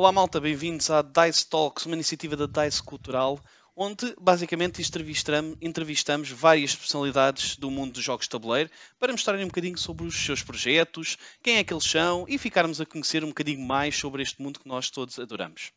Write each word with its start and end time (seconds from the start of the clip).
Olá 0.00 0.12
malta, 0.12 0.40
bem-vindos 0.40 0.88
à 0.88 1.02
Dice 1.02 1.46
Talks, 1.46 1.84
uma 1.84 1.94
iniciativa 1.94 2.34
da 2.34 2.46
Dice 2.46 2.82
Cultural, 2.82 3.38
onde 3.76 4.16
basicamente 4.18 4.80
entrevistamos, 4.80 6.30
várias 6.30 6.74
personalidades 6.74 7.54
do 7.56 7.70
mundo 7.70 7.92
dos 7.92 8.02
jogos 8.02 8.24
de 8.24 8.30
tabuleiro 8.30 8.70
para 8.98 9.12
mostrarem 9.12 9.44
um 9.44 9.48
bocadinho 9.48 9.76
sobre 9.76 10.06
os 10.06 10.16
seus 10.16 10.42
projetos, 10.42 11.18
quem 11.42 11.58
é 11.58 11.64
que 11.64 11.74
eles 11.74 11.84
são 11.84 12.24
e 12.26 12.38
ficarmos 12.38 12.80
a 12.80 12.86
conhecer 12.86 13.22
um 13.22 13.28
bocadinho 13.28 13.60
mais 13.60 13.94
sobre 13.94 14.22
este 14.22 14.40
mundo 14.40 14.58
que 14.60 14.66
nós 14.66 14.88
todos 14.88 15.18
adoramos. 15.18 15.70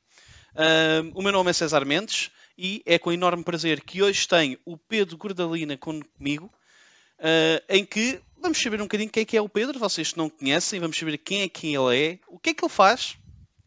Uh, 0.54 1.12
o 1.14 1.22
meu 1.22 1.34
nome 1.34 1.50
é 1.50 1.54
César 1.54 1.84
Mendes 1.84 2.32
e 2.58 2.82
é 2.86 2.98
com 2.98 3.12
enorme 3.12 3.44
prazer 3.44 3.82
que 3.82 4.02
hoje 4.02 4.26
tenho 4.26 4.58
o 4.64 4.78
Pedro 4.78 5.18
Gordalina 5.18 5.78
comigo, 5.78 6.46
uh, 7.20 7.62
em 7.68 7.86
que 7.86 8.22
vamos 8.38 8.58
saber 8.58 8.80
um 8.80 8.86
bocadinho 8.86 9.10
quem 9.10 9.24
é 9.24 9.26
que 9.26 9.36
é 9.36 9.42
o 9.42 9.50
Pedro, 9.50 9.78
vocês 9.78 10.16
não 10.16 10.30
conhecem, 10.30 10.80
vamos 10.80 10.98
saber 10.98 11.18
quem 11.18 11.42
é 11.42 11.50
quem 11.50 11.76
ele 11.76 11.98
é, 11.98 12.20
o 12.26 12.40
que 12.40 12.52
é 12.52 12.54
que 12.54 12.64
ele 12.64 12.72
faz 12.72 13.18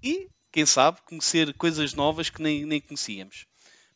e 0.03 0.31
quem 0.57 0.65
sabe, 0.65 1.03
conhecer 1.03 1.53
coisas 1.53 1.93
novas 1.93 2.31
que 2.31 2.41
nem, 2.41 2.65
nem 2.65 2.81
conhecíamos. 2.81 3.47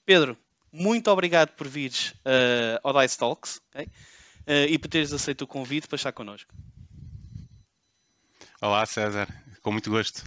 Pedro, 0.04 0.36
muito 0.70 1.10
obrigado 1.10 1.56
por 1.56 1.66
vires 1.66 2.10
uh, 2.10 2.78
ao 2.82 3.00
Dice 3.00 3.16
Talks 3.16 3.62
okay? 3.70 3.86
uh, 3.86 4.68
e 4.68 4.78
por 4.78 4.88
teres 4.88 5.10
aceito 5.10 5.40
o 5.40 5.46
convite 5.46 5.88
para 5.88 5.96
estar 5.96 6.12
connosco. 6.12 6.54
Olá, 8.60 8.84
César, 8.84 9.26
com 9.62 9.72
muito 9.72 9.88
gosto. 9.88 10.22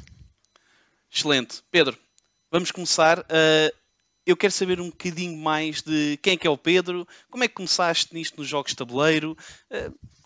Excelente. 1.12 1.62
Pedro, 1.70 1.96
vamos 2.50 2.72
começar. 2.72 3.20
Uh, 3.20 3.72
eu 4.26 4.36
quero 4.36 4.54
saber 4.54 4.82
um 4.82 4.90
bocadinho 4.90 5.38
mais 5.38 5.84
de 5.84 6.18
quem 6.18 6.34
é 6.34 6.38
que 6.38 6.48
é 6.48 6.50
o 6.50 6.58
Pedro, 6.58 7.08
como 7.30 7.44
é 7.44 7.48
que 7.48 7.54
começaste 7.54 8.12
nisto 8.12 8.40
nos 8.40 8.48
jogos 8.48 8.72
de 8.72 8.78
tabuleiro. 8.78 9.38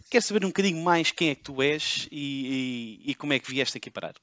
quero 0.09 0.23
saber 0.23 0.45
um 0.45 0.49
bocadinho 0.49 0.81
mais 0.81 1.11
quem 1.11 1.31
é 1.31 1.35
que 1.35 1.43
tu 1.43 1.61
és 1.61 2.07
e, 2.09 3.01
e, 3.03 3.11
e 3.11 3.15
como 3.15 3.33
é 3.33 3.39
que 3.39 3.51
vieste 3.51 3.77
aqui 3.77 3.91
parar. 3.91 4.15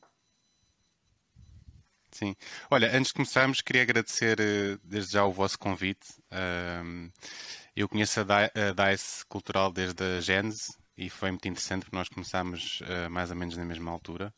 Sim. 2.15 2.37
Olha, 2.71 2.97
antes 2.97 3.09
de 3.09 3.15
começarmos, 3.15 3.61
queria 3.61 3.83
agradecer 3.83 4.39
eh, 4.39 4.79
desde 4.85 5.15
já 5.15 5.25
o 5.25 5.33
vosso 5.33 5.59
convite. 5.59 6.07
eu 7.75 7.89
conheço 7.89 8.21
a 8.21 8.25
DICE 8.25 9.27
Cultural 9.27 9.73
desde 9.73 10.01
a 10.05 10.21
Gênese 10.21 10.77
e 10.97 11.11
foi 11.11 11.33
muito 11.33 11.49
interessante 11.49 11.83
porque 11.83 11.97
nós 11.97 12.09
começámos 12.09 12.81
eh, 12.87 13.09
mais 13.09 13.31
ou 13.31 13.37
menos 13.37 13.57
na 13.57 13.65
mesma 13.65 13.91
altura. 13.91 14.33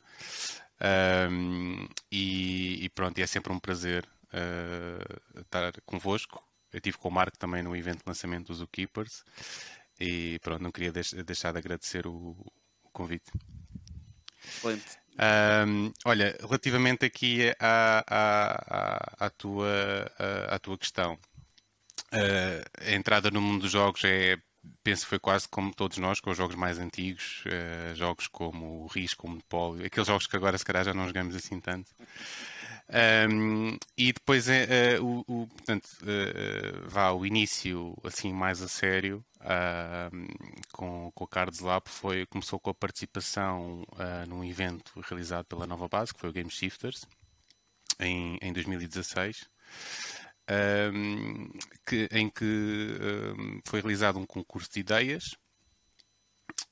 e, 2.10 2.90
pronto, 2.94 3.18
é 3.18 3.26
sempre 3.26 3.52
um 3.52 3.58
prazer 3.60 4.08
uh, 4.32 5.40
estar 5.40 5.72
convosco. 5.84 6.42
Eu 6.72 6.78
estive 6.78 6.96
com 6.96 7.08
o 7.08 7.12
Marco 7.12 7.38
também 7.38 7.62
no 7.62 7.76
evento 7.76 7.98
de 7.98 8.04
lançamento 8.06 8.46
dos 8.46 8.58
Zookeepers 8.58 9.22
e 10.00 10.38
pronto, 10.42 10.62
não 10.62 10.72
queria 10.72 10.92
deixar 10.92 11.52
de 11.52 11.58
agradecer 11.58 12.06
o, 12.06 12.34
o 12.84 12.90
convite. 12.90 13.30
Excelente. 14.46 15.05
Um, 15.18 15.92
olha, 16.04 16.36
relativamente 16.40 17.06
aqui 17.06 17.50
à, 17.58 18.04
à, 18.06 19.26
à, 19.26 19.30
tua, 19.30 20.12
à, 20.48 20.58
tua 20.58 20.76
questão, 20.76 21.14
uh, 22.12 22.86
a 22.86 22.92
entrada 22.92 23.30
no 23.30 23.40
mundo 23.40 23.62
dos 23.62 23.70
jogos 23.72 24.04
é, 24.04 24.36
penso 24.82 25.02
que 25.02 25.08
foi 25.08 25.18
quase 25.18 25.48
como 25.48 25.74
todos 25.74 25.96
nós, 25.98 26.20
com 26.20 26.30
os 26.30 26.36
jogos 26.36 26.54
mais 26.54 26.78
antigos, 26.78 27.44
uh, 27.46 27.94
jogos 27.94 28.26
como 28.26 28.82
o 28.82 28.86
Risco, 28.86 29.26
o 29.26 29.30
Monopólio, 29.30 29.86
aqueles 29.86 30.06
jogos 30.06 30.26
que 30.26 30.36
agora 30.36 30.58
se 30.58 30.64
calhar 30.64 30.84
já 30.84 30.92
não 30.92 31.06
jogamos 31.06 31.34
assim 31.34 31.60
tanto. 31.60 31.90
Um, 33.28 33.76
e 33.98 34.12
depois 34.12 34.46
uh, 34.46 34.52
o, 35.02 35.24
o, 35.26 35.46
portanto, 35.48 35.88
uh, 36.02 36.88
vá 36.88 37.10
o 37.10 37.26
início 37.26 37.96
assim 38.04 38.32
mais 38.32 38.62
a 38.62 38.68
sério 38.68 39.24
uh, 39.46 40.66
com, 40.72 41.10
com 41.12 41.24
o 41.24 41.28
Cards 41.28 41.60
Lab 41.60 41.88
foi, 41.88 42.26
começou 42.26 42.58
com 42.58 42.70
a 42.70 42.74
participação 42.74 43.82
uh, 43.92 44.28
num 44.28 44.44
evento 44.44 45.00
realizado 45.00 45.46
pela 45.46 45.66
Nova 45.66 45.88
Base, 45.88 46.12
que 46.12 46.20
foi 46.20 46.30
o 46.30 46.32
Game 46.32 46.50
Shifters, 46.50 47.06
em, 48.00 48.38
em 48.42 48.52
2016. 48.52 49.48
Um, 50.48 51.50
que, 51.84 52.08
em 52.12 52.30
que 52.30 52.44
um, 52.44 53.60
foi 53.66 53.80
realizado 53.80 54.16
um 54.16 54.24
concurso 54.24 54.70
de 54.72 54.78
ideias 54.78 55.34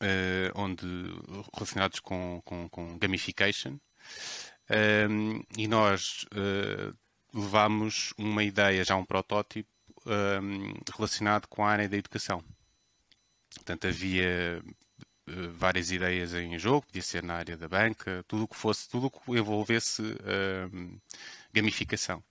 uh, 0.00 0.52
onde 0.54 0.86
relacionados 1.52 1.98
com, 1.98 2.40
com, 2.44 2.68
com 2.68 2.96
gamification 2.96 3.76
um, 5.10 5.42
e 5.58 5.66
nós 5.66 6.24
uh, 6.34 6.96
levámos 7.34 8.14
uma 8.16 8.44
ideia, 8.44 8.84
já 8.84 8.94
um 8.94 9.04
protótipo, 9.04 9.68
relacionado 10.96 11.48
com 11.48 11.64
a 11.64 11.70
área 11.70 11.88
da 11.88 11.96
educação. 11.96 12.44
Portanto, 13.54 13.86
havia 13.86 14.62
uh, 15.28 15.50
várias 15.52 15.90
ideias 15.90 16.34
em 16.34 16.58
jogo, 16.58 16.86
podia 16.86 17.02
ser 17.02 17.22
na 17.22 17.34
área 17.34 17.56
da 17.56 17.68
banca, 17.68 18.24
tudo 18.28 18.44
o 18.44 18.48
que 18.48 18.56
fosse, 18.56 18.88
tudo 18.88 19.06
o 19.06 19.10
que 19.10 19.32
envolvesse 19.32 20.02
uh, 20.02 21.00
gamificação. 21.52 22.22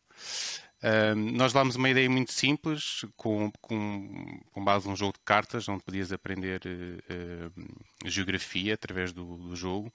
Uh, 0.84 1.16
nós 1.16 1.54
levámos 1.54 1.78
uma 1.78 1.90
ideia 1.90 2.10
muito 2.10 2.34
simples, 2.34 3.06
com, 3.16 3.50
com, 3.62 4.42
com, 4.52 4.64
base 4.66 4.86
num 4.86 4.98
jogo 4.98 5.14
de 5.14 5.24
cartas, 5.24 5.70
onde 5.70 5.82
podias 5.82 6.12
aprender 6.12 6.60
uh, 6.60 8.10
geografia 8.10 8.74
através 8.74 9.14
do, 9.14 9.38
do 9.38 9.56
jogo. 9.56 9.90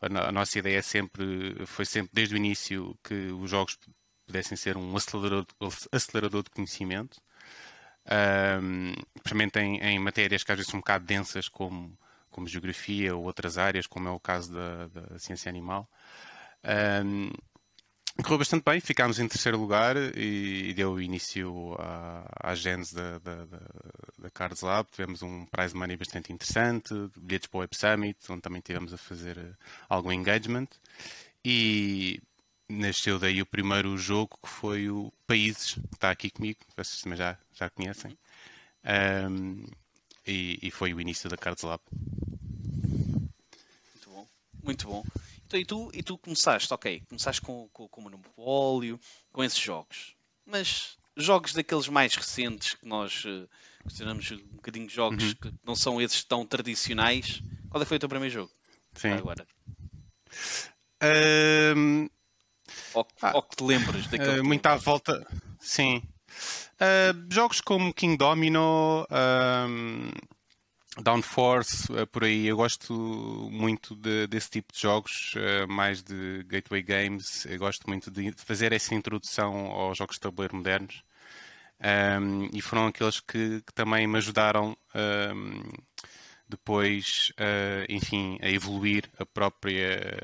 A, 0.00 0.28
a, 0.28 0.32
nossa 0.32 0.56
ideia 0.60 0.80
sempre, 0.80 1.56
foi 1.66 1.84
sempre, 1.84 2.10
desde 2.14 2.36
o 2.36 2.36
início, 2.36 2.96
que 3.02 3.32
os 3.32 3.50
jogos 3.50 3.76
pudessem 4.28 4.56
ser 4.56 4.76
um 4.76 4.96
acelerador, 4.96 5.46
acelerador 5.90 6.44
de 6.44 6.50
conhecimento, 6.50 7.20
um, 8.10 8.94
principalmente 9.22 9.58
em, 9.58 9.78
em, 9.80 9.98
matérias 9.98 10.42
que 10.42 10.52
às 10.52 10.58
vezes 10.58 10.70
são 10.70 10.78
um 10.78 10.80
bocado 10.80 11.04
densas, 11.04 11.48
como, 11.48 11.96
como 12.30 12.46
geografia 12.46 13.14
ou 13.14 13.24
outras 13.24 13.58
áreas, 13.58 13.86
como 13.86 14.08
é 14.08 14.10
o 14.10 14.20
caso 14.20 14.52
da, 14.52 14.88
da 14.88 15.18
ciência 15.18 15.48
animal. 15.48 15.88
Um, 17.04 17.30
Correu 18.22 18.38
bastante 18.38 18.64
bem, 18.64 18.80
ficámos 18.80 19.20
em 19.20 19.28
terceiro 19.28 19.56
lugar 19.56 19.96
e, 19.96 20.74
deu 20.74 21.00
início 21.00 21.76
à, 21.78 22.50
à 22.50 22.54
da, 22.92 23.18
da, 23.20 23.44
da, 23.44 23.58
da 24.18 24.30
Cards 24.30 24.62
Lab. 24.62 24.88
Tivemos 24.90 25.22
um 25.22 25.46
prize 25.46 25.72
money 25.72 25.96
bastante 25.96 26.32
interessante, 26.32 26.92
bilhetes 27.16 27.46
para 27.46 27.58
o 27.58 27.60
Web 27.60 27.76
Summit, 27.76 28.18
onde 28.28 28.40
também 28.40 28.60
tivemos 28.60 28.92
a 28.92 28.96
fazer 28.96 29.38
eh, 29.38 29.52
algum 29.88 30.10
engagement. 30.10 30.66
E 31.44 32.20
nasceu 32.68 33.18
daí 33.18 33.40
o 33.40 33.46
primeiro 33.46 33.96
jogo 33.96 34.38
que 34.42 34.48
foi 34.48 34.90
o 34.90 35.12
Países, 35.26 35.74
que 35.74 35.94
está 35.94 36.10
aqui 36.10 36.30
comigo, 36.30 36.58
vocês 36.76 37.02
também 37.02 37.16
já, 37.16 37.38
já 37.52 37.70
conhecem. 37.70 38.16
Um, 38.84 39.64
e, 40.26 40.58
e, 40.62 40.70
foi 40.70 40.92
o 40.92 41.00
início 41.00 41.28
da 41.28 41.36
Cards 41.36 41.64
Lab. 41.64 41.82
Muito 43.94 44.10
bom, 44.10 44.28
muito 44.62 44.86
bom. 44.86 45.04
Então, 45.46 45.58
e, 45.58 45.64
tu, 45.64 45.90
e 45.94 46.02
tu 46.02 46.18
começaste, 46.18 46.72
ok, 46.72 47.02
começaste 47.08 47.40
com, 47.40 47.68
com, 47.72 47.88
com 47.88 48.00
o 48.00 48.04
Monopólio, 48.04 49.00
com 49.32 49.42
esses 49.42 49.58
jogos. 49.58 50.14
Mas 50.44 50.98
jogos 51.16 51.54
daqueles 51.54 51.88
mais 51.88 52.14
recentes 52.14 52.74
que 52.74 52.86
nós 52.86 53.24
uh, 53.24 53.48
consideramos 53.82 54.30
um 54.30 54.56
bocadinho 54.56 54.86
de 54.86 54.94
jogos 54.94 55.24
uhum. 55.24 55.34
que 55.34 55.54
não 55.64 55.74
são 55.74 56.00
esses 56.00 56.22
tão 56.22 56.46
tradicionais, 56.46 57.42
qual 57.70 57.82
é 57.82 57.86
foi 57.86 57.96
o 57.96 58.00
teu 58.00 58.08
primeiro 58.08 58.34
jogo? 58.34 58.52
Sim. 58.94 59.12
Agora. 59.12 59.46
Um... 61.74 62.08
Ou, 62.94 63.06
ah, 63.22 63.32
ou 63.34 63.42
que 63.42 63.56
te 63.56 63.64
lembras 63.64 64.06
daquele. 64.06 64.40
Uh, 64.40 64.44
muito 64.44 64.66
à 64.66 64.76
volta. 64.76 65.26
Sim. 65.60 66.02
Uh, 66.80 67.32
jogos 67.32 67.60
como 67.60 67.92
King 67.92 68.16
Domino. 68.16 69.06
Um 69.10 70.10
Downforce, 71.02 71.90
uh, 71.92 72.06
por 72.06 72.24
aí. 72.24 72.46
Eu 72.46 72.56
gosto 72.56 72.92
muito 73.50 73.94
de, 73.94 74.26
desse 74.26 74.50
tipo 74.50 74.72
de 74.72 74.80
jogos, 74.80 75.34
uh, 75.34 75.70
mais 75.70 76.02
de 76.02 76.42
gateway 76.44 76.82
games. 76.82 77.46
Eu 77.46 77.58
gosto 77.58 77.88
muito 77.88 78.10
de 78.10 78.32
fazer 78.32 78.72
essa 78.72 78.94
introdução 78.94 79.66
aos 79.66 79.96
jogos 79.98 80.16
de 80.16 80.20
tabuleiro 80.20 80.56
modernos. 80.56 81.02
Um, 82.20 82.48
e 82.52 82.60
foram 82.60 82.88
aqueles 82.88 83.20
que, 83.20 83.62
que, 83.62 83.72
também 83.72 84.04
me 84.08 84.18
ajudaram 84.18 84.76
um, 85.32 85.62
depois, 86.48 87.30
uh, 87.38 87.86
enfim, 87.88 88.36
a 88.42 88.50
evoluir 88.50 89.08
a 89.16 89.24
própria, 89.24 90.16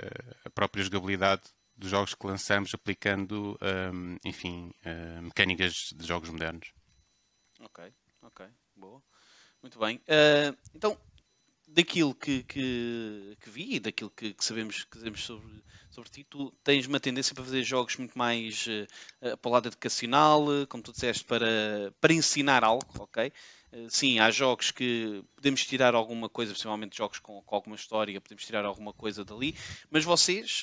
a 0.44 0.50
própria 0.50 0.82
jogabilidade 0.82 1.42
dos 1.76 1.90
jogos 1.90 2.14
que 2.14 2.26
lançamos, 2.26 2.72
aplicando, 2.74 3.58
um, 3.92 4.16
enfim, 4.24 4.72
mecânicas 5.22 5.90
de 5.94 6.06
jogos 6.06 6.30
modernos. 6.30 6.72
Ok, 7.60 7.92
ok, 8.22 8.46
boa. 8.76 9.02
Muito 9.62 9.78
bem. 9.78 9.96
Uh, 9.96 10.54
então, 10.74 11.00
daquilo 11.66 12.14
que, 12.14 12.42
que, 12.42 13.34
que, 13.40 13.48
vi 13.48 13.76
e 13.76 13.80
daquilo 13.80 14.10
que, 14.10 14.34
que, 14.34 14.44
sabemos, 14.44 14.84
que 14.84 14.98
sabemos 14.98 15.24
sobre, 15.24 15.64
sobre 15.90 16.10
ti, 16.10 16.24
tu 16.24 16.50
tens 16.62 16.86
uma 16.86 17.00
tendência 17.00 17.34
para 17.34 17.44
fazer 17.44 17.64
jogos 17.64 17.96
muito 17.96 18.18
mais 18.18 18.66
uh, 18.66 19.36
para 19.38 19.48
o 19.48 19.52
lado 19.52 19.68
educacional, 19.68 20.44
como 20.68 20.82
tu 20.82 20.92
disseste, 20.92 21.24
para, 21.24 21.46
para 21.98 22.12
ensinar 22.12 22.62
algo, 22.62 22.86
ok? 22.98 23.32
Uh, 23.72 23.88
sim, 23.88 24.18
há 24.18 24.30
jogos 24.30 24.70
que 24.70 25.24
podemos 25.34 25.64
tirar 25.64 25.94
alguma 25.94 26.28
coisa, 26.28 26.52
principalmente 26.52 26.98
jogos 26.98 27.18
com, 27.18 27.40
com 27.40 27.54
alguma 27.54 27.76
história, 27.76 28.20
podemos 28.20 28.44
tirar 28.44 28.66
alguma 28.66 28.92
coisa 28.92 29.24
dali, 29.24 29.56
mas 29.90 30.04
vocês 30.04 30.62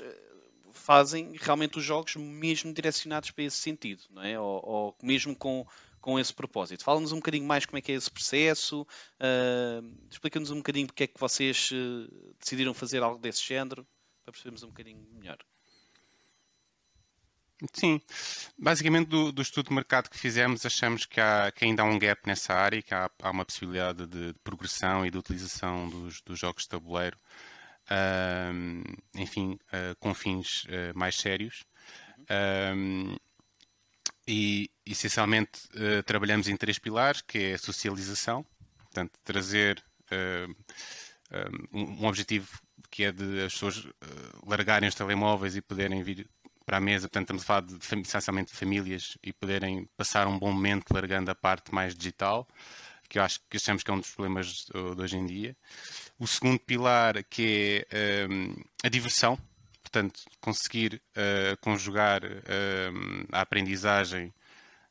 fazem 0.73 1.33
realmente 1.39 1.77
os 1.77 1.83
jogos 1.83 2.15
mesmo 2.15 2.73
direcionados 2.73 3.31
para 3.31 3.43
esse 3.43 3.57
sentido, 3.57 4.03
não 4.09 4.23
é? 4.23 4.39
Ou, 4.39 4.61
ou 4.65 4.95
mesmo 5.01 5.35
com 5.35 5.65
com 6.01 6.19
esse 6.19 6.33
propósito. 6.33 6.83
Fala-nos 6.83 7.11
um 7.11 7.17
bocadinho 7.17 7.45
mais 7.45 7.65
como 7.65 7.77
é 7.77 7.81
que 7.81 7.91
é 7.91 7.95
esse 7.95 8.09
processo, 8.09 8.81
uh, 8.81 10.07
explica-nos 10.09 10.49
um 10.49 10.57
bocadinho 10.57 10.87
porque 10.87 11.03
é 11.03 11.07
que 11.07 11.19
vocês 11.19 11.69
uh, 11.71 12.35
decidiram 12.39 12.73
fazer 12.73 13.03
algo 13.03 13.19
desse 13.19 13.47
género, 13.47 13.87
para 14.23 14.31
percebermos 14.31 14.63
um 14.63 14.67
bocadinho 14.67 14.99
melhor. 15.13 15.37
Sim, 17.73 18.01
basicamente 18.57 19.07
do, 19.07 19.31
do, 19.31 19.41
estudo 19.41 19.67
de 19.67 19.75
mercado 19.75 20.09
que 20.09 20.17
fizemos, 20.17 20.65
achamos 20.65 21.05
que, 21.05 21.21
há, 21.21 21.51
que 21.51 21.63
ainda 21.63 21.83
há 21.83 21.85
um 21.85 21.99
gap 21.99 22.19
nessa 22.25 22.55
área 22.55 22.81
que 22.81 22.91
há, 22.91 23.07
há 23.21 23.29
uma 23.29 23.45
possibilidade 23.45 24.07
de, 24.07 24.33
de, 24.33 24.39
progressão 24.39 25.05
e 25.05 25.11
de 25.11 25.17
utilização 25.19 25.87
dos, 25.87 26.21
dos 26.21 26.39
jogos 26.39 26.63
de 26.63 26.69
tabuleiro, 26.69 27.19
enfim, 29.15 29.57
uh, 29.73 29.95
com 29.99 30.13
fins 30.13 30.63
uh, 30.65 30.97
mais 30.97 31.15
sérios. 31.15 31.65
e 34.27 34.69
essencialmente 34.85 35.67
trabalhamos 36.05 36.47
em 36.47 36.55
três 36.55 36.79
pilares, 36.79 37.21
que 37.21 37.37
é 37.37 37.53
a 37.53 37.57
socialização, 37.57 38.45
portanto, 38.77 39.11
trazer 39.23 39.83
um, 41.73 42.01
um 42.01 42.05
objetivo 42.05 42.47
que 42.89 43.03
é 43.03 43.11
de 43.11 43.43
as 43.43 43.53
pessoas 43.53 43.87
largarem 44.45 44.87
os 44.87 44.95
telemóveis 44.95 45.55
e 45.55 45.61
poderem 45.61 46.03
vir 46.03 46.29
para 46.65 46.77
a 46.77 46.79
mesa, 46.79 47.07
portanto 47.07 47.33
estamos 47.33 47.43
a 47.43 47.45
falar 47.45 47.61
de, 47.61 47.75
essencialmente 48.01 48.51
de 48.51 48.57
famílias 48.57 49.17
e 49.23 49.33
poderem 49.33 49.89
passar 49.97 50.27
um 50.27 50.37
bom 50.37 50.51
momento 50.51 50.91
largando 50.91 51.31
a 51.31 51.35
parte 51.35 51.73
mais 51.73 51.95
digital, 51.95 52.47
que 53.11 53.19
eu 53.19 53.23
acho 53.23 53.41
que 53.49 53.57
achamos 53.57 53.83
que 53.83 53.91
é 53.91 53.93
um 53.93 53.99
dos 53.99 54.11
problemas 54.11 54.47
de, 54.47 55.01
hoje 55.01 55.17
em 55.17 55.25
dia. 55.25 55.57
O 56.17 56.25
segundo 56.25 56.57
pilar 56.59 57.21
que 57.25 57.85
é 57.91 58.25
um, 58.29 58.55
a 58.81 58.87
diversão, 58.87 59.37
portanto 59.83 60.21
conseguir 60.39 61.01
uh, 61.11 61.57
conjugar 61.59 62.23
uh, 62.23 63.27
a 63.33 63.41
aprendizagem 63.41 64.33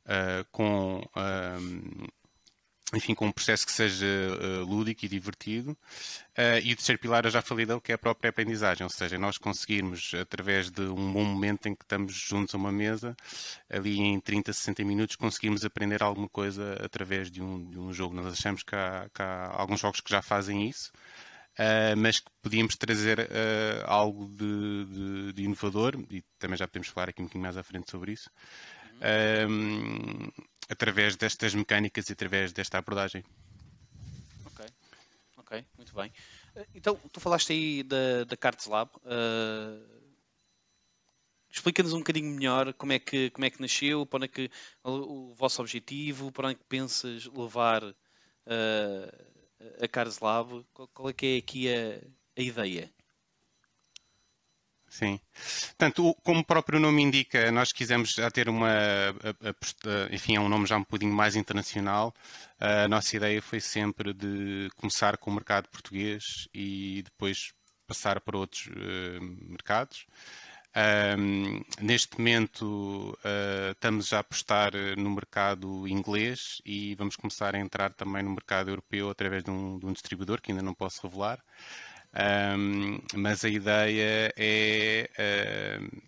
uh, 0.05 0.44
com 0.52 1.02
um, 1.17 2.06
enfim, 2.95 3.15
com 3.15 3.27
um 3.27 3.33
processo 3.33 3.65
que 3.65 3.73
seja 3.73 4.07
uh, 4.07 4.65
lúdico 4.65 5.05
e 5.05 5.09
divertido. 5.09 5.73
Uh, 6.37 6.59
e 6.63 6.73
o 6.73 6.77
terceiro 6.77 7.01
pilar 7.01 7.25
eu 7.25 7.31
já 7.31 7.43
falei 7.43 7.67
dele, 7.67 7.81
que 7.81 7.93
é 7.93 7.95
a 7.95 7.99
própria 7.99 8.31
aprendizagem, 8.31 8.85
ou 8.85 8.91
seja, 8.91 9.19
nós 9.19 9.39
conseguirmos, 9.39 10.13
através 10.21 10.71
de 10.71 10.83
um 10.83 11.13
bom 11.13 11.25
momento 11.25 11.67
em 11.67 11.75
que 11.75 11.85
estamos 11.85 12.15
juntos 12.15 12.55
a 12.55 12.59
uma 12.59 12.73
mesa, 12.73 13.17
ali 13.69 14.01
em 14.01 14.19
30, 14.21 14.53
60 14.53 14.85
minutos, 14.85 15.17
conseguirmos 15.17 15.65
aprender 15.65 16.03
alguma 16.03 16.29
coisa 16.29 16.75
através 16.85 17.31
de 17.31 17.43
um, 17.43 17.71
de 17.71 17.79
um 17.79 17.93
jogo. 17.93 18.15
Nós 18.15 18.27
achamos 18.27 18.63
que 18.63 18.75
há, 18.75 19.09
que 19.15 19.23
há, 19.23 19.53
alguns 19.55 19.81
jogos 19.81 20.01
que 20.01 20.11
já 20.11 20.23
fazem 20.23 20.69
isso. 20.69 20.93
Uh, 21.59 21.97
mas 21.97 22.21
que 22.21 22.31
podíamos 22.41 22.77
trazer 22.77 23.29
algo 23.85 24.29
de, 24.29 24.85
de, 24.87 25.33
de, 25.35 25.43
inovador, 25.43 25.95
e 26.11 26.23
também 26.39 26.57
já 26.57 26.67
podemos 26.67 26.89
falar 26.89 27.11
aqui 27.11 27.21
um 27.21 27.25
bocadinho 27.25 27.43
mais 27.43 27.57
à 27.57 27.63
frente 27.63 27.91
sobre 27.91 28.13
isso, 28.13 28.31
através 30.70 31.17
destas 31.17 31.52
mecânicas 31.52 32.08
e 32.08 32.12
através 32.12 32.52
desta 32.52 32.78
abordagem. 32.78 33.25
Ok, 34.46 34.64
ok, 35.37 35.64
muito 35.76 35.94
bem. 35.94 36.12
Eh, 36.55 36.67
então, 36.76 36.96
tu 37.12 37.19
falaste 37.20 37.52
aí 37.52 37.82
da, 37.82 38.25
da 38.25 38.37
Cards 38.37 38.67
Lab. 38.67 38.90
Uh, 38.99 40.00
Explica-nos 41.52 41.93
um 41.93 41.99
bocadinho 41.99 42.32
melhor 42.32 42.72
como 42.75 42.93
é 42.93 43.00
que, 43.00 43.28
como 43.31 43.44
é 43.44 43.50
que 43.50 43.61
nasceu, 43.61 44.06
para 44.06 44.19
onde 44.19 44.26
é 44.26 44.28
que 44.28 44.50
o, 44.84 45.34
vosso 45.34 45.61
objetivo, 45.61 46.31
para 46.31 46.46
onde 46.46 46.55
é 46.55 46.58
que 46.58 46.64
pensas 46.64 47.26
levar 47.26 47.82
uh, 47.82 47.94
a 49.82 49.88
Cards 49.88 50.20
Lab, 50.20 50.64
qual, 50.72 50.87
qual, 50.94 51.08
é 51.08 51.12
que 51.12 51.26
é 51.26 51.38
aqui 51.38 51.69
a, 51.69 52.00
a 52.38 52.40
ideia? 52.40 52.93
Sim. 54.91 55.21
Portanto, 55.69 56.15
como 56.25 56.41
o 56.41 56.45
próprio 56.45 56.81
nome 56.81 57.01
indica, 57.01 57.51
nós 57.53 57.73
quisemos 57.73 58.11
já 58.11 58.29
ter 58.29 58.49
uma, 58.49 58.69
enfim, 60.11 60.35
é 60.35 60.41
um 60.41 60.49
nome 60.49 60.67
já 60.67 60.77
um 60.77 60.81
bocadinho 60.81 61.15
mais 61.15 61.37
internacional. 61.37 62.13
A 62.59 62.89
nossa 62.89 63.17
ideia 63.17 63.41
foi 63.41 63.61
sempre 63.61 64.13
de 64.13 64.69
começar 64.77 65.17
com 65.17 65.31
o 65.31 65.35
mercado 65.35 65.69
português 65.69 66.49
e 66.53 67.03
depois 67.05 67.53
passar 67.87 68.21
para 68.21 68.37
outros 68.37 68.67
uh, 68.67 69.23
mercados. 69.49 70.07
Um, 71.19 71.63
neste 71.81 72.17
momento 72.17 73.17
uh, 73.25 73.73
estamos 73.73 74.09
já 74.09 74.19
a 74.19 74.21
apostar 74.21 74.73
no 74.97 75.11
mercado 75.11 75.89
inglês 75.89 76.63
e 76.65 76.95
vamos 76.95 77.17
começar 77.17 77.57
a 77.57 77.59
entrar 77.59 77.93
também 77.93 78.23
no 78.23 78.31
mercado 78.31 78.71
europeu 78.71 79.11
através 79.11 79.43
de 79.43 79.51
um, 79.51 79.79
de 79.79 79.87
um 79.87 79.93
distribuidor 79.93 80.41
que 80.41 80.53
ainda 80.53 80.63
não 80.63 80.75
posso 80.75 81.03
revelar. 81.03 81.43
Um, 82.12 82.99
mas 83.15 83.45
a 83.45 83.49
ideia 83.49 84.33
é, 84.37 85.79
uh, 85.79 86.03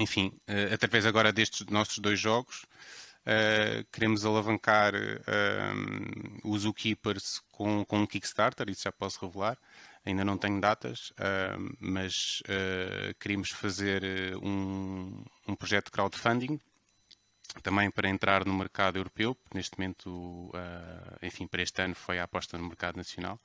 enfim, 0.00 0.32
uh, 0.48 0.74
através 0.74 1.06
agora 1.06 1.32
destes 1.32 1.66
nossos 1.66 1.98
dois 1.98 2.18
jogos, 2.18 2.64
uh, 3.22 3.84
queremos 3.92 4.24
alavancar 4.24 4.92
os 6.42 6.62
Zookeepers 6.62 7.40
com, 7.52 7.84
com 7.84 8.00
um 8.00 8.06
Kickstarter, 8.06 8.68
isso 8.68 8.82
já 8.84 8.92
posso 8.92 9.24
revelar. 9.24 9.56
Ainda 10.06 10.22
não 10.22 10.36
tenho 10.36 10.60
datas, 10.60 11.14
mas 11.80 12.42
queríamos 13.18 13.48
fazer 13.48 14.36
um, 14.42 15.24
um 15.48 15.54
projeto 15.56 15.86
de 15.86 15.92
crowdfunding 15.92 16.60
também 17.62 17.90
para 17.90 18.08
entrar 18.08 18.44
no 18.44 18.54
mercado 18.54 18.96
europeu, 18.96 19.36
neste 19.54 19.78
momento, 19.78 20.10
uh, 20.10 21.18
enfim, 21.22 21.46
para 21.46 21.62
este 21.62 21.82
ano 21.82 21.94
foi 21.94 22.18
a 22.18 22.24
aposta 22.24 22.58
no 22.58 22.66
mercado 22.66 22.96
nacional, 22.96 23.40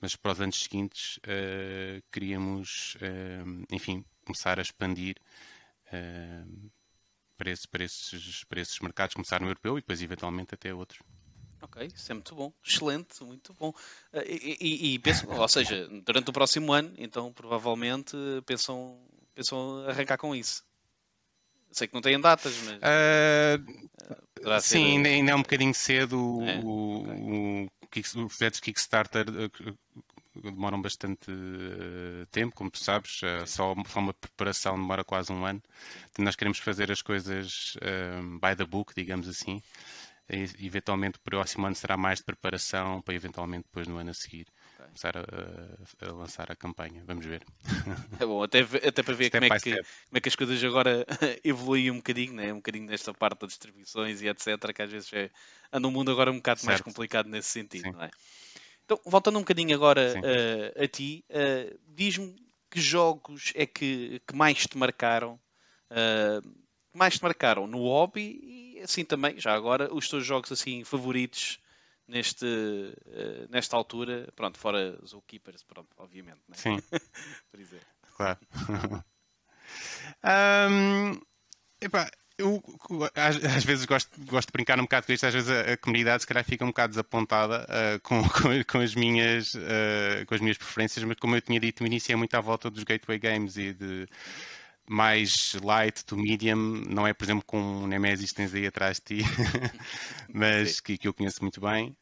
mas 0.00 0.14
para 0.16 0.32
os 0.32 0.40
anos 0.40 0.62
seguintes 0.62 1.18
uh, 1.18 2.02
queríamos, 2.12 2.96
uh, 2.96 3.64
enfim, 3.70 4.04
começar 4.24 4.58
a 4.58 4.62
expandir 4.62 5.16
para, 7.38 7.50
esse, 7.50 7.68
para, 7.68 7.84
esses, 7.84 8.42
para 8.44 8.60
esses 8.60 8.80
mercados, 8.80 9.14
começar 9.14 9.40
no 9.40 9.46
europeu 9.46 9.78
e 9.78 9.80
depois 9.80 10.02
eventualmente 10.02 10.52
até 10.52 10.74
outros. 10.74 11.00
Ok, 11.62 11.86
isso 11.94 12.10
é 12.10 12.14
muito 12.14 12.34
bom, 12.34 12.52
excelente, 12.64 13.22
muito 13.22 13.54
bom. 13.54 13.72
E, 14.12 14.58
e, 14.60 14.96
e 14.96 15.00
ou 15.28 15.48
seja, 15.48 15.88
durante 16.04 16.28
o 16.28 16.32
próximo 16.32 16.72
ano, 16.72 16.92
então 16.98 17.32
provavelmente 17.32 18.16
pensam, 18.44 19.00
pensam 19.32 19.86
arrancar 19.88 20.18
com 20.18 20.34
isso. 20.34 20.65
Sei 21.70 21.86
que 21.86 21.94
não 21.94 22.00
têm 22.00 22.20
datas, 22.20 22.56
mas. 22.64 22.76
Uh, 22.76 24.60
sim, 24.60 24.60
ser... 24.60 24.78
ainda, 24.78 25.08
ainda, 25.08 25.32
é 25.32 25.34
um 25.34 25.42
bocadinho 25.42 25.74
cedo. 25.74 26.38
É, 26.42 26.60
o, 26.64 27.68
okay. 27.82 28.02
o, 28.14 28.24
os 28.24 28.36
projetos 28.36 28.60
Kickstarter 28.60 29.26
eh, 29.28 29.72
demoram 30.42 30.80
bastante 30.80 31.30
uh, 31.30 32.26
tempo, 32.30 32.54
como 32.54 32.70
tu 32.70 32.78
sabes, 32.78 33.20
uh, 33.22 33.46
só, 33.46 33.74
só, 33.86 33.98
uma 34.00 34.14
preparação 34.14 34.74
demora 34.74 35.04
quase 35.04 35.32
um 35.32 35.44
ano. 35.44 35.62
Então, 36.10 36.24
nós 36.24 36.36
queremos 36.36 36.58
fazer 36.58 36.90
as 36.90 37.02
coisas 37.02 37.76
by 38.40 38.56
the 38.56 38.64
book, 38.64 38.94
digamos 38.94 39.28
assim. 39.28 39.62
E, 40.28 40.66
eventualmente, 40.66 41.18
o 41.18 41.20
próximo 41.20 41.66
ano 41.66 41.76
será 41.76 41.96
mais 41.96 42.18
de 42.18 42.24
preparação 42.24 43.02
para 43.02 43.14
eventualmente 43.14 43.64
depois 43.64 43.86
no 43.86 43.96
ano 43.98 44.10
a 44.10 44.14
seguir 44.14 44.46
começar 44.96 45.16
a, 45.18 46.08
a, 46.08 46.12
lançar 46.12 46.50
a 46.50 46.56
campanha. 46.56 47.04
Vamos 47.06 47.26
ver. 47.26 47.44
É 48.18 48.24
bom, 48.24 48.42
até, 48.42 48.60
até 48.60 49.02
para 49.02 49.14
ver 49.14 49.30
como 49.30 49.44
é, 49.44 49.60
que, 49.60 49.74
como 49.74 49.84
é 50.14 50.20
que 50.20 50.28
as 50.28 50.34
coisas 50.34 50.64
agora 50.64 51.06
evoluem 51.44 51.90
um 51.90 51.96
bocadinho, 51.96 52.32
né? 52.32 52.52
um 52.52 52.56
bocadinho 52.56 52.86
nesta 52.86 53.12
parte 53.12 53.40
das 53.40 53.50
distribuições 53.50 54.22
e 54.22 54.28
etc. 54.28 54.72
Que 54.74 54.82
às 54.82 54.90
vezes 54.90 55.12
é, 55.12 55.30
anda 55.70 55.86
um 55.86 55.90
mundo 55.90 56.10
agora 56.10 56.32
um 56.32 56.36
bocado 56.36 56.60
certo. 56.60 56.68
mais 56.68 56.80
complicado 56.80 57.28
nesse 57.28 57.50
sentido, 57.50 57.92
não 57.92 58.02
é? 58.02 58.10
Então, 58.84 58.98
voltando 59.04 59.36
um 59.36 59.42
bocadinho 59.42 59.74
agora 59.74 60.14
uh, 60.16 60.82
a 60.82 60.88
ti, 60.88 61.24
uh, 61.30 61.78
diz-me 61.88 62.34
que 62.70 62.80
jogos 62.80 63.52
é 63.54 63.66
que, 63.66 64.22
que 64.26 64.34
mais 64.34 64.66
te 64.66 64.78
marcaram, 64.78 65.38
uh, 65.90 66.56
mais 66.94 67.18
te 67.18 67.22
marcaram 67.22 67.66
no 67.66 67.78
hobby 67.78 68.40
e 68.42 68.80
assim 68.80 69.04
também, 69.04 69.38
já 69.40 69.52
agora, 69.52 69.92
os 69.92 70.08
teus 70.08 70.24
jogos 70.24 70.52
assim 70.52 70.84
favoritos 70.84 71.58
neste, 72.08 72.46
uh, 72.46 73.48
nesta 73.50 73.76
altura, 73.76 74.32
pronto, 74.34 74.58
fora 74.58 74.98
Zookeepers, 75.04 75.62
pronto, 75.62 75.88
obviamente. 75.98 76.40
Né? 76.48 76.56
Sim. 76.56 76.76
Por 77.50 77.60
exemplo. 77.60 77.86
Claro. 78.16 78.38
um, 80.70 81.20
epá, 81.80 82.10
eu 82.38 82.62
às, 83.14 83.42
às, 83.44 83.64
vezes 83.64 83.86
gosto, 83.86 84.10
gosto 84.26 84.48
de 84.48 84.52
brincar 84.52 84.78
um 84.78 84.82
bocado 84.82 85.06
com 85.06 85.12
isto, 85.12 85.26
às 85.26 85.32
vezes 85.32 85.50
a, 85.50 85.72
a 85.72 85.76
comunidade 85.76 86.22
se 86.22 86.26
calhar 86.26 86.44
fica 86.44 86.64
um 86.64 86.68
bocado 86.68 86.90
desapontada 86.90 87.64
uh, 87.64 88.00
com, 88.00 88.22
com, 88.28 88.64
com, 88.64 88.78
as 88.78 88.94
minhas, 88.94 89.54
uh, 89.54 90.26
com 90.26 90.34
as 90.34 90.40
minhas 90.40 90.58
preferências, 90.58 91.04
mas 91.04 91.18
como 91.18 91.34
eu 91.34 91.40
tinha 91.40 91.58
dito 91.58 91.82
no 91.82 91.86
início, 91.86 92.12
é 92.12 92.16
muito 92.16 92.34
à 92.34 92.40
volta 92.40 92.70
dos 92.70 92.84
gateway 92.84 93.18
games 93.18 93.56
e 93.56 93.72
de 93.72 94.06
mais 94.88 95.54
light 95.62 96.04
to 96.04 96.16
medium, 96.16 96.82
não 96.88 97.06
é, 97.06 97.12
por 97.12 97.24
exemplo, 97.24 97.44
com 97.44 97.84
o 97.84 97.86
Nemesis 97.86 98.32
tens 98.32 98.54
aí 98.54 98.66
atrás 98.66 98.98
de 98.98 99.22
ti, 99.22 99.24
mas 100.32 100.80
que, 100.80 100.96
que, 100.96 101.08
eu 101.08 101.14
conheço 101.14 101.42
muito 101.42 101.60
bem. 101.60 101.96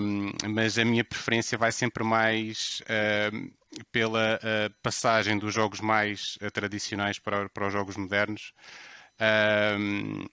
Um, 0.00 0.32
mas 0.50 0.78
a 0.78 0.84
minha 0.84 1.04
preferência 1.04 1.56
vai 1.56 1.70
sempre 1.72 2.02
mais 2.04 2.82
um, 3.32 3.50
pela 3.92 4.36
uh, 4.36 4.74
passagem 4.82 5.38
dos 5.38 5.54
jogos 5.54 5.80
mais 5.80 6.36
uh, 6.42 6.50
tradicionais 6.50 7.18
para, 7.18 7.48
para 7.48 7.66
os 7.66 7.72
jogos 7.72 7.96
modernos. 7.96 8.52
Um, 9.78 10.24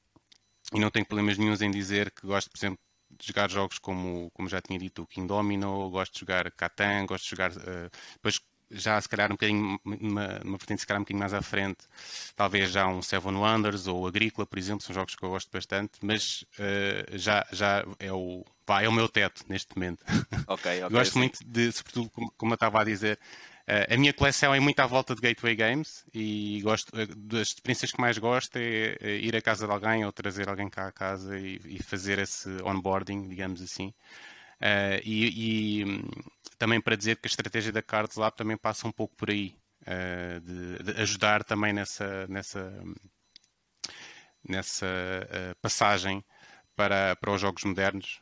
e 0.74 0.80
não 0.80 0.90
tenho 0.90 1.06
problemas 1.06 1.38
nenhums 1.38 1.62
em 1.62 1.70
dizer 1.70 2.12
que 2.12 2.26
gosto, 2.26 2.50
por 2.50 2.58
exemplo, 2.58 2.80
de 3.10 3.28
jogar 3.28 3.50
jogos 3.50 3.78
como, 3.78 4.32
como 4.32 4.48
já 4.48 4.62
tinha 4.62 4.80
dito, 4.80 5.04
o 5.04 5.08
King 5.08 5.28
Domino, 5.28 5.90
gosto 5.90 6.14
de 6.14 6.20
jogar 6.22 6.50
Catan, 6.52 7.06
gosto 7.06 7.26
de 7.26 7.30
jogar. 7.30 7.52
Uh, 7.52 7.90
depois 8.14 8.40
já 8.72 9.00
se 9.00 9.10
calhar 9.10 9.30
um 9.30 9.36
bocadinho, 9.36 9.80
uma, 9.84 10.40
uma 10.44 10.58
vertente 10.58 10.82
se 10.82 10.88
calhar 10.88 11.00
um 11.00 11.04
bocadinho 11.04 11.20
mais 11.20 11.34
à 11.34 11.42
frente, 11.42 11.80
talvez 12.36 12.72
já 12.72 12.88
um 12.88 13.02
Seven 13.02 13.36
Wonders 13.36 13.88
ou 13.88 14.08
Agrícola, 14.08 14.46
por 14.46 14.58
exemplo, 14.58 14.84
são 14.84 14.94
jogos 14.94 15.16
que 15.16 15.24
eu 15.24 15.30
gosto 15.30 15.52
bastante, 15.52 15.94
mas 16.02 16.44
uh, 16.60 17.18
já, 17.18 17.46
já 17.52 17.86
é 18.00 18.12
o 18.12 18.46
pá, 18.66 18.82
é 18.82 18.88
o 18.88 18.92
meu 18.92 19.10
teto 19.10 19.44
neste 19.50 19.76
momento. 19.76 20.04
Ok, 20.48 20.82
Gosto 20.90 21.18
muito 21.18 21.40
de, 21.46 21.72
sobretudo, 21.72 22.10
como, 22.10 22.32
como 22.38 22.54
eu 22.54 22.56
estava 22.56 22.82
a 22.82 22.84
dizer, 22.84 23.20
Uh, 23.62 23.94
a 23.94 23.98
minha 23.98 24.12
coleção 24.12 24.54
é 24.54 24.60
muito 24.60 24.80
à 24.80 24.88
volta 24.88 25.14
de 25.14 25.22
Gateway 25.22 25.56
Games 25.56 26.04
e 26.14 26.60
gosto 26.64 26.92
das 27.16 27.50
experiências 27.50 27.92
que 27.92 28.02
mais 28.02 28.18
gosto 28.18 28.58
é, 28.58 28.98
é 29.00 29.16
ir 29.18 29.36
à 29.36 29.42
casa 29.42 29.68
de 29.68 29.72
alguém 29.72 30.04
ou 30.04 30.12
trazer 30.12 30.50
alguém 30.50 30.68
cá 30.68 30.88
à 30.88 30.92
casa 30.92 31.40
e, 31.40 31.62
e 31.64 31.82
fazer 31.82 32.18
esse 32.20 32.50
onboarding, 32.64 33.30
digamos 33.30 33.62
assim. 33.62 33.94
Uh, 34.62 35.02
e, 35.04 35.82
e, 35.82 35.86
também 36.58 36.80
para 36.80 36.96
dizer 36.96 37.18
que 37.18 37.28
a 37.28 37.30
estratégia 37.30 37.72
da 37.72 37.82
Cards 37.82 38.16
Lab 38.18 38.36
também 38.36 38.56
passa 38.56 38.88
um 38.88 38.92
pouco 38.92 39.16
por 39.16 39.32
aí, 39.32 39.56
uh, 39.82 40.40
de, 40.42 40.84
de, 40.84 41.02
ajudar 41.02 41.44
também 41.44 41.74
nessa, 41.74 42.28
nessa, 42.28 42.84
nessa 44.48 44.88
passagem 45.62 46.24
para, 46.76 47.16
para 47.16 47.32
os 47.32 47.42
jogos 47.42 47.64
modernos 47.64 48.22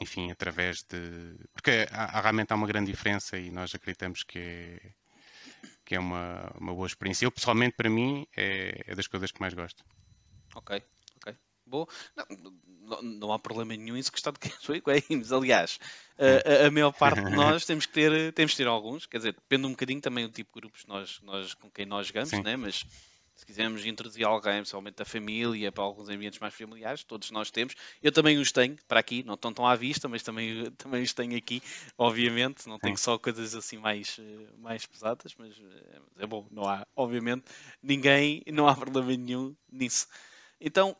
enfim, 0.00 0.30
através 0.30 0.82
de. 0.82 1.36
Porque 1.52 1.86
há, 1.90 2.18
há, 2.18 2.20
realmente 2.20 2.52
há 2.52 2.56
uma 2.56 2.66
grande 2.66 2.90
diferença 2.90 3.38
e 3.38 3.50
nós 3.50 3.74
acreditamos 3.74 4.22
que 4.22 4.38
é, 4.38 4.92
que 5.84 5.94
é 5.94 6.00
uma, 6.00 6.50
uma 6.58 6.74
boa 6.74 6.86
experiência. 6.86 7.24
Eu, 7.24 7.32
pessoalmente, 7.32 7.76
para 7.76 7.90
mim, 7.90 8.26
é, 8.36 8.82
é 8.86 8.94
das 8.94 9.06
coisas 9.06 9.30
que 9.30 9.40
mais 9.40 9.54
gosto. 9.54 9.84
Ok, 10.54 10.82
ok. 11.16 11.36
Boa. 11.66 11.86
Não, 12.16 12.26
não, 12.82 13.02
não 13.02 13.32
há 13.32 13.38
problema 13.38 13.76
nenhum 13.76 13.96
em 13.96 14.02
se 14.02 14.10
gostar 14.10 14.32
de 14.32 14.80
Games. 15.08 15.32
Aliás, 15.32 15.78
a, 16.18 16.66
a, 16.66 16.70
maior 16.70 16.92
parte 16.92 17.22
de 17.22 17.30
nós 17.36 17.64
temos 17.64 17.86
que 17.86 17.92
ter, 17.92 18.32
temos 18.32 18.52
que 18.52 18.58
ter 18.58 18.66
alguns. 18.66 19.06
Quer 19.06 19.18
dizer, 19.18 19.32
depende 19.34 19.66
um 19.66 19.70
bocadinho 19.70 20.00
também 20.00 20.26
do 20.26 20.32
tipo 20.32 20.50
de 20.52 20.60
grupos 20.60 20.84
nós, 20.86 21.20
nós, 21.22 21.54
com 21.54 21.70
quem 21.70 21.86
nós 21.86 22.08
jogamos, 22.08 22.32
né? 22.32 22.56
mas 22.56 22.84
se 23.34 23.46
quisermos 23.46 23.84
introduzir 23.84 24.24
alguém, 24.26 24.56
principalmente 24.58 24.96
da 24.96 25.04
família, 25.04 25.72
para 25.72 25.82
alguns 25.82 26.08
ambientes 26.08 26.38
mais 26.38 26.54
familiares, 26.54 27.02
todos 27.02 27.30
nós 27.30 27.50
temos. 27.50 27.74
Eu 28.02 28.12
também 28.12 28.38
os 28.38 28.52
tenho 28.52 28.76
para 28.86 29.00
aqui, 29.00 29.22
não 29.24 29.34
estão 29.34 29.52
tão 29.52 29.66
à 29.66 29.74
vista, 29.74 30.08
mas 30.08 30.22
também, 30.22 30.70
também 30.76 31.02
os 31.02 31.12
tenho 31.12 31.36
aqui, 31.36 31.62
obviamente. 31.96 32.68
Não 32.68 32.78
tenho 32.78 32.96
só 32.96 33.18
coisas 33.18 33.54
assim 33.54 33.78
mais, 33.78 34.20
mais 34.58 34.86
pesadas, 34.86 35.34
mas 35.36 35.54
é 36.18 36.26
bom, 36.26 36.46
não 36.50 36.68
há, 36.68 36.86
obviamente, 36.94 37.44
ninguém, 37.82 38.42
não 38.46 38.68
há 38.68 38.74
problema 38.76 39.16
nenhum 39.16 39.56
nisso. 39.70 40.06
Então, 40.60 40.96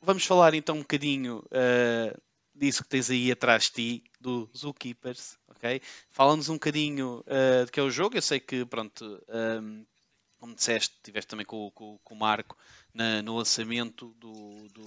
vamos 0.00 0.24
falar 0.24 0.54
então 0.54 0.76
um 0.76 0.80
bocadinho 0.80 1.44
uh, 1.46 2.20
disso 2.54 2.82
que 2.82 2.88
tens 2.88 3.10
aí 3.10 3.30
atrás 3.30 3.64
de 3.64 3.70
ti, 3.70 4.04
do 4.20 4.50
Zookeepers, 4.56 5.38
ok? 5.48 5.80
Fala-nos 6.10 6.48
um 6.48 6.54
bocadinho 6.54 7.24
uh, 7.26 7.64
de 7.64 7.72
que 7.72 7.80
é 7.80 7.82
o 7.82 7.90
jogo. 7.90 8.16
Eu 8.16 8.22
sei 8.22 8.40
que, 8.40 8.64
pronto, 8.66 9.22
um, 9.62 9.84
como 10.38 10.54
disseste, 10.54 10.94
estiveste 10.96 11.28
também 11.28 11.46
com, 11.46 11.70
com, 11.70 11.98
com 12.02 12.14
o 12.14 12.18
Marco 12.18 12.56
na, 12.92 13.22
no 13.22 13.36
lançamento 13.36 14.14
do, 14.18 14.68
do, 14.68 14.84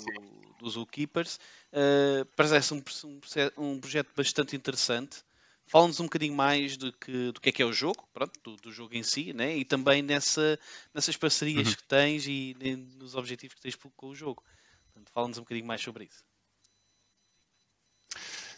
do 0.60 0.70
Zookeepers. 0.70 1.40
Uh, 1.72 2.26
parece 2.36 2.74
um, 2.74 2.84
um, 3.06 3.20
um, 3.58 3.80
projeto 3.80 4.12
bastante 4.16 4.56
interessante. 4.56 5.24
Fala-nos 5.66 6.00
um 6.00 6.04
bocadinho 6.04 6.36
mais 6.36 6.76
do 6.76 6.92
que, 6.92 7.32
do 7.32 7.40
que 7.40 7.50
é 7.50 7.52
que 7.52 7.62
é 7.62 7.66
o 7.66 7.72
jogo, 7.72 8.08
pronto, 8.14 8.38
do, 8.44 8.56
do 8.58 8.72
jogo 8.72 8.96
em 8.96 9.02
si, 9.02 9.32
né? 9.32 9.56
e 9.56 9.64
também 9.64 10.02
nessa, 10.02 10.60
nessas 10.94 11.16
parcerias 11.16 11.70
uhum. 11.70 11.76
que 11.76 11.84
tens 11.84 12.28
e 12.28 12.54
nos 13.00 13.16
objetivos 13.16 13.56
que 13.56 13.62
tens 13.62 13.76
com 13.76 14.08
o 14.08 14.16
jogo. 14.16 14.44
Fala-nos 15.14 15.38
um 15.38 15.42
bocadinho 15.42 15.68
mais 15.68 15.82
sobre 15.82 16.06
isso. 16.06 16.24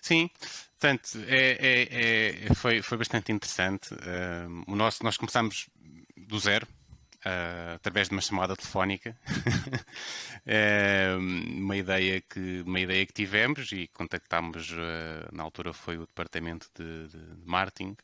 Sim, 0.01 0.29
portanto, 0.79 1.17
é, 1.27 1.57
é, 1.59 2.45
é, 2.45 2.53
foi, 2.53 2.81
foi 2.83 2.95
bastante 2.95 3.31
interessante. 3.31 3.91
Uh, 3.91 4.63
o 4.71 4.75
nosso, 4.75 5.03
nós 5.03 5.17
começámos 5.17 5.67
do 6.15 6.37
zero, 6.37 6.67
uh, 7.25 7.73
através 7.75 8.07
de 8.07 8.13
uma 8.13 8.21
chamada 8.21 8.55
telefónica, 8.55 9.17
uma, 11.57 11.75
ideia 11.75 12.21
que, 12.21 12.61
uma 12.65 12.79
ideia 12.79 13.03
que 13.03 13.13
tivemos 13.13 13.71
e 13.71 13.87
contactámos, 13.87 14.71
uh, 14.73 15.35
na 15.35 15.41
altura 15.41 15.73
foi 15.73 15.97
o 15.97 16.05
departamento 16.05 16.69
de, 16.75 17.07
de, 17.07 17.17
de, 17.17 17.45
marketing, 17.47 17.97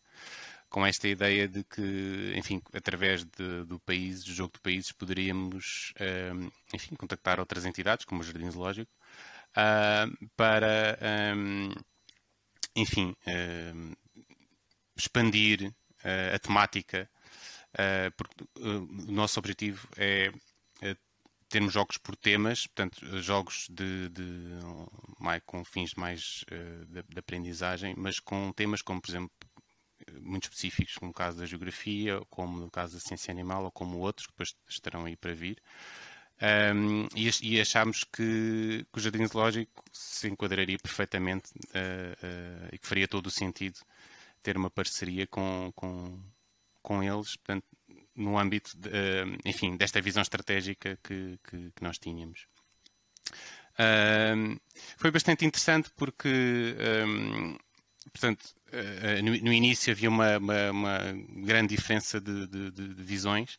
com 0.71 0.83
esta 0.85 1.07
ideia 1.07 1.47
de 1.47 1.63
que, 1.63 2.33
enfim, 2.35 2.61
através 2.73 3.23
de, 3.23 3.65
do 3.65 3.79
país, 3.81 4.23
do 4.23 4.33
jogo 4.33 4.53
de 4.55 4.61
países, 4.61 4.91
poderíamos, 4.91 5.93
uh, 5.97 6.51
enfim, 6.73 6.95
contactar 6.95 7.39
outras 7.39 7.65
entidades, 7.65 8.05
como 8.05 8.21
o 8.21 8.23
Jardim 8.23 8.49
Zoológico, 8.49 8.91
para, 10.35 10.97
um, 11.35 11.69
enfim, 12.75 13.13
expandir 14.95 15.73
a 16.33 16.39
temática 16.39 17.07
uh, 17.73 18.11
porque 18.15 18.43
uh, 18.59 19.07
o 19.07 19.11
nosso 19.11 19.39
objetivo 19.39 19.87
é, 19.97 20.31
é, 20.81 20.95
termos 21.49 21.73
jogos 21.73 21.97
por 21.97 22.15
temas, 22.15 22.67
portanto, 22.67 23.21
jogos 23.21 23.67
de, 23.69 24.09
de 24.09 24.23
mais, 25.19 25.41
com 25.45 25.63
fins 25.63 25.93
mais 25.95 26.43
uh, 26.51 26.85
de, 26.85 27.03
de, 27.03 27.19
aprendizagem, 27.19 27.93
mas 27.97 28.19
com 28.19 28.51
temas 28.53 28.81
como, 28.81 29.01
por 29.01 29.09
exemplo, 29.09 29.31
muito 30.21 30.43
específicos, 30.43 30.95
como 30.95 31.11
o 31.11 31.13
caso 31.13 31.39
da 31.39 31.45
geografia, 31.45 32.21
como 32.29 32.59
no 32.59 32.69
caso 32.69 32.93
da 32.93 32.99
ciência 32.99 33.31
animal, 33.31 33.63
ou 33.65 33.71
como 33.71 33.99
outros, 33.99 34.27
que 34.27 34.33
depois 34.33 34.55
estarão 34.67 35.05
aí 35.05 35.15
para 35.15 35.33
vir. 35.33 35.61
Um, 36.41 37.07
e, 37.15 37.61
achámos 37.61 38.03
que, 38.03 38.83
que, 38.91 38.97
o 38.97 38.99
Jardim 38.99 39.27
Zoológico 39.27 39.83
se 39.93 40.27
enquadraria 40.27 40.79
perfeitamente 40.79 41.51
uh, 41.55 42.65
uh, 42.65 42.69
e 42.71 42.79
que 42.79 42.87
faria 42.87 43.07
todo 43.07 43.27
o 43.27 43.31
sentido 43.31 43.79
ter 44.41 44.57
uma 44.57 44.71
parceria 44.71 45.27
com, 45.27 45.71
com, 45.75 46.19
com 46.81 47.03
eles, 47.03 47.35
portanto, 47.35 47.65
no 48.15 48.39
âmbito, 48.39 48.75
de, 48.75 48.89
uh, 48.89 49.37
enfim, 49.45 49.77
desta 49.77 50.01
visão 50.01 50.23
estratégica 50.23 50.97
que, 51.03 51.37
que, 51.43 51.71
que 51.75 51.83
nós 51.83 51.99
tínhamos. 51.99 52.47
Foi 54.97 55.09
bastante 55.11 55.45
interessante 55.45 55.91
porque, 55.95 56.75
um, 57.07 57.57
portanto, 58.11 58.45
no, 59.23 59.31
no, 59.31 59.53
início 59.53 59.91
havia 59.91 60.09
uma, 60.09 60.37
uma, 60.37 60.71
uma 60.71 60.99
grande 61.43 61.75
diferença 61.75 62.19
de, 62.19 62.47
de, 62.47 62.71
de 62.71 63.03
visões 63.03 63.57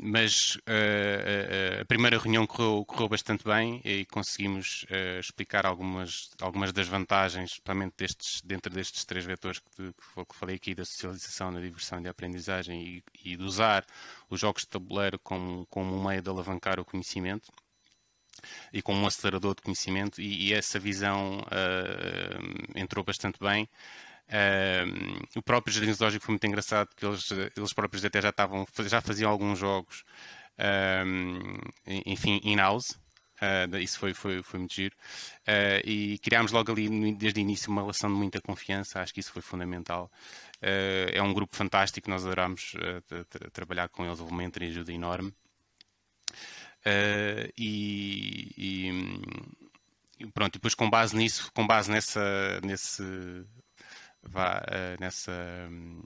mas 0.00 0.56
uh, 0.56 1.80
a 1.80 1.84
primeira 1.86 2.18
reunião 2.18 2.46
correu, 2.46 2.84
correu, 2.84 3.08
bastante 3.08 3.44
bem 3.44 3.80
e 3.84 4.04
conseguimos 4.06 4.84
uh, 4.84 5.18
explicar 5.18 5.64
algumas, 5.66 6.30
algumas 6.40 6.72
das 6.72 6.88
vantagens, 6.88 7.52
principalmente 7.52 7.94
destes, 7.96 8.42
dentro 8.42 8.72
destes 8.72 9.04
três 9.04 9.24
vetores 9.24 9.60
que, 9.60 9.92
que 9.92 10.36
falei 10.36 10.56
aqui, 10.56 10.74
da 10.74 10.84
socialização, 10.84 11.52
da 11.52 11.60
diversão 11.60 12.00
e 12.00 12.02
da 12.02 12.10
aprendizagem 12.10 13.02
e, 13.24 13.30
e 13.32 13.36
de 13.36 13.42
usar 13.42 13.84
os 14.28 14.40
jogos 14.40 14.62
de 14.62 14.68
tabuleiro 14.68 15.18
como, 15.18 15.66
como 15.66 15.94
um 15.94 16.06
meio 16.06 16.22
de 16.22 16.28
alavancar 16.28 16.78
o 16.78 16.84
conhecimento 16.84 17.50
e 18.72 18.82
como 18.82 19.00
um 19.00 19.06
acelerador 19.06 19.54
de 19.54 19.62
conhecimento 19.62 20.20
e, 20.20 20.48
e 20.48 20.52
essa 20.54 20.78
visão 20.78 21.38
uh, 21.40 22.78
entrou 22.78 23.04
bastante 23.04 23.38
bem. 23.40 23.68
Uh, 24.28 25.38
o 25.38 25.42
próprio 25.42 25.74
Jardim 25.74 25.92
Zoológico 25.92 26.24
foi 26.24 26.32
muito 26.32 26.46
engraçado, 26.46 26.88
porque 26.88 27.04
eles, 27.04 27.30
eles 27.56 27.72
próprios 27.72 28.04
até 28.04 28.20
já, 28.20 28.30
estavam, 28.30 28.66
já 28.86 29.00
faziam 29.00 29.30
alguns 29.30 29.58
jogos, 29.58 30.04
enfim, 32.06 32.40
in-house. 32.44 32.98
Uh, 33.42 33.76
isso 33.78 33.98
foi, 33.98 34.14
foi, 34.14 34.40
foi 34.42 34.60
muito 34.60 34.72
giro. 34.72 34.94
Uh, 35.40 35.82
e 35.84 36.18
criámos 36.20 36.52
logo 36.52 36.70
ali, 36.70 37.12
desde 37.14 37.40
o 37.40 37.42
início, 37.42 37.72
uma 37.72 37.80
relação 37.82 38.08
de 38.08 38.16
muita 38.16 38.40
confiança. 38.40 39.00
Acho 39.00 39.12
que 39.12 39.18
isso 39.18 39.32
foi 39.32 39.42
fundamental. 39.42 40.10
Uh, 40.62 41.10
é 41.12 41.20
um 41.20 41.34
grupo 41.34 41.56
fantástico, 41.56 42.08
nós 42.08 42.24
adorámos 42.24 42.74
trabalhar 43.52 43.88
com 43.88 44.06
eles. 44.06 44.20
Houve 44.20 44.32
uma 44.32 44.44
entreajuda 44.44 44.92
enorme. 44.92 45.34
E, 47.56 48.54
e, 50.18 50.26
pronto, 50.32 50.54
depois 50.54 50.74
com 50.74 50.88
base 50.88 51.16
nisso, 51.16 51.50
com 51.52 51.66
base 51.66 51.90
nessa, 51.90 52.60
nesse 52.62 53.02
vá, 54.22 54.60
uh, 54.60 55.00
nessa 55.00 55.32
um, 55.70 56.02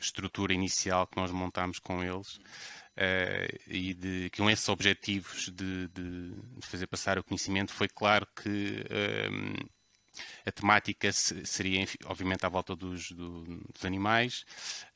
estrutura 0.00 0.52
inicial 0.52 1.06
que 1.06 1.16
nós 1.16 1.30
montámos 1.30 1.78
com 1.78 2.02
eles 2.02 2.36
uh, 2.36 3.58
e 3.66 3.94
de, 3.94 4.30
com 4.36 4.48
esses 4.48 4.68
objetivos 4.68 5.50
de, 5.52 5.88
de, 5.88 6.30
de, 6.30 6.66
fazer 6.66 6.86
passar 6.86 7.18
o 7.18 7.24
conhecimento, 7.24 7.72
foi 7.72 7.88
claro 7.88 8.26
que 8.42 8.84
um, 9.30 9.54
a 10.46 10.52
temática 10.52 11.12
seria, 11.12 11.86
obviamente, 12.06 12.46
à 12.46 12.48
volta 12.48 12.74
dos, 12.74 13.10
do, 13.12 13.44
dos 13.44 13.84
animais 13.84 14.46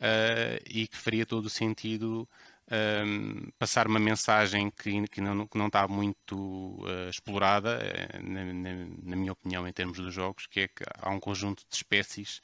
uh, 0.00 0.62
e 0.66 0.86
que 0.86 0.96
faria 0.96 1.26
todo 1.26 1.46
o 1.46 1.50
sentido 1.50 2.28
um, 2.70 3.50
passar 3.58 3.86
uma 3.88 3.98
mensagem 3.98 4.70
que, 4.70 5.08
que, 5.08 5.20
não, 5.20 5.46
que 5.46 5.58
não 5.58 5.66
está 5.66 5.88
muito 5.88 6.36
uh, 6.36 7.10
explorada, 7.10 7.78
uh, 7.78 8.22
na, 8.22 8.44
na, 8.44 8.70
na, 9.02 9.16
minha 9.16 9.32
opinião, 9.32 9.66
em 9.66 9.72
termos 9.72 9.98
dos 9.98 10.14
jogos, 10.14 10.46
que 10.46 10.60
é 10.60 10.68
que 10.68 10.84
há 11.00 11.10
um 11.10 11.18
conjunto 11.18 11.64
de 11.68 11.76
espécies 11.76 12.40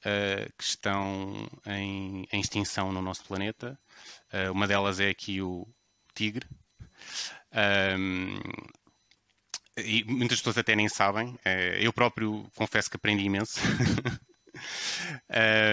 uh, 0.00 0.50
que 0.56 0.64
estão 0.64 1.48
em, 1.66 2.26
em, 2.32 2.40
extinção 2.40 2.92
no 2.92 3.02
nosso 3.02 3.24
planeta. 3.24 3.78
uma 4.52 4.66
delas 4.66 5.00
é 5.00 5.10
aqui 5.10 5.42
o 5.42 5.66
tigre. 6.14 6.46
Um, 7.98 8.40
e 9.76 10.02
muitas 10.04 10.38
pessoas 10.38 10.58
até 10.58 10.74
nem 10.74 10.88
sabem. 10.88 11.38
eu 11.80 11.92
próprio 11.92 12.50
confesso 12.56 12.90
que 12.90 12.96
aprendi 12.96 13.24
imenso. 13.24 13.60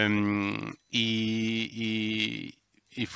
um, 0.10 0.72
e, 0.92 2.54
e, 2.54 2.65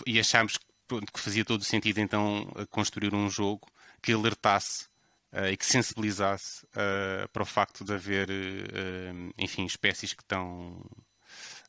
e, 0.06 0.20
achámos 0.20 0.58
que 0.58 0.66
que 1.14 1.20
fazia 1.20 1.46
todo 1.46 1.62
o 1.62 1.66
sentido 1.66 2.00
então 2.00 2.48
construir 2.72 3.14
um 3.14 3.30
jogo 3.30 3.68
que 4.02 4.12
alertasse 4.12 4.86
uh, 5.34 5.48
e 5.52 5.58
que 5.58 5.66
sensibilizasse 5.66 6.66
uh, 6.66 7.28
para 7.32 7.44
o 7.44 7.46
facto 7.46 7.84
de 7.84 7.94
haver, 7.94 8.30
uh, 8.30 9.34
enfim, 9.38 9.66
espécies 9.66 10.14
que 10.14 10.24
estão 10.24 10.82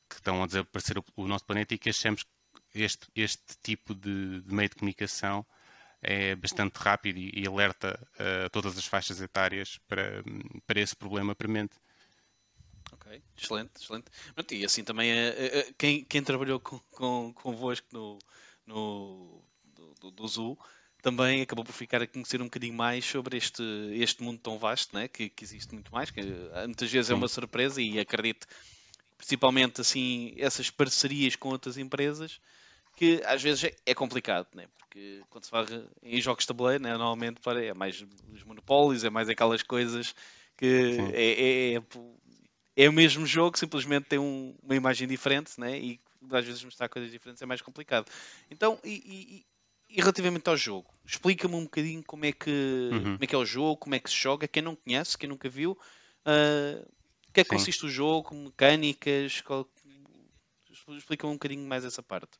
que, 0.08 0.16
estão 0.16 0.42
a 0.42 0.46
desaparecer 0.46 0.98
o, 0.98 1.04
o 1.16 1.26
nosso 1.26 1.44
planeta 1.44 1.74
e 1.74 1.78
que 1.78 1.90
achamos 1.90 2.24
que 2.72 2.82
este, 2.82 3.06
este 3.14 3.56
tipo 3.62 3.94
de, 3.94 4.40
de 4.40 4.54
meio 4.54 4.68
de 4.68 4.76
comunicação 4.76 5.46
é 6.02 6.34
bastante 6.34 6.76
rápido 6.76 7.18
e, 7.18 7.42
e 7.42 7.46
alerta 7.46 8.00
todas 8.52 8.78
as 8.78 8.86
faixas 8.86 9.20
etárias 9.20 9.78
para, 9.86 10.22
para 10.66 10.80
esse 10.80 10.96
problema 10.96 11.34
premente. 11.34 11.76
Ok, 12.92 13.22
excelente, 13.36 13.70
excelente. 13.80 14.10
E 14.52 14.64
assim 14.64 14.82
também 14.84 15.12
uh, 15.12 15.74
quem, 15.78 16.04
quem 16.04 16.22
trabalhou 16.22 16.58
com, 16.58 16.78
com, 16.90 17.32
convosco 17.32 17.86
no, 17.92 18.18
no, 18.66 19.42
do, 19.64 19.94
do, 20.00 20.10
do 20.10 20.28
Zoo 20.28 20.58
também 21.02 21.42
acabou 21.42 21.64
por 21.64 21.72
ficar 21.72 22.02
a 22.02 22.06
conhecer 22.06 22.40
um 22.40 22.44
bocadinho 22.44 22.74
mais 22.74 23.04
sobre 23.04 23.36
este, 23.36 23.62
este 23.94 24.22
mundo 24.22 24.38
tão 24.38 24.58
vasto, 24.58 24.94
né? 24.94 25.08
que, 25.08 25.28
que 25.28 25.44
existe 25.44 25.72
muito 25.72 25.92
mais, 25.92 26.10
que 26.10 26.22
muitas 26.66 26.90
vezes 26.90 27.06
Sim. 27.06 27.14
é 27.14 27.16
uma 27.16 27.28
surpresa 27.28 27.80
e 27.80 27.98
acredito, 27.98 28.46
principalmente 29.16 29.80
assim, 29.80 30.34
essas 30.36 30.70
parcerias 30.70 31.36
com 31.36 31.48
outras 31.48 31.78
empresas, 31.78 32.40
que 32.96 33.22
às 33.24 33.42
vezes 33.42 33.64
é, 33.64 33.74
é 33.86 33.94
complicado, 33.94 34.46
né? 34.54 34.66
porque 34.78 35.22
quando 35.30 35.44
se 35.44 35.50
fala 35.50 35.66
em 36.02 36.20
jogos 36.20 36.44
de 36.44 36.48
tabuleiro, 36.48 36.82
né? 36.82 36.90
normalmente 36.92 37.40
é 37.46 37.72
mais 37.72 38.04
os 38.32 38.44
monopólios, 38.44 39.04
é 39.04 39.10
mais 39.10 39.28
aquelas 39.28 39.62
coisas 39.62 40.14
que 40.56 40.98
é, 41.14 41.22
é, 41.22 41.74
é, 41.74 41.82
é, 42.80 42.88
o 42.88 42.92
mesmo 42.92 43.26
jogo, 43.26 43.58
simplesmente 43.58 44.06
tem 44.06 44.18
um, 44.18 44.56
uma 44.62 44.74
imagem 44.74 45.06
diferente, 45.06 45.60
né? 45.60 45.78
e 45.78 46.00
às 46.32 46.46
vezes 46.46 46.64
mostrar 46.64 46.88
coisas 46.88 47.10
diferentes 47.10 47.42
é 47.42 47.46
mais 47.46 47.60
complicado. 47.60 48.10
Então, 48.50 48.78
e, 48.82 49.44
e, 49.90 49.96
e 49.96 50.00
relativamente 50.00 50.48
ao 50.48 50.56
jogo, 50.56 50.88
explica-me 51.04 51.54
um 51.54 51.64
bocadinho 51.64 52.02
como 52.02 52.24
é, 52.24 52.32
que, 52.32 52.88
uhum. 52.90 53.02
como 53.02 53.18
é 53.20 53.26
que 53.26 53.34
é 53.34 53.38
o 53.38 53.44
jogo, 53.44 53.76
como 53.76 53.94
é 53.94 53.98
que 53.98 54.08
se 54.08 54.16
joga, 54.16 54.48
quem 54.48 54.62
não 54.62 54.74
conhece, 54.74 55.18
quem 55.18 55.28
nunca 55.28 55.46
viu, 55.46 55.72
uh, 55.72 56.88
o 57.28 57.32
que 57.32 57.40
é 57.40 57.44
que 57.44 57.50
Sim. 57.50 57.56
consiste 57.56 57.84
o 57.84 57.90
jogo, 57.90 58.34
mecânicas, 58.34 59.42
qual... 59.42 59.68
explica-me 60.96 61.32
um 61.32 61.36
bocadinho 61.36 61.68
mais 61.68 61.84
essa 61.84 62.02
parte. 62.02 62.38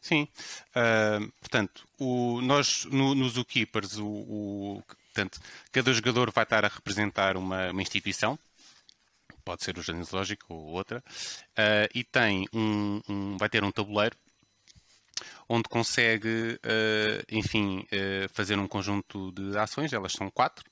Sim, 0.00 0.26
uh, 0.70 1.30
portanto, 1.40 1.86
o, 1.98 2.40
nós 2.40 2.86
no, 2.86 3.14
no 3.14 3.28
Zookeepers, 3.28 3.98
o, 3.98 4.06
o, 4.06 4.82
portanto, 5.12 5.40
cada 5.70 5.92
jogador 5.92 6.30
vai 6.30 6.44
estar 6.44 6.64
a 6.64 6.68
representar 6.68 7.36
uma, 7.36 7.70
uma 7.70 7.82
instituição, 7.82 8.38
pode 9.48 9.64
ser 9.64 9.78
o 9.78 9.82
Jardim 9.82 10.04
Zoológico 10.04 10.52
ou 10.52 10.66
outra, 10.74 10.98
uh, 10.98 11.88
e 11.94 12.04
tem 12.04 12.46
um, 12.52 13.00
um, 13.08 13.38
vai 13.38 13.48
ter 13.48 13.64
um 13.64 13.72
tabuleiro 13.72 14.14
onde 15.48 15.66
consegue, 15.70 16.60
uh, 16.62 17.24
enfim, 17.30 17.86
fazer 18.34 18.58
um 18.58 18.68
conjunto 18.68 19.32
de 19.32 19.56
ações, 19.56 19.94
elas 19.94 20.12
são 20.12 20.30
quatro. 20.30 20.62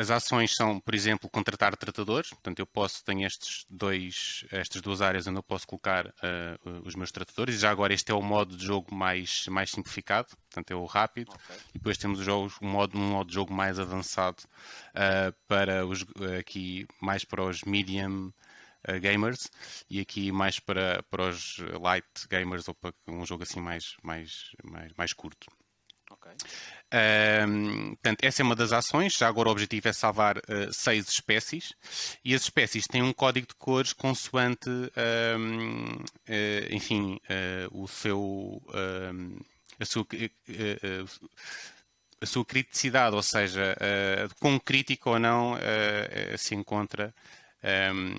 As 0.00 0.10
ações 0.10 0.56
são, 0.56 0.80
por 0.80 0.94
exemplo, 0.94 1.28
contratar 1.28 1.76
tratadores. 1.76 2.30
Portanto, 2.30 2.58
eu 2.58 2.66
posso, 2.66 3.04
tenho 3.04 3.26
estes 3.26 3.66
dois, 3.68 4.46
estas 4.50 4.80
duas 4.80 5.02
áreas 5.02 5.26
onde 5.26 5.38
eu 5.38 5.42
posso 5.42 5.66
colocar 5.66 6.06
uh, 6.06 6.80
os 6.86 6.94
meus 6.94 7.12
tratadores. 7.12 7.56
E 7.56 7.58
já 7.58 7.70
agora 7.70 7.92
este 7.92 8.10
é 8.10 8.14
o 8.14 8.22
modo 8.22 8.56
de 8.56 8.64
jogo 8.64 8.94
mais, 8.94 9.44
mais 9.48 9.70
simplificado, 9.70 10.28
portanto 10.28 10.70
é 10.70 10.74
o 10.74 10.86
rápido. 10.86 11.28
Okay. 11.28 11.56
E 11.74 11.78
depois 11.78 11.98
temos 11.98 12.18
os 12.18 12.24
jogos, 12.24 12.54
um, 12.62 12.66
modo, 12.66 12.96
um 12.96 13.10
modo 13.10 13.28
de 13.28 13.34
jogo 13.34 13.52
mais 13.52 13.78
avançado 13.78 14.42
uh, 14.94 15.36
para 15.46 15.84
os, 15.84 16.02
aqui 16.38 16.86
mais 16.98 17.22
para 17.22 17.44
os 17.44 17.62
medium 17.64 18.32
uh, 18.88 19.00
gamers 19.02 19.50
e 19.90 20.00
aqui 20.00 20.32
mais 20.32 20.58
para, 20.58 21.02
para 21.10 21.28
os 21.28 21.58
light 21.78 22.26
gamers 22.30 22.66
ou 22.68 22.74
para 22.74 22.94
um 23.06 23.26
jogo 23.26 23.42
assim 23.42 23.60
mais, 23.60 23.96
mais, 24.02 24.52
mais, 24.64 24.94
mais 24.96 25.12
curto. 25.12 25.46
Um, 26.92 27.90
portanto, 27.90 28.24
essa 28.24 28.42
é 28.42 28.44
uma 28.44 28.56
das 28.56 28.72
ações. 28.72 29.14
Já 29.14 29.28
agora 29.28 29.48
o 29.48 29.52
objetivo 29.52 29.88
é 29.88 29.92
salvar 29.92 30.38
uh, 30.38 30.72
seis 30.72 31.08
espécies 31.08 31.72
e 32.24 32.34
as 32.34 32.42
espécies 32.42 32.86
têm 32.86 33.02
um 33.02 33.12
código 33.12 33.46
de 33.46 33.54
cores 33.54 33.92
consoante, 33.92 34.68
um, 34.68 35.94
uh, 35.94 36.04
eh, 36.26 36.68
enfim, 36.72 37.20
uh, 37.70 37.82
o 37.82 37.86
seu, 37.86 38.60
a 39.78 39.84
sua, 39.84 40.06
a 42.20 42.26
sua 42.26 42.44
criticidade, 42.44 43.14
ou 43.14 43.22
seja, 43.22 43.76
quão 44.40 44.58
crítico 44.58 45.10
ou 45.10 45.18
não 45.18 45.56
se 46.36 46.54
encontra 46.54 47.14
um, 47.94 48.14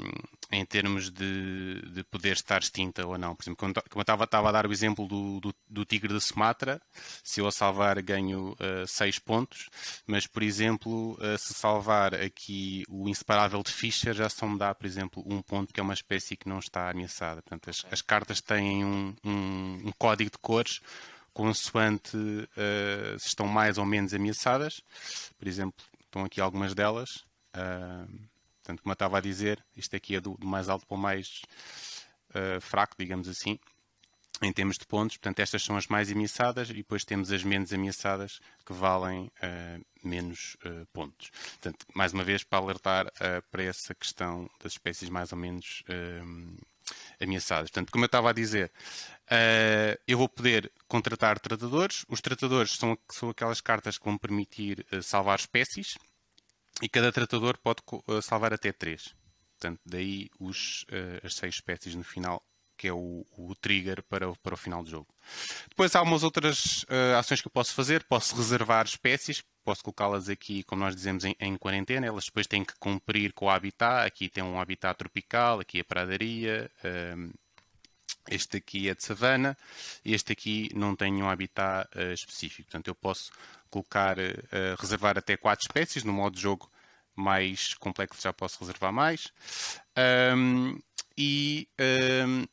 em 0.52 0.66
termos 0.66 1.10
de, 1.10 1.82
de, 1.94 2.04
poder 2.04 2.34
estar 2.34 2.62
extinta 2.62 3.06
ou 3.08 3.18
não. 3.18 3.36
Por 3.36 3.44
exemplo, 3.44 3.58
como 3.58 3.74
eu 3.96 4.02
estava, 4.02 4.50
a 4.50 4.52
dar 4.52 4.68
o 4.68 4.72
exemplo 4.72 5.08
do, 5.08 5.40
do, 5.40 5.56
do, 5.70 5.86
tigre 5.86 6.14
de 6.14 6.20
Sumatra, 6.20 6.82
se 7.24 7.40
eu 7.40 7.48
a 7.48 7.52
salvar 7.52 8.02
ganho 8.02 8.56
6 8.86 9.18
uh, 9.18 9.22
pontos, 9.24 9.70
mas, 10.06 10.28
por 10.28 10.44
exemplo, 10.44 11.14
uh, 11.14 11.38
se 11.38 11.54
salvar 11.54 12.14
aqui 12.16 12.84
o 12.90 13.08
inseparável 13.08 13.64
de 13.64 13.72
Fischer, 13.72 14.14
já 14.14 14.28
só 14.28 14.46
me 14.46 14.58
dá, 14.58 14.76
por 14.76 14.86
exemplo, 14.86 15.24
um 15.26 15.42
ponto, 15.42 15.74
que 15.74 15.80
é 15.80 15.84
uma 15.84 15.94
espécie 15.94 16.36
que 16.36 16.50
não 16.50 16.60
está 16.60 16.90
ameaçada. 16.90 17.42
Portanto, 17.42 17.70
as, 17.70 17.86
as 17.90 18.02
cartas 18.02 18.42
têm 18.42 18.84
um, 18.84 19.16
um, 19.24 19.82
um, 19.86 19.92
código 19.98 20.32
de 20.32 20.38
cores 20.38 20.82
consoante 21.34 22.18
uh, 22.18 23.18
se 23.18 23.28
estão 23.28 23.48
mais 23.48 23.78
ou 23.78 23.86
menos 23.86 24.14
ameaçadas. 24.14 24.82
Por 25.40 25.48
exemplo, 25.48 25.86
estão 26.02 26.26
aqui 26.26 26.42
algumas 26.42 26.74
delas. 26.74 27.24
Uh, 27.56 28.31
Portanto, 28.72 28.84
como 28.84 28.92
eu 28.92 28.94
estava 28.94 29.18
a 29.18 29.22
dizer, 29.22 29.64
isto 29.76 29.96
aqui 29.96 30.16
é 30.16 30.22
do, 30.22 30.38
do 30.38 30.48
mais 30.48 30.70
alto 30.70 30.86
para 30.86 30.96
o 30.96 30.98
mais 30.98 31.42
uh, 32.30 32.62
fraco, 32.62 32.96
digamos 32.98 33.28
assim, 33.28 33.60
em 34.42 34.52
termos 34.54 34.78
de 34.78 34.86
pontos. 34.86 35.18
Portanto, 35.18 35.40
estas 35.40 35.62
são 35.62 35.76
as 35.76 35.88
mais 35.88 36.10
ameaçadas 36.10 36.70
e 36.70 36.74
depois 36.74 37.04
temos 37.04 37.32
as 37.32 37.44
menos 37.44 37.74
ameaçadas 37.74 38.40
que 38.66 38.72
valem 38.72 39.26
uh, 39.26 39.86
menos 40.08 40.56
uh, 40.66 40.86
pontos. 40.94 41.32
Portanto, 41.32 41.86
mais 41.94 42.14
uma 42.14 42.24
vez, 42.24 42.44
para 42.44 42.60
alertar 42.60 43.12
para 43.52 43.64
essa 43.64 43.94
questão 43.94 44.50
das 44.64 44.74
espécies 44.74 45.10
mais 45.10 45.32
ou 45.34 45.38
menos 45.38 45.84
ameaçadas. 47.20 47.70
Portanto, 47.70 47.92
como 47.92 48.06
eu 48.06 48.08
estava 48.08 48.30
a 48.30 48.34
dizer, 48.34 48.72
eu 50.08 50.18
vou 50.18 50.28
poder 50.28 50.72
contratar 50.88 51.40
tratadores. 51.40 52.04
Os 52.10 52.20
tratadores 52.20 52.72
são, 52.72 52.98
são 53.12 53.30
aquelas 53.30 53.62
cartas 53.62 53.98
que 54.00 54.06
vão 54.06 54.18
permitir 54.18 54.86
salvar 55.04 55.38
espécies 55.38 55.98
e 56.82 56.90
cada 56.90 57.12
tratador 57.12 57.58
pode 57.58 57.82
eh, 58.08 58.22
salvar 58.22 58.54
até 58.54 58.72
3. 58.72 59.16
Portanto, 59.60 59.80
daí 59.86 60.28
os, 60.40 60.84
uh, 60.84 61.26
as 61.26 61.36
6 61.36 61.56
espécies 61.56 61.94
no 61.94 62.04
final, 62.04 62.44
que 62.76 62.88
é 62.88 62.94
o, 62.94 63.24
o, 63.38 63.54
trigger 63.54 64.02
para 64.02 64.32
o, 64.32 64.36
para 64.40 64.56
o 64.56 64.58
final 64.58 64.82
do 64.82 64.90
jogo. 64.90 65.08
Depois 65.70 65.96
há 65.96 66.02
umas 66.02 66.24
outras 66.24 66.82
uh, 66.84 67.18
ações 67.20 67.42
que 67.42 67.48
eu 67.48 67.52
posso 67.52 67.76
fazer. 67.76 68.04
Posso 68.06 68.36
reservar 68.36 68.86
espécies, 68.86 69.44
posso 69.64 69.84
colocá-las 69.84 70.30
aqui, 70.30 70.64
como 70.64 70.82
nós 70.82 70.96
dizemos, 70.96 71.24
em, 71.24 71.36
em, 71.40 71.56
quarentena. 71.58 72.08
Elas 72.08 72.26
depois 72.26 72.48
têm 72.48 72.66
que 72.66 72.74
cumprir 72.80 73.34
com 73.34 73.46
o 73.46 73.50
habitat. 73.52 74.08
Aqui 74.08 74.28
tem 74.30 74.44
um 74.44 74.60
habitat 74.60 74.98
tropical, 74.98 75.60
aqui 75.60 75.80
é 75.80 75.84
pradaria. 75.84 76.72
Este 78.30 78.58
aqui 78.58 78.90
é 78.90 78.96
de 78.96 79.04
savana, 79.04 79.58
este 80.04 80.32
aqui 80.32 80.70
não 80.76 80.96
tem 80.96 81.22
um 81.22 81.30
habitat 81.30 81.90
uh, 81.96 82.14
específico. 82.14 82.70
Portanto, 82.70 82.88
eu 82.88 82.96
posso 82.96 83.32
colocar, 83.70 84.18
uh, 84.18 84.76
reservar 84.78 85.18
até 85.18 85.36
quatro 85.38 85.64
espécies. 85.64 86.04
No 86.04 86.14
modo 86.14 86.36
de 86.36 86.42
jogo 86.42 86.72
mais 87.16 87.74
complexo 87.76 88.22
já 88.22 88.34
posso 88.34 88.60
reservar 88.60 88.92
mais. 88.92 89.32
Um, 90.36 90.80
e 91.18 91.68
um, 92.28 92.46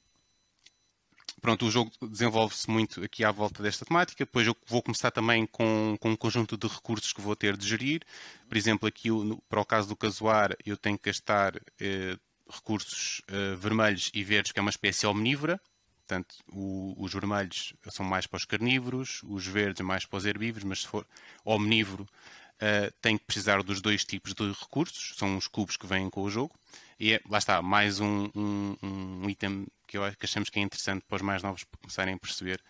pronto, 1.40 1.66
o 1.66 1.70
jogo 1.70 1.90
desenvolve-se 2.02 2.68
muito 2.70 3.02
aqui 3.02 3.24
à 3.24 3.30
volta 3.30 3.62
desta 3.62 3.84
temática. 3.84 4.24
Depois 4.24 4.46
eu 4.46 4.56
vou 4.66 4.82
começar 4.82 5.10
também 5.10 5.46
com, 5.46 5.96
com 6.00 6.10
um 6.10 6.16
conjunto 6.16 6.56
de 6.56 6.66
recursos 6.66 7.12
que 7.12 7.20
vou 7.20 7.36
ter 7.36 7.56
de 7.56 7.66
gerir. 7.66 8.02
Por 8.48 8.56
exemplo, 8.56 8.88
aqui 8.88 9.08
para 9.48 9.60
o 9.60 9.64
caso 9.64 9.88
do 9.88 9.96
casuar, 9.96 10.56
eu 10.64 10.76
tenho 10.76 10.98
que 10.98 11.08
gastar 11.08 11.56
uh, 11.56 12.20
recursos 12.48 13.22
uh, 13.30 13.56
vermelhos 13.56 14.10
e 14.14 14.24
verdes, 14.24 14.52
que 14.52 14.58
é 14.58 14.62
uma 14.62 14.70
espécie 14.70 15.06
omnívora. 15.06 15.60
Portanto, 16.06 16.36
o, 16.50 16.94
os 16.98 17.12
vermelhos 17.12 17.74
são 17.90 18.04
mais 18.04 18.26
para 18.26 18.38
os 18.38 18.44
carnívoros, 18.44 19.20
os 19.24 19.46
verdes 19.46 19.84
mais 19.84 20.06
para 20.06 20.16
os 20.16 20.24
herbívoros, 20.24 20.64
mas 20.64 20.80
se 20.80 20.88
for 20.88 21.06
omnívoro, 21.44 22.04
uh, 22.04 22.92
tem 23.00 23.18
que 23.18 23.24
precisar 23.24 23.62
dos 23.62 23.80
dois 23.80 24.04
tipos 24.04 24.32
de 24.34 24.50
recursos, 24.50 25.14
são 25.16 25.36
os 25.36 25.46
cubos 25.46 25.76
que 25.76 25.86
vêm 25.86 26.08
com 26.08 26.22
o 26.22 26.30
jogo. 26.30 26.54
E 26.98 27.12
é, 27.12 27.20
lá 27.28 27.38
está, 27.38 27.62
mais 27.62 28.00
um, 28.00 28.28
um, 28.34 28.76
um 28.82 29.30
item 29.30 29.66
que, 29.86 29.96
eu, 29.96 30.02
que 30.16 30.26
achamos 30.26 30.50
que 30.50 30.58
é 30.58 30.62
interessante 30.62 31.04
para 31.06 31.16
os 31.16 31.22
mais 31.22 31.42
novos 31.42 31.64
começarem 31.80 32.14
a 32.14 32.18
perceber 32.18 32.60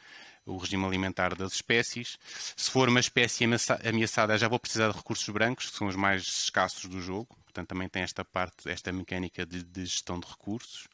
o 0.48 0.56
regime 0.56 0.84
alimentar 0.84 1.34
das 1.34 1.52
espécies. 1.52 2.18
Se 2.56 2.70
for 2.70 2.88
uma 2.88 3.00
espécie 3.00 3.44
ameaçada, 3.84 4.38
já 4.38 4.48
vou 4.48 4.58
precisar 4.58 4.90
de 4.90 4.96
recursos 4.96 5.28
brancos, 5.28 5.70
que 5.70 5.76
são 5.76 5.86
os 5.86 5.96
mais 5.96 6.22
escassos 6.22 6.86
do 6.86 7.00
jogo. 7.00 7.36
Portanto, 7.44 7.68
também 7.68 7.88
tem 7.88 8.02
esta 8.02 8.24
parte, 8.24 8.68
esta 8.68 8.92
mecânica 8.92 9.44
de, 9.44 9.62
de 9.62 9.84
gestão 9.84 10.18
de 10.18 10.26
recursos. 10.26 10.88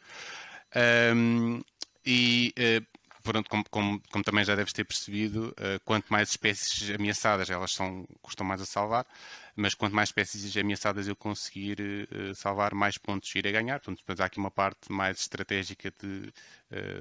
Um, 1.15 1.61
e 2.05 2.53
uh, 2.59 2.99
pronto, 3.23 3.49
como, 3.49 3.65
como, 3.71 4.03
como, 4.11 4.25
também 4.25 4.45
já 4.45 4.55
deves 4.55 4.73
ter 4.73 4.85
percebido, 4.85 5.55
uh, 5.59 5.81
quanto 5.85 6.07
mais 6.09 6.31
espécies 6.31 6.91
ameaçadas, 6.91 7.49
elas 7.49 7.73
são, 7.73 8.07
custam 8.21 8.47
mais 8.47 8.61
a 8.61 8.67
salvar, 8.67 9.07
mas 9.55 9.75
quanto 9.75 9.95
mais 9.95 10.09
espécies 10.09 10.57
ameaçadas 10.57 11.07
eu 11.07 11.17
conseguir 11.17 11.79
uh, 11.81 12.35
salvar, 12.35 12.75
mais 12.75 12.99
pontos 12.99 13.35
irei 13.35 13.53
ganhar. 13.53 13.79
Portanto, 13.81 13.99
depois 13.99 14.21
há 14.21 14.25
aqui 14.27 14.39
uma 14.39 14.51
parte 14.51 14.91
mais 14.91 15.21
estratégica 15.21 15.93
de 16.03 16.33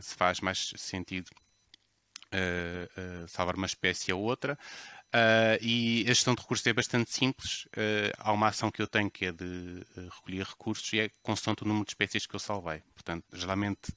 se 0.02 0.13
faz 0.13 0.39
mais 0.39 0.72
sentido 0.78 1.32
salvar 3.28 3.56
uma 3.56 3.65
espécie 3.65 4.12
a 4.12 4.15
outra. 4.15 4.58
Uh, 5.13 5.62
e 5.62 6.02
a 6.06 6.08
gestão 6.08 6.34
de 6.34 6.41
recursos 6.41 6.65
é 6.65 6.74
bastante 6.74 7.13
simples. 7.13 7.65
Uh, 7.65 8.10
há 8.17 8.32
uma 8.32 8.48
ação 8.48 8.72
que 8.72 8.82
eu 8.82 8.88
tenho 8.88 9.12
que 9.12 9.28
é 9.28 9.32
de 9.32 9.46
uh, 9.96 10.10
recolher 10.10 10.43
recursos 10.43 10.91
e 10.91 11.02
é 11.02 11.12
constante 11.22 11.62
o 11.62 11.67
número 11.67 11.86
de 11.86 11.91
espécies 11.91 12.26
que 12.26 12.36
eu 12.36 12.39
salvei. 12.39 12.82
Portanto, 12.96 13.24
geralmente 13.32 13.93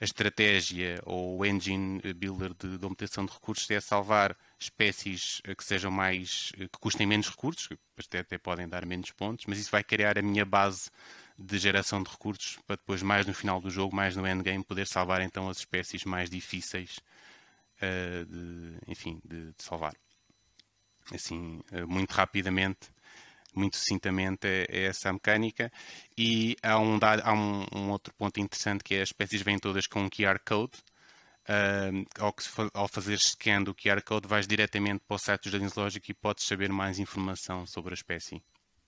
a 0.00 0.04
estratégia 0.04 1.00
ou 1.04 1.38
o 1.38 1.44
engine 1.44 2.00
builder 2.14 2.54
de, 2.54 2.78
de 2.78 2.86
obtenção 2.86 3.26
de 3.26 3.32
recursos 3.32 3.70
é 3.70 3.80
salvar 3.80 4.36
espécies 4.58 5.42
que 5.56 5.64
sejam 5.64 5.90
mais 5.90 6.50
que 6.56 6.78
custem 6.80 7.06
menos 7.06 7.28
recursos, 7.28 7.66
que 7.68 7.76
até, 7.98 8.20
até 8.20 8.38
podem 8.38 8.68
dar 8.68 8.86
menos 8.86 9.10
pontos, 9.12 9.44
mas 9.46 9.58
isso 9.58 9.70
vai 9.70 9.84
criar 9.84 10.18
a 10.18 10.22
minha 10.22 10.44
base 10.44 10.90
de 11.38 11.58
geração 11.58 12.02
de 12.02 12.10
recursos 12.10 12.58
para 12.66 12.76
depois, 12.76 13.02
mais 13.02 13.26
no 13.26 13.34
final 13.34 13.60
do 13.60 13.70
jogo, 13.70 13.94
mais 13.94 14.16
no 14.16 14.26
endgame, 14.26 14.64
poder 14.64 14.86
salvar 14.86 15.20
então 15.20 15.48
as 15.48 15.58
espécies 15.58 16.04
mais 16.04 16.30
difíceis 16.30 16.98
uh, 17.78 18.24
de, 18.24 18.78
enfim, 18.86 19.20
de, 19.24 19.52
de, 19.52 19.62
salvar. 19.62 19.94
Assim, 21.12 21.60
uh, 21.72 21.86
muito 21.88 22.12
rapidamente, 22.12 22.88
muito 23.54 23.76
sucintamente, 23.76 24.46
é, 24.46 24.66
é, 24.68 24.84
essa 24.86 25.10
a 25.10 25.12
mecânica. 25.12 25.72
E 26.16 26.56
há, 26.62 26.78
um, 26.78 26.98
há 27.02 27.32
um, 27.32 27.66
um, 27.74 27.90
outro 27.90 28.14
ponto 28.14 28.40
interessante 28.40 28.84
que 28.84 28.94
é 28.94 29.02
as 29.02 29.08
espécies 29.08 29.42
vêm 29.42 29.58
todas 29.58 29.86
com 29.86 30.02
um 30.02 30.08
QR 30.08 30.38
Code. 30.46 30.78
Uh, 31.46 32.06
ao, 32.18 32.34
ao, 32.72 32.88
fazer 32.88 33.18
scan 33.18 33.62
do 33.62 33.74
QR 33.74 34.02
Code, 34.02 34.26
vais 34.26 34.46
diretamente 34.46 35.04
para 35.06 35.16
o 35.16 35.18
site 35.18 35.42
do 35.42 35.50
Jardim 35.50 35.68
Zoológico 35.68 36.10
e 36.10 36.14
podes 36.14 36.46
saber 36.46 36.72
mais 36.72 36.98
informação 36.98 37.66
sobre 37.66 37.92
a 37.92 37.94
espécie. 37.94 38.42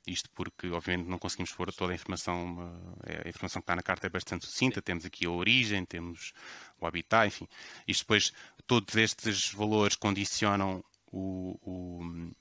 Isto 0.06 0.30
porque, 0.30 0.68
obviamente, 0.68 1.08
não 1.08 1.18
conseguimos 1.18 1.52
pôr 1.52 1.72
toda 1.72 1.92
a 1.92 1.94
informação. 1.94 2.72
Eh, 3.04 3.22
a 3.24 3.28
informação 3.28 3.60
que 3.60 3.64
está 3.64 3.74
na 3.74 3.82
carta 3.82 4.06
é 4.06 4.10
bastante 4.10 4.46
sucinta. 4.46 4.80
Temos 4.80 5.04
aqui 5.04 5.26
a 5.26 5.30
origem, 5.30 5.84
temos 5.84 6.32
o 6.80 6.86
habitat, 6.86 7.26
enfim. 7.26 7.48
Isto 7.88 8.02
depois, 8.02 8.32
todos 8.66 8.94
estes 8.94 9.52
valores 9.52 9.96
condicionam 9.96 10.84
o, 11.10 11.58
o 11.62 12.32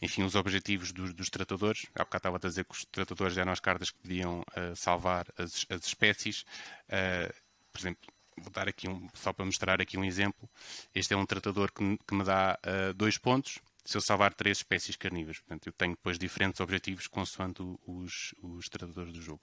enfim, 0.00 0.24
os 0.24 0.34
objetivos 0.34 0.90
dos, 0.90 1.14
dos, 1.14 1.30
tratadores. 1.30 1.86
Há 1.94 2.00
bocado 2.00 2.16
estava 2.16 2.36
a 2.36 2.40
dizer 2.40 2.64
que 2.64 2.74
os 2.74 2.84
tratadores 2.86 3.36
eram 3.36 3.52
as 3.52 3.60
cartas 3.60 3.90
que 3.90 3.98
podiam 4.00 4.40
uh, 4.40 4.74
salvar 4.74 5.26
as, 5.38 5.64
as 5.70 5.86
espécies. 5.86 6.44
Uh, 6.88 7.32
por 7.72 7.80
exemplo, 7.80 8.02
vou 8.36 8.50
dar 8.50 8.66
aqui 8.66 8.88
um, 8.88 9.08
só 9.14 9.32
para 9.32 9.44
mostrar 9.44 9.80
aqui 9.80 9.96
um 9.96 10.04
exemplo. 10.04 10.50
Este 10.92 11.14
é 11.14 11.16
um 11.16 11.24
tratador 11.24 11.72
que, 11.72 11.98
que 11.98 12.14
me 12.14 12.24
dá 12.24 12.58
uh, 12.66 12.92
dois 12.94 13.16
pontos 13.16 13.60
se 13.84 13.96
eu 13.96 14.00
salvar 14.00 14.32
três 14.34 14.58
espécies 14.58 14.96
carnívoras. 14.96 15.38
Portanto, 15.40 15.66
eu 15.66 15.72
tenho 15.72 15.92
depois 15.92 16.18
diferentes 16.18 16.60
objetivos 16.60 17.06
consoante 17.06 17.62
os, 17.86 18.34
os 18.42 18.68
tratadores 18.68 19.12
do 19.12 19.20
jogo. 19.20 19.40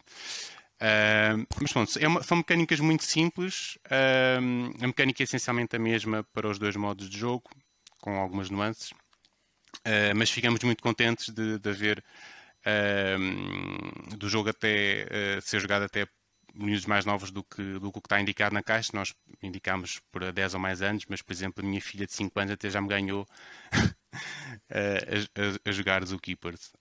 Uh, 0.81 1.45
mas 1.61 1.73
pronto, 1.73 1.99
é 1.99 2.07
uma, 2.07 2.23
são 2.23 2.37
mecânicas 2.37 2.79
muito 2.79 3.03
simples. 3.03 3.77
Uh, 3.85 4.83
a 4.83 4.87
mecânica 4.87 5.21
é 5.21 5.25
essencialmente 5.25 5.75
a 5.75 5.79
mesma 5.79 6.23
para 6.33 6.47
os 6.47 6.57
dois 6.57 6.75
modos 6.75 7.09
de 7.09 7.17
jogo, 7.17 7.49
com 8.01 8.17
algumas 8.17 8.49
nuances. 8.49 8.91
Uh, 8.91 10.15
mas 10.15 10.29
ficamos 10.29 10.63
muito 10.63 10.81
contentes 10.81 11.29
de, 11.29 11.59
de 11.59 11.69
haver 11.69 12.03
do 14.17 14.27
jogo 14.27 14.49
até 14.49 15.39
ser 15.41 15.61
jogado 15.61 15.83
até 15.83 16.05
miúdos 16.53 16.85
mais 16.85 17.05
novos 17.05 17.31
do 17.31 17.41
que, 17.41 17.79
do 17.79 17.91
que 17.91 17.99
está 17.99 18.19
indicado 18.19 18.53
na 18.53 18.61
caixa. 18.61 18.91
Nós 18.93 19.15
indicámos 19.41 20.01
por 20.11 20.29
10 20.31 20.55
ou 20.55 20.59
mais 20.59 20.81
anos, 20.81 21.05
mas 21.07 21.21
por 21.21 21.31
exemplo, 21.31 21.63
a 21.63 21.67
minha 21.67 21.81
filha 21.81 22.05
de 22.05 22.13
5 22.13 22.37
anos 22.37 22.53
até 22.53 22.69
já 22.69 22.81
me 22.81 22.87
ganhou 22.87 23.25
a, 24.69 24.79
a, 24.79 25.69
a, 25.69 25.71
jogar 25.71 26.05
Zookeepers. 26.05 26.71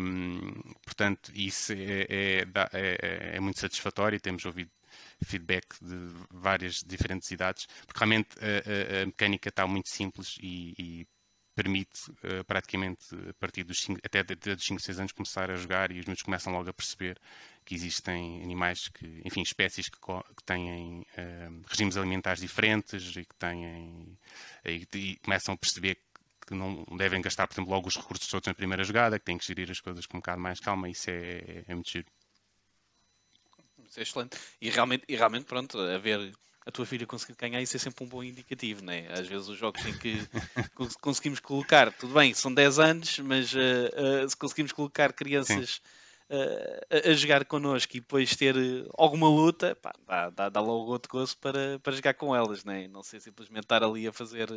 Um, 0.00 0.52
portanto, 0.84 1.32
isso 1.34 1.72
é, 1.72 2.06
é, 2.08 2.46
é, 2.72 3.36
é, 3.36 3.40
muito 3.40 3.60
satisfatório. 3.60 4.20
Temos 4.20 4.44
ouvido 4.44 4.70
feedback 5.24 5.66
de 5.82 5.96
várias 6.30 6.82
diferentes 6.86 7.30
idades, 7.30 7.66
porque 7.86 7.98
realmente 7.98 8.36
a, 8.40 9.02
a 9.02 9.06
mecânica 9.06 9.48
está 9.48 9.66
muito 9.66 9.88
simples 9.88 10.36
e, 10.40 10.74
e 10.78 11.06
permite 11.56 12.10
uh, 12.10 12.44
praticamente 12.46 13.02
a 13.30 13.32
partir 13.34 13.64
dos 13.64 13.80
5, 13.80 14.00
até 14.04 14.22
dos 14.22 14.64
5, 14.64 14.78
6 14.78 15.00
anos 15.00 15.12
começar 15.12 15.50
a 15.50 15.56
jogar 15.56 15.90
e 15.90 15.98
os 15.98 16.04
meus 16.04 16.20
começam 16.20 16.52
logo 16.52 16.68
a 16.68 16.72
perceber 16.72 17.18
que 17.64 17.74
existem 17.74 18.42
animais 18.42 18.88
que, 18.88 19.22
enfim, 19.24 19.40
espécies 19.40 19.88
que, 19.88 19.98
que 19.98 20.44
têm 20.44 21.00
uh, 21.00 21.62
regimes 21.66 21.96
alimentares 21.96 22.42
diferentes 22.42 23.16
e 23.16 23.24
que 23.24 23.34
têm 23.36 24.18
e, 24.66 24.86
e 24.94 25.16
começam 25.16 25.54
a 25.54 25.56
perceber 25.56 25.98
que 26.46 26.54
não 26.54 26.84
devem 26.96 27.20
gastar, 27.20 27.46
por 27.46 27.54
exemplo, 27.54 27.72
logo 27.72 27.88
os 27.88 27.96
recursos 27.96 28.28
todos 28.28 28.46
na 28.46 28.54
primeira 28.54 28.84
jogada, 28.84 29.18
que 29.18 29.24
têm 29.24 29.36
que 29.36 29.46
gerir 29.46 29.70
as 29.70 29.80
coisas 29.80 30.06
com 30.06 30.18
um 30.18 30.20
bocado 30.20 30.40
mais 30.40 30.60
calma, 30.60 30.88
isso 30.88 31.10
é, 31.10 31.64
é 31.66 31.74
muito 31.74 31.90
giro. 31.90 32.06
Isso 33.88 34.00
é 34.00 34.02
excelente. 34.02 34.38
E 34.60 34.70
realmente, 34.70 35.04
e 35.08 35.16
realmente 35.16 35.44
pronto, 35.44 35.78
a 35.78 35.98
ver 35.98 36.32
a 36.66 36.70
tua 36.70 36.84
filha 36.84 37.06
conseguir 37.06 37.36
ganhar, 37.36 37.62
isso 37.62 37.76
é 37.76 37.80
sempre 37.80 38.04
um 38.04 38.08
bom 38.08 38.22
indicativo, 38.24 38.84
né? 38.84 39.06
Às 39.12 39.28
vezes 39.28 39.48
os 39.48 39.56
jogos 39.56 39.84
em 39.86 39.96
que 39.96 40.18
conseguimos 41.00 41.38
colocar, 41.38 41.92
tudo 41.92 42.12
bem, 42.12 42.34
são 42.34 42.52
10 42.52 42.78
anos, 42.80 43.18
mas 43.20 43.52
uh, 43.54 44.24
uh, 44.24 44.28
se 44.28 44.36
conseguimos 44.36 44.72
colocar 44.72 45.12
crianças 45.12 45.80
uh, 46.28 47.08
a, 47.08 47.12
jogar 47.14 47.44
connosco 47.44 47.96
e 47.96 48.00
depois 48.00 48.34
ter 48.34 48.56
alguma 48.98 49.28
luta, 49.28 49.76
pá, 49.76 49.92
dá, 50.06 50.30
dá, 50.30 50.48
dá 50.48 50.60
logo 50.60 50.90
outro 50.90 51.10
gosto 51.10 51.38
para, 51.38 51.78
para 51.78 51.92
jogar 51.92 52.14
com 52.14 52.34
elas, 52.34 52.64
né? 52.64 52.88
Não 52.88 53.04
sei 53.04 53.20
simplesmente 53.20 53.62
estar 53.62 53.84
ali 53.84 54.08
a 54.08 54.12
fazer 54.12 54.50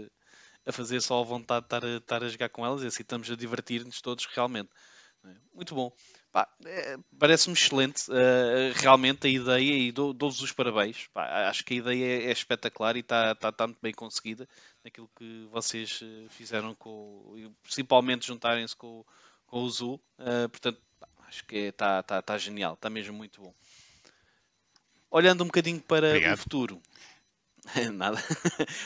a 0.65 0.71
fazer 0.71 1.01
só 1.01 1.21
a 1.21 1.25
vontade 1.25 1.61
de 1.61 1.75
estar 1.75 1.85
a, 1.85 1.97
estar 1.97 2.23
a 2.23 2.29
jogar 2.29 2.49
com 2.49 2.65
elas 2.65 2.83
e 2.83 2.87
assim 2.87 3.01
estamos 3.01 3.29
a 3.29 3.35
divertir-nos 3.35 4.01
todos 4.01 4.25
realmente. 4.25 4.69
É? 5.25 5.35
Muito 5.53 5.75
bom. 5.75 5.91
É, 6.65 6.97
Parece-me 7.17 7.55
excelente 7.55 8.09
uh, 8.09 8.71
realmente 8.75 9.25
a 9.25 9.29
ideia 9.29 9.77
e 9.77 9.91
dou-vos 9.91 10.15
dou 10.15 10.29
os 10.29 10.51
parabéns. 10.51 11.07
Pá, 11.07 11.49
acho 11.49 11.65
que 11.65 11.73
a 11.73 11.77
ideia 11.77 12.05
é, 12.05 12.25
é 12.27 12.31
espetacular 12.31 12.95
e 12.95 12.99
está, 12.99 13.31
está, 13.31 13.49
está 13.49 13.67
muito 13.67 13.79
bem 13.81 13.93
conseguida 13.93 14.47
naquilo 14.83 15.09
que 15.17 15.47
vocês 15.51 15.99
eh, 16.03 16.27
fizeram 16.29 16.75
com 16.75 17.51
principalmente 17.63 18.27
juntarem-se 18.27 18.75
com, 18.75 19.03
com 19.47 19.63
o 19.63 19.69
Zu. 19.69 19.95
Uh, 20.19 20.47
portanto, 20.49 20.79
acho 21.27 21.43
que 21.45 21.57
está, 21.57 21.99
está, 21.99 22.19
está 22.19 22.37
genial, 22.37 22.75
está 22.75 22.89
mesmo 22.89 23.17
muito 23.17 23.41
bom. 23.41 23.53
Olhando 25.09 25.43
um 25.43 25.47
bocadinho 25.47 25.81
para 25.81 26.09
Obrigado. 26.09 26.35
o 26.35 26.37
futuro. 26.37 26.81
Nada. 27.93 28.23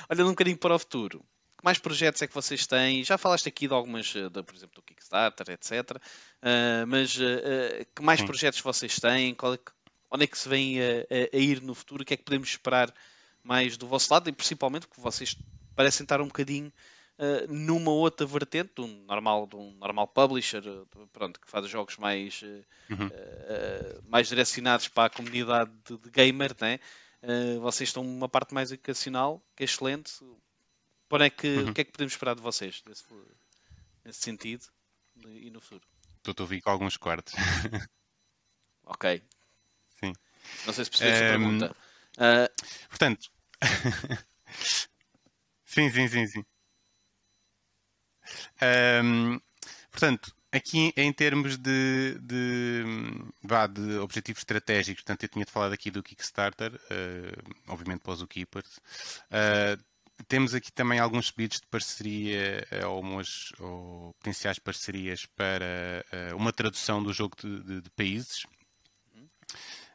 Olhando 0.10 0.28
um 0.28 0.32
bocadinho 0.32 0.58
para 0.58 0.76
o 0.76 0.80
futuro 0.80 1.24
mais 1.63 1.80
projetos 1.80 2.21
é 2.21 2.28
que 2.28 2.34
vocês 2.34 2.67
têm? 2.67 3.06
Já 3.06 3.17
falaste 3.17 3.47
aqui 3.47 3.69
de 3.69 3.73
algumas, 3.73 4.13
eh, 4.15 4.28
de, 4.28 4.43
por 4.43 4.54
exemplo, 4.54 4.76
do 4.76 4.82
Kickstarter, 4.82 5.49
etc. 5.52 5.91
Uh, 5.91 5.99
eh, 6.41 6.86
mas 6.86 7.15
uh, 7.15 7.86
que 7.95 8.02
mais 8.02 8.19
Sim. 8.19 8.26
projetos 8.26 8.60
vocês 8.60 8.99
têm? 8.99 9.32
É 9.32 9.34
que, 9.34 9.71
onde 10.12 10.26
é 10.26 10.28
que 10.28 10.38
se 10.38 10.49
vem 10.49 10.82
a, 10.82 10.84
a, 10.84 11.38
a, 11.38 11.39
ir 11.39 11.62
no 11.62 11.73
futuro? 11.73 12.04
O 12.04 12.06
que 12.06 12.15
é 12.15 12.17
que 12.17 12.23
podemos 12.23 12.49
esperar 12.49 12.93
mais 13.41 13.78
do 13.78 13.88
vosso 13.88 14.13
lado? 14.13 14.28
E 14.30 14.34
principalmente 14.34 14.88
porque 14.88 14.99
vocês 14.99 15.38
parecem 15.73 16.04
estar 16.04 16.19
um 16.19 16.28
bocadinho 16.28 16.71
uh, 17.17 17.54
numa 17.54 17.91
outra 17.91 18.28
vertente, 18.28 18.73
de 18.76 18.82
um 18.82 19.06
normal, 19.06 19.47
de 19.47 19.56
um 19.56 19.71
normal 19.80 20.06
publisher, 20.10 20.63
pronto, 21.13 21.39
que 21.39 21.49
faz 21.49 21.65
jogos 21.69 21.95
mais, 21.95 22.43
uhum. 22.89 23.10
mais 24.10 24.28
direcionados 24.28 24.89
para 24.89 25.06
a 25.06 25.10
comunidade 25.10 25.71
de, 25.88 25.97
de 25.97 26.10
gamer, 26.10 26.54
né? 26.60 26.78
vocês 27.62 27.88
estão 27.88 28.04
numa 28.04 28.28
parte 28.28 28.54
mais 28.54 28.69
educacional, 28.69 29.41
que 29.56 29.63
é 29.63 29.65
excelente 29.65 30.12
é 31.21 31.30
que, 31.30 31.47
uhum. 31.47 31.69
O 31.69 31.73
que 31.73 31.82
é 31.82 31.84
que 31.84 31.91
podemos 31.91 32.13
esperar 32.13 32.36
de 32.36 32.41
vocês 32.41 32.82
nesse, 32.88 33.04
nesse 34.04 34.19
sentido 34.19 34.65
e 35.26 35.49
no 35.49 35.62
futuro? 35.62 35.84
Estou 36.17 36.34
a 36.38 36.41
ouvir 36.41 36.62
com 36.62 36.69
alguns 36.69 36.97
quartos. 36.97 37.34
ok. 38.86 39.21
Sim. 39.99 40.13
Não 40.65 40.73
sei 40.73 40.86
se 40.86 40.91
percebeste 40.91 41.23
um, 41.23 41.26
a 41.26 41.30
pergunta. 41.30 41.76
Uh... 42.17 42.88
Portanto. 42.89 43.32
sim, 45.65 45.91
sim, 45.91 46.08
sim, 46.08 46.28
sim. 46.28 46.45
Um, 49.04 49.39
portanto, 49.91 50.34
aqui 50.52 50.93
em 50.95 51.12
termos 51.12 51.58
de, 51.58 52.17
de, 52.21 52.84
vá, 53.41 53.67
de 53.67 53.97
objetivos 53.97 54.41
estratégicos, 54.41 55.04
portanto, 55.04 55.23
eu 55.23 55.30
tinha-te 55.30 55.52
falado 55.52 55.73
aqui 55.73 55.91
do 55.91 56.04
Kickstarter, 56.04 56.73
uh, 56.73 57.54
obviamente 57.67 58.02
para 58.02 58.13
os 58.13 58.23
Keepers. 58.26 58.78
Uh, 59.28 59.93
temos 60.28 60.54
aqui 60.54 60.72
também 60.72 61.00
alguns 61.00 61.32
pedidos 61.32 61.60
de 61.60 61.68
parceria 61.68 62.66
eh, 62.72 62.86
ou, 62.86 63.00
umas, 63.02 63.52
ou 63.60 64.14
potenciais 64.14 64.60
parcerias 64.60 65.26
para 65.36 66.06
uh, 66.32 66.36
uma 66.36 66.52
tradução 66.52 67.02
do 67.02 67.14
jogo 67.14 67.36
de, 67.40 67.64
de, 67.64 67.82
de 67.82 67.90
países. 67.92 68.44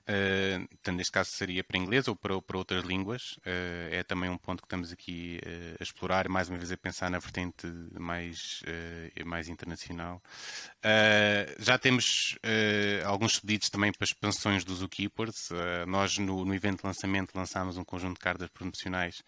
Uh, 0.09 0.91
neste 0.93 1.13
caso 1.13 1.31
seria 1.31 1.63
para 1.63 1.77
inglês 1.77 2.09
ou 2.09 2.17
para, 2.17 2.41
para 2.41 2.57
outras 2.57 2.83
línguas. 2.83 3.33
Uh, 3.39 3.93
é 3.93 4.03
também 4.03 4.31
um 4.31 4.39
ponto 4.39 4.63
que 4.63 4.67
estamos 4.67 4.91
aqui 4.91 5.39
uh, 5.45 5.77
a 5.79 5.83
explorar, 5.83 6.29
mais 6.31 6.49
uma 6.49 6.57
vez 6.57 6.73
a 6.73 6.77
pensar 6.79 7.11
na 7.11 7.19
vertente 7.19 7.67
mais, 7.93 8.63
mais 9.27 9.49
internacional. 9.49 10.23
já 11.59 11.79
temos 11.79 12.39
alguns 13.05 13.39
pedidos 13.39 13.69
também 13.69 13.93
para 13.93 14.05
expansões 14.05 14.65
dos 14.65 14.79
Zookeepers. 14.79 15.51
nós, 15.87 16.17
no, 16.19 16.45
no, 16.45 16.55
evento 16.55 16.81
de 16.81 16.87
lançamento, 16.87 17.35
lançámos 17.35 17.77
um 17.77 17.85
conjunto 17.85 18.15
de 18.15 18.21
cartas 18.21 18.49
promocionais 18.49 19.23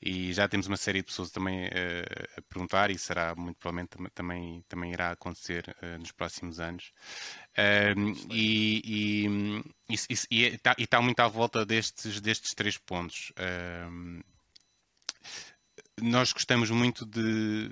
e 0.00 0.32
já 0.32 0.48
temos 0.48 0.66
uma 0.66 0.76
série 0.76 1.00
de 1.00 1.06
pessoas 1.06 1.30
também 1.30 1.66
a 1.66 2.42
perguntar, 2.42 2.90
e 2.90 2.98
será 2.98 3.34
muito 3.34 3.58
provavelmente 3.58 3.96
também, 4.14 4.64
também 4.68 4.92
irá 4.92 5.10
acontecer 5.10 5.64
nos 5.98 6.12
próximos 6.12 6.60
anos. 6.60 6.92
Um, 7.58 8.14
e, 8.30 9.62
está, 9.88 10.74
está, 10.78 11.02
muito 11.02 11.20
à 11.20 11.28
volta 11.28 11.66
destes, 11.66 12.20
destes 12.20 12.54
três 12.54 12.78
pontos. 12.78 13.32
Um, 13.90 14.20
nós 16.00 16.32
gostamos 16.32 16.70
muito 16.70 17.04
de, 17.04 17.70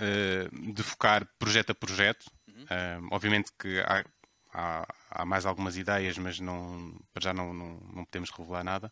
uh, 0.00 0.72
de 0.72 0.82
focar 0.82 1.28
projeto 1.38 1.70
a 1.70 1.74
projeto. 1.74 2.30
Uhum. 2.48 2.64
Uh, 2.64 3.08
obviamente 3.12 3.50
que 3.58 3.80
há, 3.80 4.04
há, 4.52 4.86
há, 5.10 5.24
mais 5.26 5.44
algumas 5.44 5.76
ideias, 5.76 6.16
mas 6.16 6.40
não, 6.40 6.98
já 7.20 7.34
não, 7.34 7.52
não, 7.52 7.80
não 7.94 8.04
podemos 8.04 8.30
revelar 8.30 8.64
nada. 8.64 8.90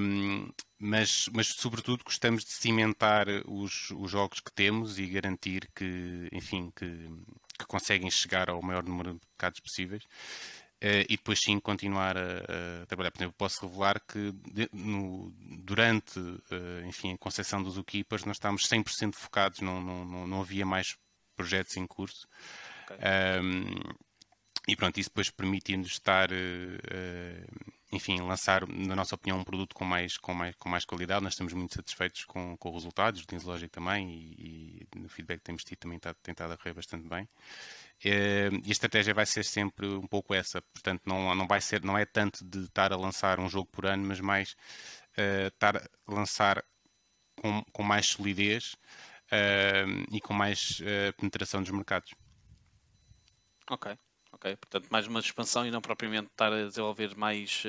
Um, 0.00 0.48
mas, 0.78 1.28
mas, 1.34 1.48
sobretudo, 1.48 2.04
gostamos 2.04 2.44
de 2.44 2.52
cimentar 2.52 3.26
os, 3.46 3.90
os, 3.90 4.10
jogos 4.10 4.40
que 4.40 4.52
temos 4.52 4.98
e 4.98 5.06
garantir 5.06 5.68
que, 5.74 6.28
enfim, 6.32 6.72
que, 6.74 7.10
que 7.60 7.66
conseguem 7.66 8.10
chegar 8.10 8.50
ao 8.50 8.62
maior 8.62 8.82
número 8.82 9.14
de 9.14 9.20
mercados 9.32 9.60
possíveis. 9.60 10.04
Uh, 10.82 11.04
e 11.10 11.16
depois 11.18 11.38
sim 11.38 11.60
continuar 11.60 12.16
a, 12.16 12.82
a, 12.82 12.86
trabalhar. 12.86 13.10
Por 13.10 13.18
exemplo, 13.18 13.34
posso 13.36 13.66
revelar 13.66 14.00
que 14.00 14.32
de, 14.50 14.66
no, 14.72 15.30
durante 15.62 16.18
uh, 16.18 16.86
enfim, 16.86 17.12
a 17.12 17.18
concepção 17.18 17.62
dos 17.62 17.74
Zookeepers 17.74 18.24
nós 18.24 18.36
estávamos 18.36 18.66
100% 18.66 19.14
focados, 19.14 19.60
não, 19.60 19.78
não, 19.78 20.26
não, 20.26 20.40
havia 20.40 20.64
mais 20.64 20.96
projetos 21.36 21.76
em 21.76 21.86
curso. 21.86 22.26
Okay. 22.84 22.96
Um, 23.42 23.74
e 24.66 24.74
pronto, 24.74 24.98
isso 24.98 25.10
depois 25.10 25.30
permite-nos 25.30 25.88
estar, 25.88 26.30
uh, 26.32 27.72
enfim, 27.92 28.20
lançar, 28.20 28.66
na 28.68 28.94
nossa 28.94 29.14
opinião, 29.14 29.38
um 29.38 29.44
produto 29.44 29.74
com 29.74 29.84
mais, 29.84 30.16
com 30.16 30.32
mais, 30.32 30.54
com 30.56 30.68
mais 30.68 30.84
qualidade. 30.84 31.22
Nós 31.24 31.32
estamos 31.32 31.52
muito 31.52 31.74
satisfeitos 31.74 32.24
com, 32.24 32.56
com 32.56 32.68
os 32.70 32.74
resultados, 32.76 33.22
o 33.22 33.46
Logic 33.46 33.70
também, 33.70 34.08
e, 34.10 34.86
e 34.94 34.98
no 34.98 35.08
feedback 35.08 35.38
que 35.38 35.44
temos 35.44 35.64
tido 35.64 35.78
também 35.78 35.96
está 35.96 36.14
tentado 36.14 36.52
a 36.52 36.56
correr 36.56 36.74
bastante 36.74 37.08
bem. 37.08 37.28
Eh, 38.04 38.50
e 38.64 38.68
a 38.68 38.72
estratégia 38.72 39.12
vai 39.12 39.26
ser 39.26 39.44
sempre 39.44 39.86
um 39.86 40.06
pouco 40.06 40.34
essa. 40.34 40.62
Portanto, 40.62 41.02
não, 41.06 41.34
não 41.34 41.46
vai 41.46 41.60
ser, 41.60 41.82
não 41.82 41.98
é 41.98 42.06
tanto 42.06 42.44
de 42.44 42.64
estar 42.64 42.92
a 42.92 42.96
lançar 42.96 43.40
um 43.40 43.48
jogo 43.48 43.68
por 43.70 43.86
ano, 43.86 44.06
mas 44.06 44.20
mais 44.20 44.52
uh, 45.18 45.48
estar 45.48 45.76
a 45.76 45.88
lançar 46.06 46.64
com, 47.36 47.62
com 47.72 47.82
mais 47.82 48.06
solidez 48.06 48.74
uh, 49.32 50.06
e 50.12 50.20
com 50.20 50.32
mais 50.32 50.80
uh, 50.80 51.12
penetração 51.16 51.62
dos 51.62 51.70
mercados. 51.72 52.14
Ok, 53.68 53.96
ok. 54.40 54.56
Portanto, 54.56 54.88
mais 54.90 55.06
uma 55.06 55.20
expansão 55.20 55.66
e 55.66 55.70
não 55.70 55.80
propriamente 55.80 56.28
estar 56.28 56.52
a 56.52 56.66
desenvolver 56.66 57.14
mais, 57.16 57.62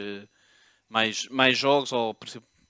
mais, 0.90 1.28
mais 1.28 1.58
jogos 1.58 1.92
ou, 1.92 2.16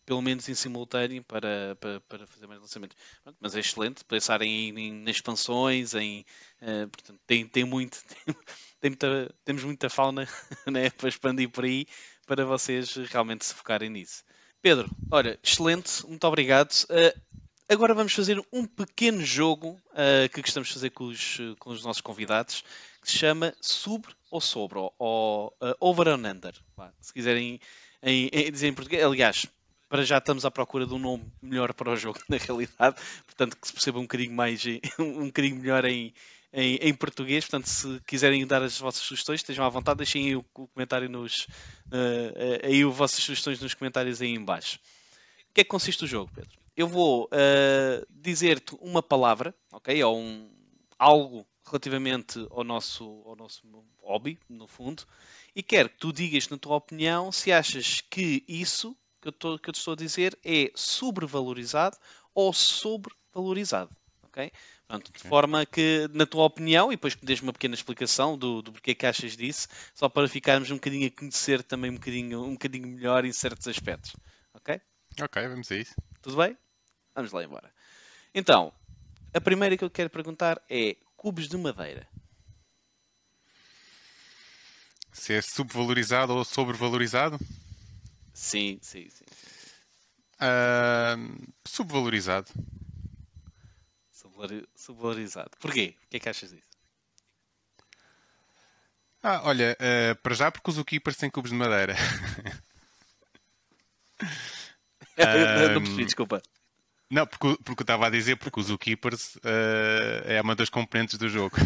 pelo 0.05 0.21
menos 0.21 0.49
em 0.49 0.55
simultâneo 0.55 1.23
para, 1.23 1.77
para, 1.79 2.01
para 2.01 2.27
fazer 2.27 2.47
mais 2.47 2.59
lançamentos. 2.59 2.97
Mas 3.39 3.55
é 3.55 3.59
excelente 3.59 4.03
pensar 4.03 4.41
em, 4.41 4.77
em, 4.77 5.09
expansões, 5.09 5.93
em, 5.93 6.25
uh, 6.61 6.89
portanto, 6.89 7.19
tem, 7.27 7.47
tem 7.47 7.63
muito, 7.63 7.99
tem, 8.25 8.35
tem 8.81 8.89
muita, 8.89 9.35
temos 9.45 9.63
muita 9.63 9.89
fauna 9.89 10.27
né, 10.69 10.89
para 10.89 11.07
expandir 11.09 11.49
por 11.49 11.63
aí 11.63 11.85
para 12.25 12.45
vocês 12.45 12.95
realmente 12.95 13.45
se 13.45 13.53
focarem 13.53 13.89
nisso. 13.89 14.23
Pedro, 14.61 14.89
olha, 15.09 15.39
excelente, 15.43 16.05
muito 16.07 16.25
obrigado. 16.25 16.71
Uh, 16.83 17.19
agora 17.71 17.93
vamos 17.93 18.13
fazer 18.13 18.37
um 18.51 18.65
pequeno 18.65 19.23
jogo 19.23 19.79
uh, 19.93 20.27
que 20.33 20.41
gostamos 20.41 20.67
de 20.67 20.73
fazer 20.73 20.89
com 20.89 21.05
os, 21.05 21.37
com 21.57 21.69
os 21.69 21.83
nossos 21.85 22.01
convidados, 22.01 22.65
que 23.01 23.09
se 23.09 23.17
chama 23.17 23.53
Sobre 23.61 24.13
ou 24.29 24.41
Sobre, 24.41 24.77
ou, 24.77 24.91
ou 24.99 25.53
Over 25.79 26.09
and 26.09 26.29
Under. 26.29 26.53
Se 26.99 27.13
quiserem 27.13 27.61
em, 28.03 28.29
em, 28.33 28.51
dizer 28.51 28.67
em 28.67 28.73
português, 28.73 29.01
aliás, 29.01 29.45
para 29.87 30.03
já 30.03 30.17
estamos 30.17 30.43
à 30.43 30.51
procura 30.51 30.85
de 30.85 30.93
um 30.93 30.99
nome 30.99 31.23
melhor 31.41 31.73
para 31.73 31.89
o 31.89 31.95
jogo, 31.95 32.19
na 32.27 32.35
realidade, 32.35 32.97
portanto 33.25 33.55
que 33.55 33.65
se 33.65 33.73
perceba 33.73 33.99
um 33.99 34.03
bocadinho 34.03 34.33
mais, 34.33 34.61
um 34.99 35.27
bocadinho 35.27 35.55
melhor 35.55 35.85
em, 35.85 36.13
em, 36.51 36.75
em, 36.75 36.93
português, 36.93 37.45
portanto 37.45 37.67
se 37.67 38.01
quiserem 38.05 38.45
dar 38.45 38.61
as 38.61 38.77
vossas 38.77 39.01
sugestões, 39.01 39.39
estejam 39.39 39.63
à 39.63 39.69
vontade, 39.69 39.97
deixem 39.97 40.25
aí 40.25 40.35
o, 40.35 40.43
o 40.55 40.67
comentário 40.67 41.07
nos, 41.07 41.47
uh, 41.87 42.65
aí 42.67 42.83
as 42.83 42.93
vossas 42.93 43.23
sugestões 43.23 43.61
nos 43.61 43.73
comentários 43.73 44.21
aí 44.21 44.29
em 44.29 44.43
baixo. 44.43 44.77
O 45.49 45.53
que 45.53 45.61
é 45.61 45.63
que 45.63 45.69
consiste 45.69 46.03
o 46.03 46.07
jogo, 46.07 46.29
Pedro? 46.35 46.60
Eu 46.81 46.87
vou 46.87 47.25
uh, 47.25 48.07
dizer-te 48.09 48.75
uma 48.81 49.03
palavra, 49.03 49.53
ok, 49.71 50.03
ou 50.03 50.17
um, 50.17 50.49
algo 50.97 51.45
relativamente 51.63 52.43
ao 52.49 52.63
nosso, 52.63 53.21
ao 53.23 53.35
nosso 53.35 53.61
hobby, 53.99 54.39
no 54.49 54.65
fundo, 54.65 55.03
e 55.55 55.61
quero 55.61 55.89
que 55.89 55.97
tu 55.99 56.11
digas, 56.11 56.49
na 56.49 56.57
tua 56.57 56.77
opinião, 56.77 57.31
se 57.31 57.51
achas 57.51 58.01
que 58.01 58.43
isso 58.47 58.97
que 59.21 59.27
eu, 59.27 59.31
tô, 59.31 59.59
que 59.59 59.69
eu 59.69 59.73
te 59.73 59.77
estou 59.77 59.93
a 59.93 59.95
dizer 59.95 60.35
é 60.43 60.71
sobrevalorizado 60.73 61.97
ou 62.33 62.51
sobrevalorizado. 62.51 63.91
Ok? 64.23 64.51
Pronto, 64.87 65.11
de 65.11 65.19
forma 65.19 65.63
que, 65.67 66.09
na 66.11 66.25
tua 66.25 66.45
opinião, 66.45 66.91
e 66.91 66.95
depois 66.95 67.15
me 67.15 67.21
deixes 67.21 67.43
uma 67.43 67.53
pequena 67.53 67.75
explicação 67.75 68.35
do, 68.35 68.63
do 68.63 68.71
porquê 68.71 68.95
que 68.95 69.05
achas 69.05 69.37
disso, 69.37 69.67
só 69.93 70.09
para 70.09 70.27
ficarmos 70.27 70.71
um 70.71 70.75
bocadinho 70.75 71.07
a 71.07 71.11
conhecer 71.11 71.61
também 71.61 71.91
um 71.91 71.95
bocadinho, 71.95 72.43
um 72.43 72.53
bocadinho 72.53 72.87
melhor 72.87 73.23
em 73.23 73.31
certos 73.31 73.67
aspectos. 73.67 74.15
Ok? 74.55 74.81
Ok, 75.21 75.47
vamos 75.47 75.71
a 75.71 75.75
isso. 75.75 75.93
Tudo 76.23 76.37
bem? 76.37 76.57
Vamos 77.15 77.31
lá 77.31 77.43
embora. 77.43 77.71
Então, 78.33 78.73
a 79.33 79.41
primeira 79.41 79.77
que 79.77 79.83
eu 79.83 79.89
quero 79.89 80.09
perguntar 80.09 80.61
é 80.69 80.97
cubos 81.15 81.47
de 81.47 81.57
madeira. 81.57 82.07
Se 85.11 85.33
é 85.33 85.41
subvalorizado 85.41 86.33
ou 86.33 86.45
sobrevalorizado? 86.45 87.37
Sim, 88.33 88.79
sim, 88.81 89.09
sim. 89.09 89.25
Uh, 90.41 91.53
subvalorizado. 91.65 92.49
Subvalorizado. 94.75 95.51
Porquê? 95.59 95.95
O 96.05 96.09
que 96.09 96.17
é 96.17 96.19
que 96.19 96.29
achas 96.29 96.49
disso? 96.49 96.67
Ah, 99.21 99.41
olha, 99.43 99.77
uh, 99.79 100.15
para 100.23 100.33
já 100.33 100.51
porque 100.51 100.67
os 100.69 100.77
Zookeepers 100.77 101.15
têm 101.17 101.29
cubos 101.29 101.51
de 101.51 101.57
madeira. 101.57 101.93
não 105.73 105.81
percebi, 105.83 106.05
desculpa. 106.05 106.41
Não, 107.11 107.27
porque, 107.27 107.57
porque 107.63 107.81
eu 107.81 107.83
estava 107.83 108.07
a 108.07 108.09
dizer 108.09 108.37
porque 108.37 108.59
os 108.59 108.67
Zookeepers 108.67 109.35
uh, 109.35 110.23
é 110.25 110.41
uma 110.41 110.55
das 110.55 110.69
componentes 110.69 111.17
do 111.17 111.27
jogo. 111.27 111.57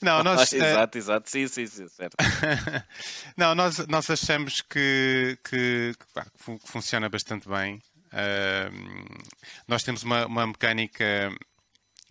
Não, 0.00 0.22
nós. 0.22 0.52
exato, 0.54 0.98
exato, 0.98 1.30
sim, 1.30 1.48
sim, 1.48 1.66
sim, 1.66 1.88
certo. 1.88 2.16
não, 3.36 3.54
nós, 3.54 3.78
nós 3.86 4.08
achamos 4.10 4.60
que, 4.60 5.38
que, 5.42 5.94
que 5.96 6.58
funciona 6.66 7.08
bastante 7.08 7.48
bem. 7.48 7.82
Uh, 8.06 9.24
nós 9.66 9.82
temos 9.82 10.02
uma, 10.02 10.26
uma 10.26 10.46
mecânica 10.46 11.34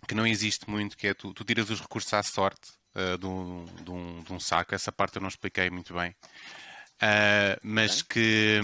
que 0.06 0.14
não 0.14 0.26
existe 0.26 0.68
muito, 0.68 0.96
que 0.96 1.08
é 1.08 1.14
tu, 1.14 1.32
tu 1.32 1.44
tiras 1.44 1.70
os 1.70 1.80
recursos 1.80 2.12
à 2.12 2.22
sorte 2.22 2.72
uh, 2.94 3.16
de, 3.18 3.26
um, 3.26 3.64
de, 3.82 3.90
um, 3.90 4.22
de, 4.22 4.32
um, 4.32 4.40
saco. 4.40 4.74
Essa 4.74 4.92
parte 4.92 5.16
eu 5.16 5.22
não 5.22 5.28
expliquei 5.28 5.70
muito 5.70 5.94
bem. 5.94 6.10
Uh, 6.96 7.58
mas 7.62 8.02
que, 8.02 8.60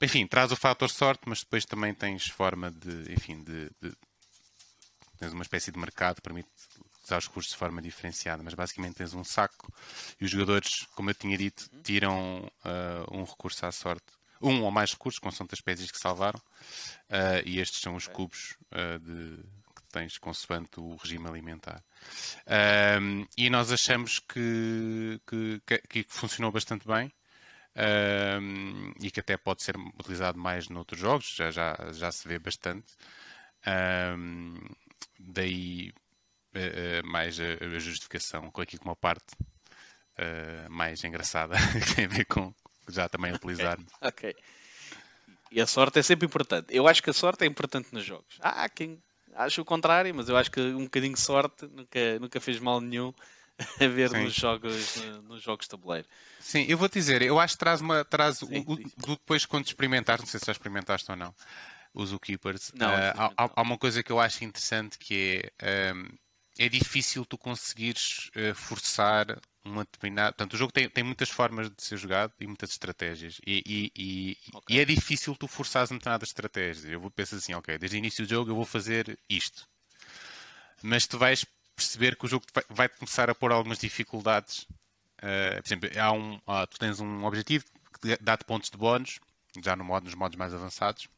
enfim, 0.00 0.26
traz 0.26 0.52
o 0.52 0.56
fator 0.56 0.90
sorte, 0.90 1.22
mas 1.26 1.40
depois 1.40 1.64
também 1.64 1.94
tens 1.94 2.28
forma 2.28 2.70
de, 2.70 3.12
enfim, 3.12 3.42
de, 3.42 3.70
de 3.80 3.92
tens 5.18 5.32
uma 5.32 5.42
espécie 5.42 5.72
de 5.72 5.78
mercado 5.78 6.16
que 6.16 6.22
permite 6.22 6.48
usar 7.04 7.18
os 7.18 7.26
recursos 7.26 7.52
de 7.52 7.58
forma 7.58 7.82
diferenciada, 7.82 8.42
mas 8.42 8.54
basicamente 8.54 8.96
tens 8.96 9.14
um 9.14 9.24
saco 9.24 9.72
e 10.20 10.24
os 10.24 10.30
jogadores, 10.30 10.86
como 10.94 11.10
eu 11.10 11.14
tinha 11.14 11.36
dito, 11.36 11.68
tiram 11.82 12.50
uh, 12.64 13.16
um 13.16 13.24
recurso 13.24 13.66
à 13.66 13.72
sorte. 13.72 14.06
Um 14.40 14.62
ou 14.62 14.70
mais 14.70 14.92
recursos, 14.92 15.18
com 15.18 15.30
das 15.30 15.38
espécies 15.54 15.90
que 15.90 15.98
salvaram, 15.98 16.38
uh, 16.38 17.42
e 17.44 17.58
estes 17.58 17.80
são 17.80 17.96
os 17.96 18.06
cubos 18.06 18.56
uh, 18.70 18.96
de, 19.00 19.42
que 19.74 19.82
tens 19.90 20.16
consoante 20.16 20.78
o 20.78 20.94
regime 20.94 21.26
alimentar. 21.26 21.82
e 23.36 23.50
nós 23.50 23.72
achamos 23.72 24.20
que, 24.20 25.20
que, 25.26 25.80
que, 25.88 26.06
funcionou 26.08 26.52
bastante 26.52 26.86
bem. 26.86 27.12
E 29.00 29.10
que 29.10 29.20
até 29.20 29.36
pode 29.36 29.62
ser 29.62 29.76
utilizado 29.76 30.38
mais 30.38 30.68
noutros 30.68 31.00
jogos, 31.00 31.34
já, 31.34 31.50
já, 31.50 31.76
já 31.92 32.10
se 32.10 32.26
vê 32.26 32.38
bastante. 32.38 32.92
daí 35.18 35.92
uh, 36.54 37.06
mais 37.06 37.38
a, 37.40 37.64
a, 37.64 37.78
justificação, 37.78 38.50
com 38.50 38.60
aqui 38.60 38.78
com 38.78 38.88
uma 38.88 38.96
parte 38.96 39.34
uh, 40.18 40.70
mais 40.70 41.02
engraçada 41.04 41.56
que 41.86 41.94
tem 41.94 42.04
a 42.06 42.08
ver 42.08 42.24
com 42.24 42.52
já 42.88 43.08
também 43.08 43.32
utilizar. 43.32 43.78
ok. 44.00 44.34
E 45.50 45.60
a 45.60 45.66
sorte 45.66 45.98
é 45.98 46.02
sempre 46.02 46.26
importante. 46.26 46.66
Eu 46.70 46.86
acho 46.86 47.02
que 47.02 47.10
a 47.10 47.12
sorte 47.12 47.44
é 47.44 47.46
importante 47.46 47.88
nos 47.92 48.04
jogos. 48.04 48.38
Há 48.40 48.68
quem 48.68 49.02
acha 49.34 49.62
o 49.62 49.64
contrário, 49.64 50.14
mas 50.14 50.28
eu 50.28 50.36
acho 50.36 50.50
que 50.50 50.60
um 50.60 50.84
bocadinho 50.84 51.14
de 51.14 51.20
sorte 51.20 51.66
nunca, 51.66 52.18
nunca 52.20 52.40
fez 52.40 52.58
mal 52.58 52.80
nenhum 52.80 53.12
a 53.80 53.88
ver 53.88 54.10
nos 54.10 54.34
jogos, 54.34 54.96
nos 55.24 55.42
jogos 55.42 55.66
de 55.66 55.70
tabuleiro. 55.70 56.06
Sim, 56.38 56.64
eu 56.68 56.78
vou 56.78 56.88
te 56.88 56.94
dizer, 56.94 57.22
eu 57.22 57.38
acho 57.38 57.54
que 57.54 57.58
traz 57.58 57.80
uma. 57.80 58.04
Traz 58.04 58.38
sim, 58.38 58.64
o, 58.66 58.76
sim. 58.76 58.84
depois 58.96 59.44
quando 59.44 59.66
experimentares, 59.66 60.22
não 60.22 60.30
sei 60.30 60.38
se 60.38 60.46
já 60.46 60.52
experimentaste 60.52 61.10
ou 61.10 61.16
não, 61.16 61.34
os 61.92 62.10
Zookeepers, 62.10 62.72
não, 62.74 62.88
uh, 62.88 63.32
há, 63.36 63.50
há, 63.56 63.62
uma 63.62 63.76
coisa 63.76 64.02
que 64.02 64.12
eu 64.12 64.20
acho 64.20 64.44
interessante 64.44 64.98
que 64.98 65.52
é. 65.58 65.92
Um, 65.94 66.08
é 66.60 66.68
difícil 66.68 67.24
tu 67.24 67.38
conseguires 67.38 68.30
uh, 68.34 68.52
forçar 68.52 69.40
uma 69.64 69.84
determinada. 69.84 70.32
Portanto, 70.32 70.54
o 70.54 70.56
jogo 70.56 70.72
tem, 70.72 70.88
tem 70.88 71.04
muitas 71.04 71.30
formas 71.30 71.70
de 71.70 71.80
ser 71.80 71.96
jogado 71.96 72.32
e 72.40 72.46
muitas 72.48 72.70
estratégias. 72.70 73.40
E, 73.46 73.62
e, 73.64 73.92
e, 73.96 74.36
okay. 74.52 74.76
e 74.76 74.80
é 74.80 74.84
difícil 74.84 75.36
tu 75.36 75.46
forçares 75.46 75.88
determinadas 75.88 76.30
estratégias. 76.30 76.84
Eu 76.84 77.00
vou 77.00 77.12
pensar 77.12 77.36
assim, 77.36 77.54
ok, 77.54 77.78
desde 77.78 77.96
o 77.96 77.98
início 77.98 78.26
do 78.26 78.30
jogo 78.30 78.50
eu 78.50 78.56
vou 78.56 78.64
fazer 78.64 79.16
isto. 79.28 79.68
Mas 80.82 81.06
tu 81.06 81.16
vais 81.16 81.44
perceber 81.78 82.16
que 82.16 82.26
o 82.26 82.28
jogo 82.28 82.44
vai, 82.68 82.88
começar 82.88 83.30
a 83.30 83.34
pôr 83.34 83.52
algumas 83.52 83.78
dificuldades. 83.78 84.66
Uh, 85.18 85.62
por 85.62 85.66
exemplo, 85.66 85.90
há 86.00 86.12
um, 86.12 86.40
ah, 86.46 86.66
tu 86.66 86.78
tens 86.78 87.00
um 87.00 87.24
objetivo 87.24 87.64
que 88.00 88.16
dá-te 88.20 88.44
pontos 88.44 88.68
de 88.70 88.76
bónus, 88.76 89.18
já 89.62 89.76
no 89.76 89.84
modo, 89.84 90.04
nos 90.04 90.14
modos 90.14 90.36
mais 90.36 90.52
avançados. 90.52 91.08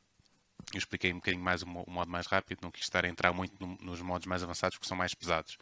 eu 0.73 0.79
expliquei 0.79 1.12
um 1.12 1.16
bocadinho 1.16 1.42
mais 1.42 1.62
o, 1.62 1.66
modo 1.66 2.11
mais 2.11 2.27
rápido, 2.27 2.61
não 2.62 2.70
quis 2.70 2.85
estar 2.85 3.05
a 3.05 3.09
entrar 3.09 3.33
muito 3.33 3.55
no, 3.59 3.77
nos 3.81 4.01
modos 4.01 4.27
mais 4.27 4.42
avançados 4.42 4.79
que 4.79 4.87
são 4.87 4.96
mais 4.96 5.14
pesados. 5.14 5.57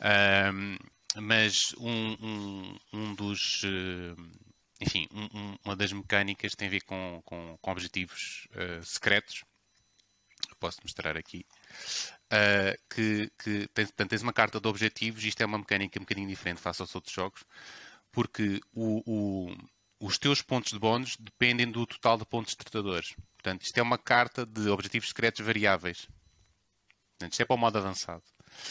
Uhum. 0.00 0.78
mas 1.22 1.74
um, 1.78 2.16
um, 2.20 2.78
um 2.92 3.14
dos. 3.14 3.62
Uh, 3.62 4.16
enfim, 4.80 5.06
um, 5.12 5.56
uma 5.64 5.76
das 5.76 5.92
mecânicas 5.92 6.56
tem 6.56 6.66
a 6.66 6.70
ver 6.70 6.82
com, 6.82 7.22
com, 7.24 7.56
com 7.60 7.70
objetivos 7.70 8.48
uh, 8.50 8.84
secretos. 8.84 9.44
Posso 10.58 10.78
mostrar 10.82 11.16
aqui. 11.16 11.46
Uh, 12.32 12.72
que, 12.88 13.30
que 13.38 13.68
tens, 13.74 13.88
portanto, 13.88 14.08
tens 14.08 14.22
uma 14.22 14.32
carta 14.32 14.58
de 14.58 14.66
objetivos 14.66 15.22
isto 15.22 15.42
é 15.42 15.44
uma 15.44 15.58
mecânica 15.58 15.98
um 15.98 16.02
bocadinho 16.02 16.26
diferente 16.26 16.62
face 16.62 16.80
aos 16.80 16.94
outros 16.94 17.14
jogos, 17.14 17.44
porque 18.10 18.58
o, 18.72 19.02
o, 19.04 19.56
os 20.00 20.16
teus 20.16 20.40
pontos 20.40 20.72
de 20.72 20.78
bónus 20.78 21.14
dependem 21.20 21.70
do 21.70 21.86
total 21.86 22.16
de 22.16 22.24
pontos 22.24 22.52
de 22.52 22.56
tratadores. 22.56 23.14
Portanto, 23.34 23.62
isto 23.62 23.76
é 23.76 23.82
uma 23.82 23.98
carta 23.98 24.46
de 24.46 24.68
objetivos 24.70 25.08
secretos 25.08 25.44
variáveis. 25.44 26.08
Portanto, 27.18 27.32
isto 27.32 27.42
é 27.42 27.44
para 27.44 27.54
o 27.54 27.58
modo 27.58 27.76
avançado. 27.76 28.22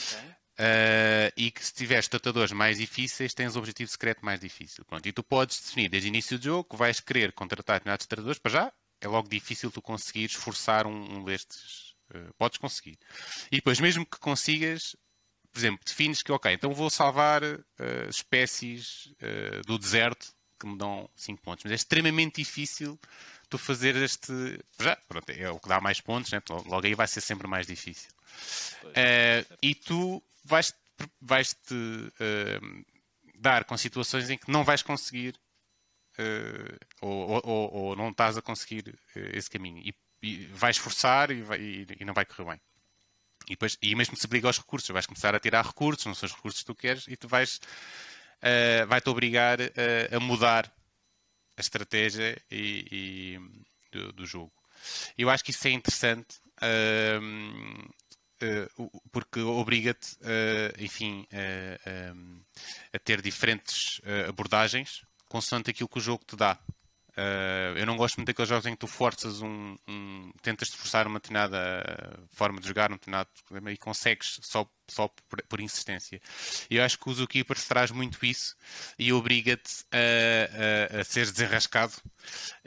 Okay. 0.07 0.31
Uh, 0.59 1.31
e 1.37 1.51
que 1.51 1.63
se 1.63 1.73
tiveres 1.73 2.07
tratadores 2.07 2.51
mais 2.51 2.77
difíceis, 2.77 3.33
tens 3.33 3.55
o 3.55 3.59
objetivo 3.59 3.89
secreto 3.89 4.25
mais 4.25 4.39
difícil. 4.39 4.83
Pronto, 4.85 5.05
e 5.07 5.13
tu 5.13 5.23
podes 5.23 5.61
definir 5.61 5.89
desde 5.89 6.07
o 6.07 6.09
início 6.09 6.37
do 6.37 6.43
jogo 6.43 6.69
que 6.69 6.75
vais 6.75 6.99
querer 6.99 7.31
contratar 7.31 7.75
determinados 7.75 8.05
tratadores, 8.05 8.39
para 8.39 8.51
já 8.51 8.73
é 8.99 9.07
logo 9.07 9.27
difícil 9.27 9.71
tu 9.71 9.81
conseguires 9.81 10.33
forçar 10.33 10.85
um, 10.85 11.17
um 11.17 11.23
destes. 11.23 11.90
Uh, 12.13 12.33
podes 12.37 12.57
conseguir. 12.57 12.97
E 13.51 13.55
depois, 13.57 13.79
mesmo 13.79 14.05
que 14.05 14.19
consigas, 14.19 14.95
por 15.51 15.59
exemplo, 15.59 15.79
defines 15.85 16.21
que, 16.21 16.31
ok, 16.31 16.51
então 16.51 16.73
vou 16.73 16.89
salvar 16.89 17.43
uh, 17.43 17.59
espécies 18.09 19.13
do 19.65 19.77
deserto 19.77 20.33
que 20.61 20.67
me 20.67 20.77
dão 20.77 21.09
5 21.15 21.41
pontos. 21.41 21.63
Mas 21.63 21.71
é 21.71 21.75
extremamente 21.75 22.35
difícil 22.35 22.99
tu 23.49 23.57
fazer 23.57 23.95
este. 23.95 24.31
Já, 24.79 24.95
pronto, 25.07 25.29
é 25.29 25.49
o 25.49 25.59
que 25.59 25.67
dá 25.67 25.81
mais 25.81 25.99
pontos, 25.99 26.31
né? 26.31 26.41
logo 26.49 26.85
aí 26.85 26.93
vai 26.93 27.07
ser 27.07 27.21
sempre 27.21 27.47
mais 27.47 27.65
difícil. 27.65 28.11
Uh, 28.85 29.57
e 29.61 29.75
tu 29.75 30.23
vais, 30.45 30.73
vais 31.19 31.53
te 31.53 31.73
uh, 31.73 32.85
dar 33.35 33.65
com 33.65 33.75
situações 33.75 34.29
em 34.29 34.37
que 34.37 34.51
não 34.51 34.63
vais 34.63 34.83
conseguir 34.83 35.35
uh, 36.17 36.77
ou, 37.01 37.41
ou, 37.43 37.73
ou, 37.73 37.95
não 37.95 38.09
estás 38.09 38.37
a 38.37 38.41
conseguir 38.41 38.97
esse 39.33 39.49
caminho 39.49 39.79
e, 39.79 39.93
vais 40.53 40.77
forçar 40.77 41.31
e, 41.31 41.41
vai, 41.41 41.59
e, 41.59 41.87
e, 41.99 42.05
não 42.05 42.13
vai 42.13 42.25
correr 42.25 42.51
bem. 42.51 42.61
E, 43.47 43.51
depois, 43.51 43.77
e 43.81 43.95
mesmo 43.95 44.15
se 44.15 44.25
obriga 44.25 44.47
aos 44.47 44.57
recursos, 44.57 44.89
vais 44.89 45.05
começar 45.05 45.33
a 45.33 45.39
tirar 45.39 45.65
recursos, 45.65 46.05
não 46.05 46.13
são 46.13 46.27
os 46.27 46.35
recursos 46.35 46.61
que 46.61 46.65
tu 46.67 46.75
queres, 46.75 47.07
e 47.07 47.15
tu 47.15 47.27
vais 47.27 47.59
uh, 48.41 48.87
vai-te 48.87 49.09
obrigar 49.09 49.59
uh, 49.59 50.15
a 50.15 50.19
mudar 50.19 50.71
a 51.57 51.61
estratégia 51.61 52.41
e, 52.49 52.85
e 52.91 53.39
do, 53.91 54.13
do, 54.13 54.25
jogo. 54.25 54.53
Eu 55.17 55.29
acho 55.29 55.43
que 55.43 55.51
isso 55.51 55.67
é 55.67 55.71
interessante 55.71 56.37
uh, 56.57 57.93
porque 59.11 59.39
obriga-te, 59.39 60.17
enfim, 60.79 61.27
a 62.91 62.97
ter 62.97 63.21
diferentes 63.21 64.01
abordagens 64.27 65.03
consoante 65.29 65.69
aquilo 65.69 65.87
que 65.87 65.99
o 65.99 66.01
jogo 66.01 66.25
te 66.25 66.35
dá. 66.35 66.59
Uh, 67.17 67.77
eu 67.77 67.85
não 67.85 67.97
gosto 67.97 68.15
muito 68.17 68.27
daqueles 68.27 68.47
jogos 68.47 68.65
em 68.65 68.71
que 68.71 68.79
tu 68.79 68.87
forças 68.87 69.41
um, 69.41 69.75
um 69.87 70.31
tentas 70.41 70.69
te 70.69 70.77
forçar 70.77 71.07
uma 71.07 71.19
determinada 71.19 71.83
forma 72.29 72.61
de 72.61 72.67
jogar, 72.67 72.89
um 72.89 72.95
determinado 72.95 73.29
e 73.69 73.77
consegues 73.77 74.39
só 74.41 74.65
só 74.91 75.07
por, 75.07 75.41
por, 75.43 75.59
insistência. 75.61 76.21
Eu 76.69 76.83
acho 76.83 76.97
que 76.97 77.09
o 77.09 77.13
Zookeeper 77.13 77.57
traz 77.67 77.91
muito 77.91 78.23
isso 78.25 78.55
e 78.97 79.11
obriga-te 79.13 79.85
a, 79.91 80.97
a, 80.97 81.01
a, 81.01 81.03
ser 81.03 81.29
desenrascado 81.29 81.93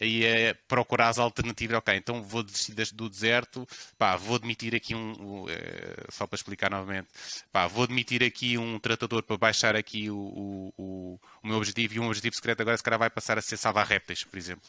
e 0.00 0.26
a 0.26 0.54
procurar 0.66 1.08
as 1.08 1.18
alternativas. 1.18 1.78
Ok, 1.78 1.94
então 1.94 2.22
vou 2.22 2.42
desistir 2.42 2.74
do 2.92 3.08
deserto, 3.08 3.66
pá, 3.98 4.16
vou 4.16 4.36
admitir 4.36 4.74
aqui 4.74 4.94
um, 4.94 5.46
é, 5.48 6.06
só 6.10 6.26
para 6.26 6.36
explicar 6.36 6.70
novamente, 6.70 7.08
pá, 7.52 7.66
vou 7.66 7.84
admitir 7.84 8.22
aqui 8.22 8.56
um 8.58 8.78
tratador 8.78 9.22
para 9.22 9.36
baixar 9.36 9.76
aqui 9.76 10.10
o, 10.10 10.16
o, 10.16 10.74
o, 10.76 11.20
o 11.42 11.46
meu 11.46 11.56
objetivo 11.56 11.94
e 11.94 12.00
um 12.00 12.06
objetivo 12.06 12.34
secreto 12.34 12.60
agora 12.60 12.76
se 12.76 12.82
calhar 12.82 12.98
vai 12.98 13.10
passar 13.10 13.38
a 13.38 13.42
ser 13.42 13.56
salvar 13.56 13.86
répteis, 13.86 14.24
por 14.24 14.38
exemplo. 14.38 14.68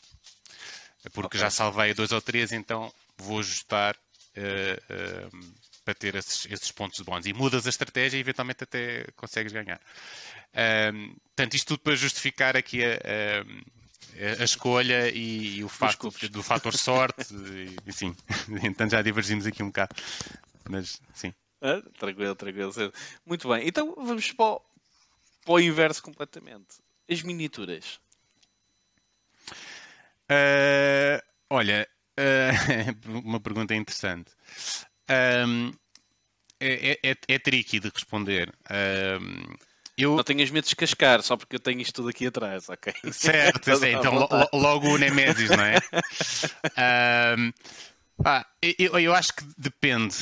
Porque 1.12 1.38
okay. 1.38 1.40
já 1.40 1.50
salvei 1.50 1.94
dois 1.94 2.12
ou 2.12 2.22
três, 2.22 2.52
então 2.52 2.92
vou 3.18 3.40
ajustar. 3.40 3.96
Uh, 4.36 5.32
uh, 5.34 5.56
para 5.86 5.94
ter 5.94 6.16
esses, 6.16 6.48
esses 6.52 6.72
pontos 6.72 6.98
de 6.98 7.04
bónus. 7.04 7.28
E 7.28 7.34
mudas 7.34 7.68
a 7.68 7.70
estratégia 7.70 8.18
e 8.18 8.20
eventualmente 8.20 8.64
até 8.64 9.06
consegues 9.16 9.54
ganhar. 9.54 9.80
Um, 10.92 11.14
portanto, 11.14 11.54
isto 11.54 11.68
tudo 11.68 11.80
para 11.82 11.96
justificar 11.96 12.58
aqui 12.58 12.84
a, 12.84 12.90
a, 12.90 14.42
a 14.42 14.44
escolha 14.44 15.10
e, 15.10 15.58
e 15.58 15.64
o 15.64 15.70
facto 15.70 16.10
do 16.30 16.42
fator 16.42 16.74
sorte. 16.76 17.34
e, 17.86 17.94
sim, 17.94 18.16
então 18.64 18.90
já 18.90 19.02
divergimos 19.02 19.46
aqui 19.46 19.62
um 19.62 19.68
bocado. 19.68 19.96
Mas 20.68 21.00
sim. 21.14 21.34
Ah, 21.62 21.82
tranquilo, 21.98 22.36
tranquilo. 22.36 22.74
Muito 23.26 23.48
bem. 23.48 23.68
Então 23.68 23.94
vamos 23.96 24.32
para 24.32 24.46
o, 24.46 24.62
para 25.46 25.54
o 25.54 25.60
inverso 25.60 26.02
completamente. 26.02 26.84
As 27.10 27.22
miniaturas. 27.22 28.00
Uh, 30.26 31.22
olha, 31.52 31.88
uh, 32.18 33.20
uma 33.24 33.40
pergunta 33.40 33.76
interessante. 33.76 34.32
Um, 35.10 35.72
é, 36.60 37.00
é, 37.04 37.16
é, 37.28 37.40
tricky 37.40 37.80
de 37.80 37.90
responder. 37.90 38.54
Um, 38.70 39.56
eu... 39.98 40.16
Não 40.16 40.24
tenhas 40.24 40.50
medo 40.50 40.64
de 40.64 40.70
descascar, 40.70 41.22
só 41.22 41.38
porque 41.38 41.56
eu 41.56 41.60
tenho 41.60 41.80
isto 41.80 41.94
tudo 41.94 42.10
aqui 42.10 42.28
atrás, 42.28 42.68
ok? 42.70 42.94
Certo, 43.12 43.70
é, 43.84 43.92
então 43.92 44.28
logo 44.54 44.90
o 44.90 44.98
Nemesis, 44.98 45.50
não 45.50 45.64
é? 45.64 45.78
um, 47.38 47.54
eu, 48.78 49.00
eu 49.00 49.16
acho 49.16 49.34
que 49.34 49.44
depende. 49.58 50.18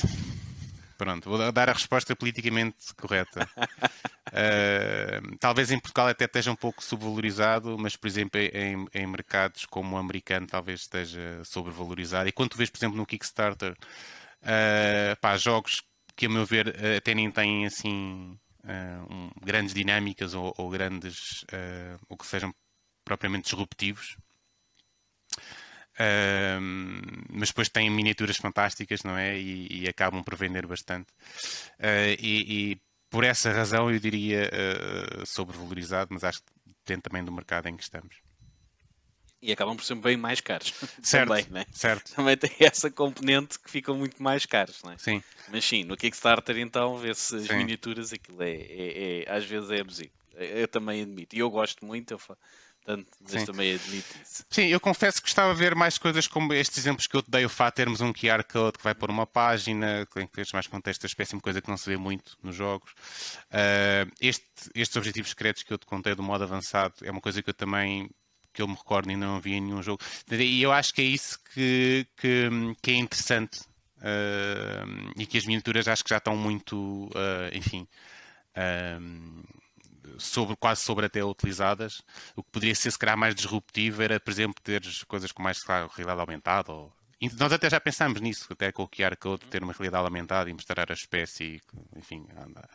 Pronto, 0.97 1.29
vou 1.29 1.51
dar 1.51 1.69
a 1.69 1.73
resposta 1.73 2.15
politicamente 2.15 2.93
correta. 2.95 3.49
Uh, 4.29 5.37
talvez 5.39 5.71
em 5.71 5.79
Portugal 5.79 6.07
até 6.07 6.25
esteja 6.25 6.51
um 6.51 6.55
pouco 6.55 6.83
subvalorizado, 6.83 7.77
mas, 7.77 7.95
por 7.95 8.07
exemplo, 8.07 8.39
em, 8.39 8.87
em 8.93 9.07
mercados 9.07 9.65
como 9.65 9.95
o 9.95 9.99
americano 9.99 10.47
talvez 10.47 10.81
esteja 10.81 11.43
sobrevalorizado. 11.43 12.29
E 12.29 12.31
quando 12.31 12.51
tu 12.51 12.57
vês, 12.57 12.69
por 12.69 12.77
exemplo, 12.77 12.97
no 12.97 13.05
Kickstarter, 13.05 13.75
Uh, 14.43 15.15
pá, 15.21 15.37
jogos 15.37 15.81
que, 16.15 16.25
a 16.25 16.29
meu 16.29 16.45
ver, 16.45 16.75
eh, 16.77 16.97
até 16.97 17.15
nem 17.15 17.31
têm 17.31 17.65
assim 17.65 18.37
uh, 18.65 19.13
um, 19.13 19.31
grandes 19.41 19.73
dinâmicas 19.73 20.33
ou, 20.33 20.53
ou 20.57 20.69
grandes 20.69 21.43
ou 22.07 22.17
que 22.17 22.27
sejam 22.27 22.53
propriamente 23.03 23.45
disruptivos. 23.45 24.17
Uh, 25.95 26.61
mas 27.29 27.49
depois 27.49 27.69
têm 27.69 27.89
miniaturas 27.89 28.37
fantásticas, 28.37 29.03
não 29.03 29.17
é? 29.17 29.37
E, 29.37 29.83
e 29.83 29.89
acabam 29.89 30.23
por 30.23 30.35
vender 30.35 30.67
bastante. 30.67 31.07
E, 32.19 32.73
e, 32.73 32.81
por 33.09 33.23
essa 33.23 33.51
razão 33.51 33.91
eu 33.91 33.99
diria 33.99 34.51
sobrevalorizado, 35.25 36.13
mas 36.13 36.23
acho 36.23 36.39
que 36.39 36.51
depende 36.85 37.03
também 37.03 37.23
do 37.23 37.31
mercado 37.31 37.67
em 37.69 37.77
que 37.77 37.83
estamos 37.83 38.21
e 39.43 39.51
acabam 39.51 39.75
por 39.75 39.83
ser 39.83 39.95
bem 39.95 40.15
mais 40.15 40.39
caros. 40.39 40.73
Certo, 41.03 41.27
também, 41.27 41.45
né? 41.51 41.65
certo. 41.71 42.15
também 42.15 42.37
tem 42.37 42.51
essa 42.59 42.89
componente 42.89 43.59
que 43.59 43.69
ficam 43.69 43.95
muito 43.95 44.21
mais 44.23 44.45
caros. 44.45 44.81
Né? 44.83 44.95
Sim. 44.97 45.21
Mas 45.51 45.65
sim, 45.65 45.83
no 45.83 45.97
Kickstarter 45.97 46.57
então 46.57 46.97
vê-se 46.97 47.35
as 47.35 47.43
sim. 47.43 47.57
miniaturas, 47.57 48.13
aquilo 48.13 48.41
é, 48.41 48.51
é, 48.51 49.23
é, 49.23 49.31
às 49.31 49.43
vezes 49.43 49.69
é 49.69 49.81
abusivo. 49.81 50.11
Eu 50.35 50.67
também 50.67 51.01
admito. 51.01 51.35
E 51.35 51.39
eu 51.39 51.49
gosto 51.49 51.85
muito, 51.85 52.11
eu 52.11 52.19
Portanto, 52.85 53.07
mas 53.21 53.31
Sim. 53.31 53.45
também 53.45 53.73
admito 53.73 54.17
isso. 54.21 54.45
Sim, 54.49 54.65
eu 54.65 54.79
confesso 54.79 55.17
que 55.17 55.23
gostava 55.23 55.53
de 55.53 55.59
ver 55.59 55.73
mais 55.73 55.97
coisas 55.97 56.27
como 56.27 56.53
estes 56.53 56.77
exemplos 56.77 57.07
que 57.07 57.15
eu 57.15 57.23
te 57.23 57.31
dei, 57.31 57.45
o 57.45 57.49
fato 57.49 57.75
de 57.75 57.77
termos 57.77 58.01
um 58.01 58.11
QR 58.11 58.43
Code 58.43 58.77
que 58.77 58.83
vai 58.83 58.93
pôr 58.93 59.09
uma 59.09 59.25
página, 59.25 60.05
que 60.05 60.43
mais 60.53 60.67
contexto, 60.67 61.05
espécie 61.05 61.33
de 61.33 61.41
coisa 61.41 61.61
que 61.61 61.69
não 61.69 61.77
se 61.77 61.89
vê 61.89 61.95
muito 61.95 62.37
nos 62.43 62.55
jogos. 62.55 62.91
Uh, 63.45 64.11
este, 64.19 64.45
estes 64.75 64.97
objetivos 64.97 65.29
secretos 65.29 65.63
que 65.63 65.71
eu 65.71 65.77
te 65.77 65.85
contei 65.85 66.13
do 66.13 66.21
modo 66.21 66.43
avançado 66.43 66.95
é 67.03 67.11
uma 67.11 67.21
coisa 67.21 67.41
que 67.41 67.49
eu 67.49 67.53
também 67.53 68.09
que 68.53 68.61
eu 68.61 68.67
me 68.67 68.75
recordo 68.75 69.09
ainda 69.09 69.25
não 69.25 69.37
havia 69.37 69.59
nenhum 69.59 69.81
jogo. 69.81 70.01
E 70.31 70.61
eu 70.61 70.71
acho 70.71 70.93
que 70.93 71.01
é 71.01 71.05
isso 71.05 71.39
que, 71.53 72.07
que, 72.17 72.49
que 72.81 72.91
é 72.91 72.95
interessante 72.95 73.61
uh, 73.99 75.13
e 75.17 75.25
que 75.25 75.37
as 75.37 75.45
miniaturas 75.45 75.87
acho 75.87 76.03
que 76.03 76.09
já 76.09 76.17
estão 76.17 76.37
muito, 76.37 77.07
uh, 77.07 77.49
enfim, 77.53 77.87
uh, 78.55 79.43
sobre, 80.19 80.55
quase 80.55 80.81
sobre 80.81 81.05
até 81.05 81.23
utilizadas. 81.23 82.01
O 82.35 82.43
que 82.43 82.51
poderia 82.51 82.75
ser 82.75 82.91
se 82.91 82.99
calhar 82.99 83.17
mais 83.17 83.33
disruptivo 83.33 84.01
era, 84.01 84.19
por 84.19 84.31
exemplo, 84.31 84.61
ter 84.63 84.81
coisas 85.07 85.31
com 85.31 85.41
mais 85.41 85.63
claro, 85.63 85.89
realidade 85.95 86.21
aumentada 86.21 86.71
ou 86.71 86.93
nós 87.37 87.51
até 87.53 87.69
já 87.69 87.79
pensámos 87.79 88.21
nisso, 88.21 88.47
até 88.51 88.71
com 88.71 88.83
o 88.83 88.87
QR 88.87 89.15
Code, 89.17 89.45
ter 89.45 89.63
uma 89.63 89.73
realidade 89.73 90.05
aumentada 90.05 90.49
e 90.49 90.53
mostrar 90.53 90.89
a 90.89 90.93
espécie, 90.93 91.61
enfim, 91.95 92.25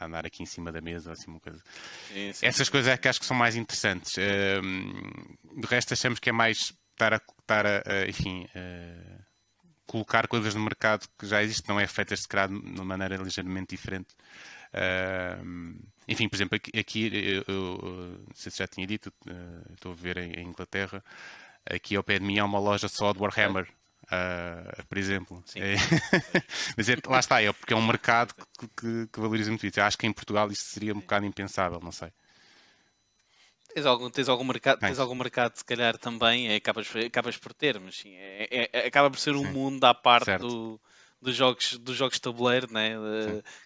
andar 0.00 0.26
aqui 0.26 0.42
em 0.42 0.46
cima 0.46 0.70
da 0.70 0.80
mesa, 0.80 1.12
assim, 1.12 1.30
uma 1.30 1.40
coisa. 1.40 1.62
Sim, 2.08 2.32
sim, 2.32 2.46
Essas 2.46 2.68
coisas 2.68 2.92
é 2.92 2.96
que 2.96 3.08
acho 3.08 3.20
que 3.20 3.26
são 3.26 3.36
mais 3.36 3.56
interessantes. 3.56 4.16
Uh, 4.16 5.60
do 5.60 5.66
resto, 5.66 5.94
achamos 5.94 6.18
que 6.18 6.30
é 6.30 6.32
mais 6.32 6.72
estar 6.92 7.14
a, 7.14 7.20
estar 7.40 7.66
a, 7.66 7.82
a 7.86 8.08
enfim, 8.08 8.44
uh, 8.44 9.22
colocar 9.86 10.28
coisas 10.28 10.54
no 10.54 10.60
mercado 10.60 11.08
que 11.18 11.26
já 11.26 11.42
existem, 11.42 11.74
não 11.74 11.80
é 11.80 11.86
feitas, 11.86 12.20
se 12.20 12.28
calhar, 12.28 12.48
de 12.48 12.54
uma 12.54 12.84
maneira 12.84 13.16
ligeiramente 13.16 13.74
diferente. 13.74 14.14
Uh, 14.68 15.80
enfim, 16.06 16.28
por 16.28 16.36
exemplo, 16.36 16.56
aqui, 16.56 16.78
aqui 16.78 17.34
eu, 17.46 17.54
eu, 17.54 18.24
não 18.26 18.34
sei 18.34 18.52
se 18.52 18.58
já 18.58 18.66
tinha 18.66 18.86
dito, 18.86 19.12
uh, 19.26 19.72
estou 19.72 19.92
a 19.92 19.94
ver 19.94 20.18
em, 20.18 20.32
em, 20.32 20.48
Inglaterra, 20.48 21.02
aqui 21.64 21.96
ao 21.96 22.04
pé 22.04 22.18
de 22.18 22.24
mim 22.24 22.38
há 22.38 22.44
uma 22.44 22.58
loja 22.58 22.88
só 22.88 23.12
de 23.12 23.18
Warhammer. 23.18 23.66
Uh, 24.10 24.86
por 24.86 24.96
exemplo. 24.96 25.44
É... 25.54 25.74
Mas 26.76 26.88
é, 26.88 26.96
lá 27.06 27.20
está, 27.20 27.42
é 27.42 27.52
porque 27.52 27.74
é 27.74 27.76
um 27.76 27.86
mercado 27.86 28.34
que, 28.34 28.68
que, 28.68 29.06
que 29.12 29.20
valoriza 29.20 29.50
muito 29.50 29.66
isso. 29.66 29.78
Eu 29.78 29.84
acho 29.84 29.98
que 29.98 30.06
em 30.06 30.12
Portugal 30.12 30.50
isto 30.50 30.64
seria 30.64 30.94
um 30.94 31.00
bocado 31.00 31.26
impensável, 31.26 31.78
não 31.80 31.92
sei. 31.92 32.10
Tens 33.74 33.84
algum, 33.84 34.10
tens 34.10 34.28
algum 34.28 34.44
mercado, 34.44 34.80
tens 34.80 34.98
algum 34.98 35.14
mercado 35.14 35.56
se 35.56 35.64
calhar 35.64 35.98
também, 35.98 36.48
é, 36.48 36.56
acabas, 36.56 36.88
acabas 36.96 37.36
por 37.36 37.52
ter, 37.52 37.78
mas 37.78 37.96
sim, 37.96 38.14
é, 38.16 38.48
é, 38.50 38.70
é 38.72 38.86
acaba 38.86 39.10
por 39.10 39.18
ser 39.18 39.36
um 39.36 39.44
sim. 39.44 39.52
mundo 39.52 39.84
à 39.84 39.94
parte 39.94 40.38
do, 40.38 40.80
dos 41.20 41.36
jogos, 41.36 41.76
dos 41.78 41.94
jogos 41.94 42.14
de 42.14 42.22
tabuleiro, 42.22 42.72
né? 42.72 42.94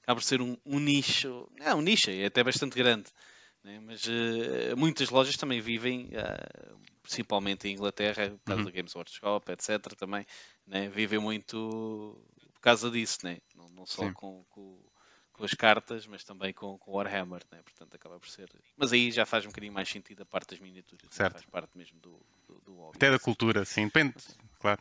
acaba 0.03 0.21
por 0.21 0.25
ser 0.25 0.43
um, 0.43 0.57
um, 0.67 0.81
nicho, 0.81 1.49
é 1.61 1.73
um 1.73 1.81
nicho, 1.81 2.11
é 2.11 2.27
até 2.27 2.43
bastante 2.43 2.75
grande. 2.75 3.07
Né? 3.63 3.81
Mas 3.81 4.05
uh, 4.07 4.77
muitas 4.77 5.09
lojas 5.11 5.37
também 5.37 5.61
vivem, 5.61 6.07
uh, 6.07 6.81
principalmente 7.03 7.69
em 7.69 7.75
Inglaterra, 7.75 8.31
por 8.31 8.45
causa 8.45 8.63
uhum. 8.63 8.69
do 8.69 8.73
Games 8.73 8.95
Workshop, 8.95 9.53
etc. 9.53 9.95
também, 9.97 10.27
né? 10.67 10.89
vivem 10.89 11.19
muito 11.19 12.21
por 12.55 12.61
causa 12.61 12.91
disso, 12.91 13.19
né? 13.25 13.39
não, 13.55 13.69
não 13.71 13.87
só 13.87 14.13
com, 14.13 14.45
com, 14.51 14.79
com, 15.33 15.45
as 15.45 15.55
cartas, 15.55 16.07
mas 16.07 16.25
também 16.25 16.53
com, 16.53 16.77
com 16.79 16.93
o 16.93 16.95
Warhammer, 16.95 17.43
né? 17.51 17.61
portanto 17.63 17.95
acaba 17.95 18.19
por 18.19 18.29
ser. 18.29 18.51
Mas 18.77 18.93
aí 18.93 19.11
já 19.11 19.25
faz 19.25 19.45
um 19.45 19.49
bocadinho 19.49 19.73
mais 19.73 19.89
sentido 19.89 20.23
a 20.23 20.27
parte 20.27 20.51
das 20.51 20.61
miniaturas, 20.61 21.09
certo. 21.11 21.35
faz 21.35 21.47
parte 21.47 21.77
mesmo 21.77 22.01
do, 22.01 22.21
do, 22.47 22.61
do 22.61 22.75
hobby. 22.75 22.97
Até 22.97 23.11
da 23.11 23.19
cultura, 23.19 23.65
sim, 23.65 23.85
depende, 23.85 24.15
claro. 24.59 24.81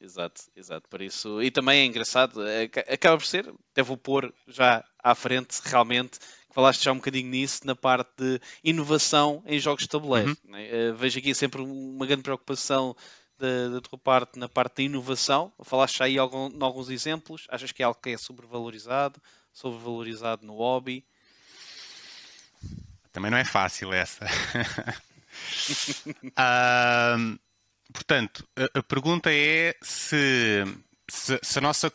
Exato, 0.00 0.42
exato, 0.54 0.88
por 0.88 1.02
isso. 1.02 1.42
E 1.42 1.50
também 1.50 1.80
é 1.80 1.84
engraçado, 1.84 2.46
é, 2.46 2.64
acaba 2.64 3.16
por 3.16 3.26
ser, 3.26 3.52
até 3.72 3.82
vou 3.82 3.96
pôr 3.96 4.32
já 4.46 4.84
à 4.98 5.14
frente 5.14 5.60
realmente 5.64 6.20
falaste 6.58 6.82
já 6.82 6.90
um 6.90 6.96
bocadinho 6.96 7.30
nisso, 7.30 7.64
na 7.64 7.76
parte 7.76 8.10
de 8.16 8.40
inovação 8.64 9.44
em 9.46 9.60
jogos 9.60 9.84
de 9.84 9.88
tabuleiro. 9.88 10.30
Uhum. 10.30 10.50
Né? 10.50 10.90
Uh, 10.90 10.96
vejo 10.96 11.20
aqui 11.20 11.32
sempre 11.32 11.62
uma 11.62 12.04
grande 12.04 12.24
preocupação 12.24 12.96
da, 13.38 13.68
da 13.68 13.80
tua 13.80 13.96
parte 13.96 14.36
na 14.36 14.48
parte 14.48 14.78
da 14.78 14.82
inovação. 14.82 15.52
Falaste 15.62 15.98
já 15.98 16.06
aí 16.06 16.18
algum, 16.18 16.48
em 16.48 16.60
alguns 16.60 16.90
exemplos. 16.90 17.46
Achas 17.48 17.70
que 17.70 17.80
é 17.80 17.86
algo 17.86 18.00
que 18.02 18.10
é 18.10 18.18
sobrevalorizado, 18.18 19.22
sobrevalorizado 19.52 20.44
no 20.44 20.56
hobby? 20.56 21.04
Também 23.12 23.30
não 23.30 23.38
é 23.38 23.44
fácil 23.44 23.92
essa. 23.92 24.26
portanto, 27.92 28.44
a, 28.56 28.80
a, 28.80 28.82
pergunta 28.82 29.32
é 29.32 29.76
se, 29.80 30.64
se, 31.08 31.38
se 31.40 31.58
a 31.60 31.62
nossa. 31.62 31.92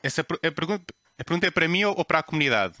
Essa, 0.00 0.20
a, 0.20 0.52
pergunta, 0.52 0.94
a 1.18 1.24
pergunta 1.24 1.48
é 1.48 1.50
para 1.50 1.66
mim 1.66 1.82
ou, 1.82 1.98
ou 1.98 2.04
para 2.04 2.20
a 2.20 2.22
comunidade? 2.22 2.76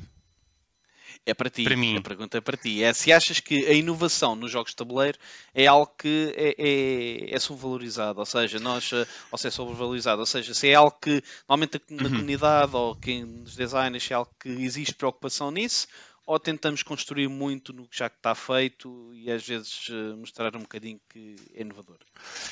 É 1.24 1.34
para 1.34 1.50
ti. 1.50 1.64
Para 1.64 1.76
mim. 1.76 1.96
A 1.96 2.00
pergunta 2.00 2.38
é 2.38 2.40
para 2.40 2.56
ti. 2.56 2.82
É 2.82 2.92
se 2.92 3.12
achas 3.12 3.40
que 3.40 3.66
a 3.66 3.72
inovação 3.72 4.34
nos 4.34 4.50
jogos 4.50 4.70
de 4.70 4.76
tabuleiro 4.76 5.18
é 5.54 5.66
algo 5.66 5.92
que 5.98 6.32
é, 6.36 6.54
é, 6.58 7.34
é 7.34 7.38
subvalorizado, 7.38 8.18
ou 8.18 8.26
seja, 8.26 8.58
nós, 8.58 8.90
eh, 8.92 9.06
ou 9.30 9.38
se 9.38 9.48
é 9.48 9.50
sobrevalorizado, 9.50 10.20
ou 10.20 10.26
seja, 10.26 10.54
se 10.54 10.68
é 10.68 10.74
algo 10.74 10.96
que 11.00 11.22
normalmente 11.48 11.80
na 11.90 12.04
uhum. 12.04 12.10
comunidade 12.10 12.74
ou 12.74 12.96
quem 12.96 13.24
nos 13.24 13.54
designers 13.56 14.04
se 14.04 14.12
é 14.12 14.16
algo 14.16 14.30
que 14.40 14.48
existe 14.48 14.94
preocupação 14.94 15.50
nisso, 15.50 15.86
ou 16.30 16.38
tentamos 16.38 16.82
construir 16.84 17.28
muito 17.28 17.72
no 17.72 17.88
que 17.88 17.98
já 17.98 18.06
está 18.06 18.34
feito 18.36 19.12
e 19.14 19.30
às 19.30 19.44
vezes 19.44 19.88
uh, 19.88 20.16
mostrar 20.16 20.54
um 20.54 20.60
bocadinho 20.60 21.00
que 21.08 21.34
é 21.54 21.62
inovador? 21.62 21.98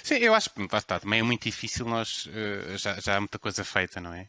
Sim, 0.02 0.16
eu 0.16 0.34
acho 0.34 0.50
que 0.50 0.62
está, 0.62 0.98
também 0.98 1.20
é 1.20 1.22
muito 1.22 1.44
difícil, 1.44 1.86
nós 1.86 2.26
uh, 2.26 2.76
já, 2.76 2.98
já 2.98 3.16
há 3.16 3.20
muita 3.20 3.38
coisa 3.38 3.62
feita, 3.64 4.00
não 4.00 4.12
é? 4.12 4.28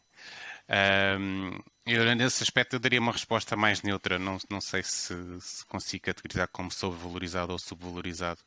Um, 1.18 1.58
eu, 1.92 2.14
nesse 2.14 2.42
aspecto, 2.42 2.74
eu 2.76 2.80
daria 2.80 3.00
uma 3.00 3.12
resposta 3.12 3.56
mais 3.56 3.82
neutra. 3.82 4.18
Não, 4.18 4.38
não 4.48 4.60
sei 4.60 4.82
se, 4.82 5.14
se 5.40 5.64
consigo 5.66 6.04
categorizar 6.04 6.48
como 6.48 6.70
sobrevalorizado 6.70 7.52
ou 7.52 7.58
subvalorizado. 7.58 8.40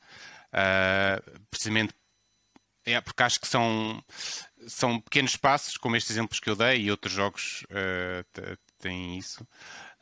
Uh, 0.54 1.39
precisamente 1.50 1.94
é 2.86 3.00
porque 3.00 3.24
acho 3.24 3.39
que 3.39 3.48
são, 3.48 4.04
são 4.68 5.00
pequenos 5.00 5.38
passos, 5.38 5.78
como 5.78 5.96
estes 5.96 6.12
exemplos 6.12 6.39
que 6.39 6.50
eu 6.50 6.56
dei, 6.56 6.82
e 6.82 6.91
outros 6.91 7.14
jogos 7.14 7.66
uh, 7.70 8.58
têm 8.80 9.18
isso, 9.18 9.44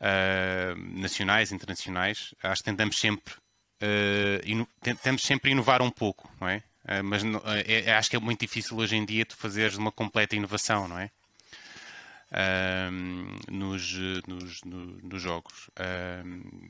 uh, 0.00 1.00
nacionais, 1.00 1.52
internacionais. 1.52 2.34
Acho 2.42 2.62
que 2.62 2.70
tentamos 2.70 2.98
sempre, 2.98 3.34
uh, 3.82 4.66
tentamos 4.80 5.22
sempre 5.22 5.52
inovar 5.52 5.80
um 5.80 5.90
pouco, 5.90 6.30
não 6.40 6.48
é? 6.48 6.62
mas 7.04 7.22
é, 7.64 7.84
é, 7.84 7.94
acho 7.94 8.10
que 8.10 8.16
é 8.16 8.18
muito 8.18 8.40
difícil 8.40 8.76
hoje 8.76 8.96
em 8.96 9.04
dia 9.04 9.24
tu 9.24 9.36
fazeres 9.36 9.76
uma 9.76 9.92
completa 9.92 10.34
inovação, 10.34 10.88
não 10.88 10.98
é? 10.98 11.12
Nos, 13.50 13.92
nos, 14.26 14.62
nos, 14.64 15.02
nos, 15.02 15.22
jogos. 15.22 15.70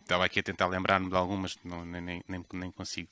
estava 0.00 0.24
aqui 0.24 0.40
a 0.40 0.42
tentar 0.42 0.66
lembrar-me 0.66 1.08
de 1.08 1.16
algumas, 1.16 1.56
não, 1.64 1.84
nem, 1.84 2.22
nem, 2.26 2.44
nem 2.52 2.70
consigo. 2.70 3.10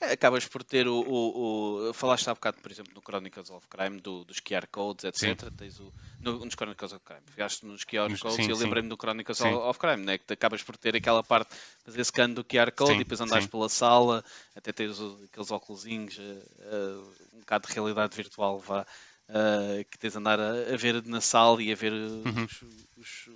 Acabas 0.00 0.46
por 0.46 0.64
ter 0.64 0.88
o, 0.88 0.94
o, 0.94 1.90
o, 1.90 1.92
Falaste 1.92 2.30
há 2.30 2.34
bocado, 2.34 2.56
por 2.62 2.72
exemplo, 2.72 2.92
no 2.94 3.02
Chronicles 3.02 3.50
of 3.50 3.66
Crime, 3.68 4.00
do, 4.00 4.24
dos 4.24 4.40
QR 4.40 4.66
Codes, 4.70 5.04
etc. 5.04 5.38
Sim. 5.38 5.50
Tens 5.50 5.80
o, 5.80 5.92
no, 6.18 6.38
nos 6.42 6.54
Chronicles 6.54 6.94
of 6.94 7.04
Crime. 7.04 7.20
Ficaste 7.26 7.66
nos 7.66 7.84
QR 7.84 8.08
Codes 8.18 8.36
sim, 8.36 8.46
e 8.46 8.50
eu 8.50 8.56
lembrei-me 8.56 8.88
do 8.88 8.96
Chronicles 8.96 9.36
sim. 9.36 9.52
of 9.52 9.78
Crime, 9.78 10.02
né? 10.02 10.16
que 10.16 10.32
acabas 10.32 10.62
por 10.62 10.78
ter 10.78 10.96
aquela 10.96 11.22
parte 11.22 11.50
de 11.50 11.84
fazer 11.84 12.04
scan 12.04 12.30
do 12.30 12.42
QR 12.42 12.72
Code 12.72 12.94
e 12.94 12.98
depois 12.98 13.20
andares 13.20 13.46
pela 13.46 13.68
sala, 13.68 14.24
até 14.56 14.72
teres 14.72 14.98
aqueles 14.98 15.50
óculos, 15.50 15.84
uh, 15.84 15.88
uh, 15.88 17.12
um 17.34 17.40
bocado 17.40 17.68
de 17.68 17.74
realidade 17.74 18.16
virtual, 18.16 18.58
vá 18.60 18.86
uh, 19.28 19.84
que 19.90 19.98
tens 19.98 20.12
de 20.12 20.18
andar 20.18 20.38
a, 20.40 20.72
a, 20.72 20.76
ver 20.76 21.04
na 21.06 21.20
sala 21.20 21.62
e 21.62 21.72
a 21.72 21.74
ver 21.74 21.92
uhum. 21.92 22.44
os, 22.44 22.62
os, 22.96 23.30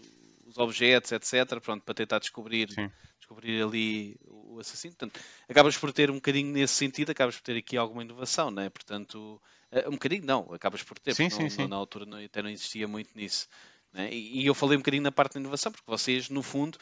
os, 0.46 0.58
objetos, 0.58 1.12
etc. 1.12 1.60
Pronto, 1.60 1.84
para 1.84 1.94
tentar 1.94 2.18
descobrir, 2.18 2.68
descobrir 3.18 3.62
ali 3.62 4.16
o 4.26 4.58
assassino. 4.60 4.94
Portanto, 4.94 5.20
acabas 5.48 5.76
por 5.76 5.92
ter 5.92 6.10
um 6.10 6.16
bocadinho 6.16 6.52
nesse 6.52 6.74
sentido, 6.74 7.10
acabas 7.10 7.36
por 7.36 7.42
ter 7.42 7.56
aqui 7.56 7.76
alguma 7.76 8.02
inovação, 8.02 8.50
não 8.50 8.62
é? 8.62 8.70
Portanto, 8.70 9.40
uh, 9.72 9.88
um 9.88 9.92
bocadinho 9.92 10.24
não, 10.24 10.52
acabas 10.52 10.82
por 10.82 10.98
ter, 10.98 11.14
sim, 11.14 11.30
sim, 11.30 11.48
sim. 11.48 11.66
na 11.66 11.76
altura 11.76 12.06
não, 12.06 12.18
até 12.18 12.42
não 12.42 12.50
existia 12.50 12.86
muito 12.86 13.10
nisso. 13.14 13.48
É? 13.94 14.12
E, 14.12 14.42
e 14.42 14.46
eu 14.46 14.54
falei 14.54 14.76
um 14.76 14.80
bocadinho 14.80 15.02
na 15.02 15.12
parte 15.12 15.34
da 15.34 15.40
inovação, 15.40 15.72
porque 15.72 15.90
vocês, 15.90 16.28
no 16.28 16.42
fundo, 16.42 16.78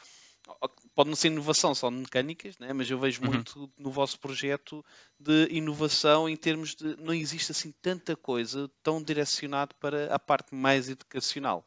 pode 0.95 1.09
não 1.09 1.17
ser 1.17 1.29
inovação 1.29 1.75
só 1.75 1.89
de 1.89 1.97
mecânicas, 1.97 2.59
né? 2.59 2.73
mas 2.73 2.91
eu 2.91 2.99
vejo 2.99 3.23
uhum. 3.23 3.29
muito 3.29 3.73
no 3.79 3.91
vosso 3.91 4.19
projeto 4.19 4.85
de 5.19 5.49
inovação 5.51 6.29
em 6.29 6.37
termos 6.37 6.75
de 6.75 6.97
não 6.97 7.15
existe 7.15 7.53
assim 7.53 7.73
tanta 7.83 8.15
coisa 8.15 8.71
tão 8.83 9.03
direcionado 9.03 9.75
para 9.77 10.15
a 10.15 10.19
parte 10.19 10.55
mais 10.55 10.89
educacional. 10.89 11.67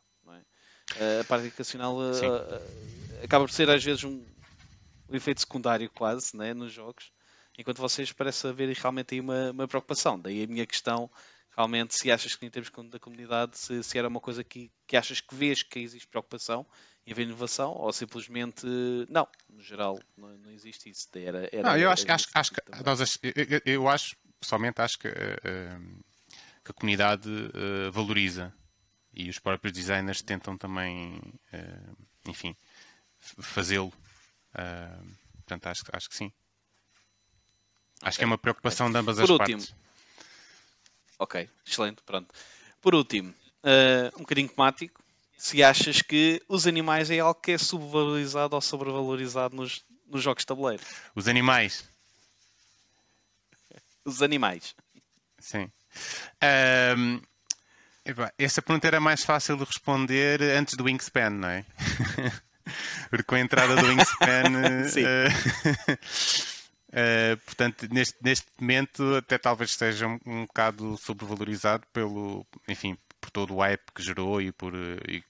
É? 0.95 1.19
A 1.19 1.23
parte 1.25 1.47
educacional 1.47 1.97
uh, 1.97 2.11
uh, 2.11 3.23
acaba 3.23 3.45
por 3.45 3.51
ser 3.51 3.69
às 3.69 3.83
vezes 3.83 4.03
um, 4.03 4.23
um 5.09 5.15
efeito 5.15 5.41
secundário 5.41 5.89
quase 5.89 6.35
né? 6.37 6.53
nos 6.53 6.71
jogos, 6.71 7.11
enquanto 7.57 7.79
vocês 7.79 8.11
parece 8.13 8.47
haver 8.47 8.73
realmente 8.75 9.15
aí 9.15 9.19
uma, 9.19 9.51
uma 9.51 9.67
preocupação. 9.67 10.19
Daí 10.19 10.43
a 10.43 10.47
minha 10.47 10.65
questão 10.65 11.09
realmente 11.55 11.95
se 11.97 12.11
achas 12.11 12.35
que 12.35 12.45
em 12.45 12.49
termos 12.49 12.71
da 12.89 12.99
comunidade 12.99 13.57
se, 13.57 13.83
se, 13.83 13.97
era 13.97 14.07
uma 14.07 14.21
coisa 14.21 14.43
que, 14.43 14.71
que 14.85 14.95
achas 14.95 15.19
que 15.19 15.33
vês 15.35 15.63
que 15.63 15.79
existe 15.79 16.07
preocupação 16.07 16.65
em 17.07 17.11
haver 17.13 17.25
inovação 17.25 17.71
ou 17.71 17.91
simplesmente 17.93 18.67
não, 19.09 19.25
no 19.49 19.61
geral 19.61 19.97
não, 20.17 20.37
não 20.39 20.51
existe 20.51 20.89
isso. 20.89 21.07
Era, 21.15 21.49
era, 21.53 21.69
não, 21.69 21.77
eu 21.77 21.89
acho, 21.89 22.03
acho, 22.11 22.27
acho 22.33 22.51
que 22.51 22.61
nós, 22.83 23.19
eu, 23.23 23.61
eu, 23.65 23.87
acho, 23.87 24.17
pessoalmente 24.41 24.81
acho 24.81 24.99
que, 24.99 25.07
uh, 25.07 26.03
que 26.65 26.71
a 26.71 26.73
comunidade 26.73 27.29
uh, 27.29 27.91
valoriza 27.93 28.53
e 29.13 29.29
os 29.29 29.39
próprios 29.39 29.71
designers 29.71 30.21
tentam 30.21 30.57
também, 30.57 31.17
uh, 31.53 31.97
enfim, 32.27 32.53
fazê-lo. 33.19 33.93
portanto, 35.37 35.67
acho, 35.67 35.83
acho 35.93 36.09
que 36.09 36.15
sim. 36.15 36.33
Acho 38.01 38.09
okay. 38.09 38.17
que 38.17 38.23
é 38.25 38.27
uma 38.27 38.37
preocupação 38.37 38.91
de 38.91 38.97
ambas 38.97 39.15
Por 39.15 39.23
as 39.23 39.29
último, 39.29 39.59
partes. 39.59 39.75
Ok, 41.17 41.49
excelente, 41.65 42.03
pronto. 42.03 42.35
Por 42.81 42.93
último, 42.93 43.33
um 44.15 44.19
bocadinho 44.19 44.49
temático. 44.49 45.06
Se 45.37 45.63
achas 45.63 46.01
que 46.01 46.41
os 46.49 46.65
animais 46.65 47.11
é 47.11 47.19
algo 47.19 47.39
que 47.39 47.51
é 47.51 47.57
subvalorizado 47.57 48.55
ou 48.55 48.61
sobrevalorizado 48.61 49.55
nos, 49.55 49.85
nos 50.07 50.23
jogos 50.23 50.41
de 50.41 50.47
tabuleiro? 50.47 50.83
Os 51.15 51.27
animais. 51.27 51.87
Os 54.03 54.21
animais. 54.23 54.75
Sim. 55.39 55.71
Um, 56.97 57.21
essa 58.37 58.61
pergunta 58.61 58.87
era 58.87 58.99
mais 58.99 59.23
fácil 59.23 59.57
de 59.57 59.63
responder 59.63 60.41
antes 60.41 60.75
do 60.75 60.85
Wingspan, 60.85 61.29
não 61.29 61.49
é? 61.49 61.65
Porque 63.09 63.23
com 63.23 63.35
a 63.35 63.39
entrada 63.39 63.75
do 63.75 63.85
Wingspan. 63.87 64.87
Sim. 64.89 65.03
Uh, 65.03 66.57
Uh, 66.87 67.35
portanto, 67.45 67.87
neste, 67.91 68.17
neste 68.21 68.47
momento, 68.59 69.15
até 69.15 69.37
talvez 69.37 69.71
esteja 69.71 70.07
um, 70.07 70.19
um 70.25 70.45
bocado 70.45 70.97
sobrevalorizado 70.97 71.85
pelo, 71.91 72.45
enfim, 72.67 72.97
por 73.27 73.31
todo 73.31 73.55
o 73.55 73.59
hype 73.59 73.91
que 73.93 74.01
gerou 74.01 74.41
e 74.41 74.51
por, 74.51 74.73
e, 74.73 75.21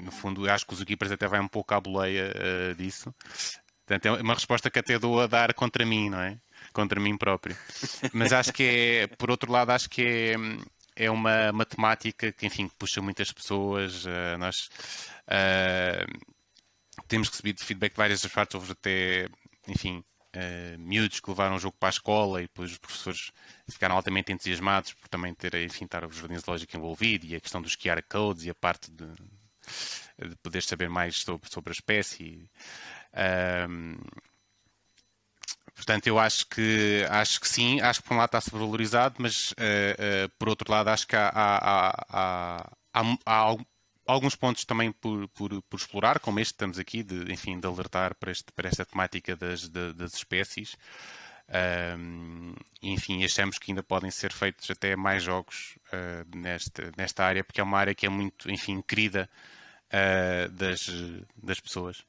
no 0.00 0.12
fundo, 0.12 0.48
acho 0.48 0.64
que 0.64 0.74
os 0.74 0.80
equipas 0.80 1.10
até 1.10 1.26
vai 1.26 1.40
um 1.40 1.48
pouco 1.48 1.74
à 1.74 1.80
boleia 1.80 2.32
uh, 2.32 2.74
disso. 2.76 3.12
Portanto, 3.84 4.06
é 4.06 4.22
uma 4.22 4.34
resposta 4.34 4.70
que 4.70 4.78
até 4.78 4.98
dou 4.98 5.20
a 5.20 5.26
dar 5.26 5.52
contra 5.52 5.84
mim, 5.84 6.08
não 6.08 6.20
é? 6.20 6.38
Contra 6.72 7.00
mim 7.00 7.18
próprio. 7.18 7.56
Mas 8.12 8.32
acho 8.32 8.52
que 8.52 8.62
é, 8.62 9.06
por 9.08 9.30
outro 9.30 9.50
lado, 9.50 9.70
acho 9.70 9.90
que 9.90 10.36
é, 10.96 11.04
é 11.06 11.10
uma 11.10 11.52
matemática 11.52 12.30
que, 12.30 12.46
enfim, 12.46 12.70
puxa 12.78 13.02
muitas 13.02 13.32
pessoas. 13.32 14.04
Uh, 14.04 14.38
nós 14.38 14.70
temos 17.08 17.28
recebido 17.28 17.64
feedback 17.64 17.92
de 17.92 17.98
várias 17.98 18.24
partes, 18.26 18.54
houve 18.54 18.72
até, 18.72 19.28
enfim, 19.66 20.04
uh, 20.36 20.78
miúdos 20.78 21.20
que 21.20 21.30
levaram 21.30 21.56
o 21.56 21.58
jogo 21.58 21.76
para 21.78 21.88
a 21.88 21.90
escola 21.90 22.40
e 22.40 22.44
depois 22.44 22.72
os 22.72 22.78
professores 22.78 23.32
ficaram 23.68 23.96
altamente 23.96 24.32
entusiasmados 24.32 24.92
por 24.94 25.08
também 25.08 25.34
ter, 25.34 25.54
enfim, 25.54 25.84
estar 25.84 26.04
o 26.04 26.12
jardim 26.12 26.38
zoológico 26.38 26.76
envolvido 26.76 27.26
e 27.26 27.34
a 27.34 27.40
questão 27.40 27.60
dos 27.62 27.76
QR 27.76 28.02
codes 28.08 28.44
e 28.44 28.50
a 28.50 28.54
parte 28.54 28.90
de, 28.90 29.06
de 30.28 30.36
poder 30.42 30.62
saber 30.62 30.88
mais 30.88 31.18
sobre, 31.22 31.50
sobre 31.50 31.70
a 31.70 31.72
espécie. 31.72 32.50
Um, 33.68 33.98
portanto, 35.74 36.06
eu 36.06 36.18
acho 36.18 36.46
que 36.46 37.06
acho 37.08 37.40
que 37.40 37.48
sim, 37.48 37.80
acho 37.80 38.02
que 38.02 38.08
por 38.08 38.14
um 38.14 38.18
lado 38.18 38.28
está 38.28 38.40
sobrevalorizado, 38.40 39.16
mas 39.18 39.52
uh, 39.52 39.54
uh, 39.54 40.28
por 40.38 40.48
outro 40.48 40.70
lado 40.70 40.88
acho 40.88 41.06
que 41.06 41.16
há, 41.16 41.28
há, 41.28 42.06
há, 42.08 42.72
há, 42.92 43.16
há 43.26 43.56
alguns 44.10 44.34
pontos 44.36 44.64
também 44.64 44.92
por, 44.92 45.28
por, 45.28 45.62
por, 45.62 45.76
explorar, 45.76 46.20
como 46.20 46.40
este 46.40 46.52
estamos 46.52 46.78
aqui, 46.78 47.02
de, 47.02 47.32
enfim, 47.32 47.58
de 47.58 47.66
alertar 47.66 48.14
para, 48.14 48.30
este, 48.30 48.52
para 48.52 48.68
esta 48.68 48.84
temática 48.84 49.36
das, 49.36 49.68
de, 49.68 49.92
das 49.94 50.14
espécies. 50.14 50.76
Um, 51.98 52.54
enfim, 52.80 53.24
achamos 53.24 53.58
que 53.58 53.72
ainda 53.72 53.82
podem 53.82 54.10
ser 54.10 54.32
feitos 54.32 54.70
até 54.70 54.94
mais 54.94 55.24
jogos 55.24 55.76
uh, 55.92 56.36
nesta, 56.36 56.92
nesta 56.96 57.24
área, 57.24 57.42
porque 57.42 57.60
é 57.60 57.64
uma 57.64 57.78
área 57.78 57.94
que 57.94 58.06
é 58.06 58.08
muito, 58.08 58.50
enfim, 58.50 58.80
querida 58.82 59.28
uh, 59.88 60.48
das, 60.50 60.86
das 61.36 61.58
pessoas. 61.58 62.04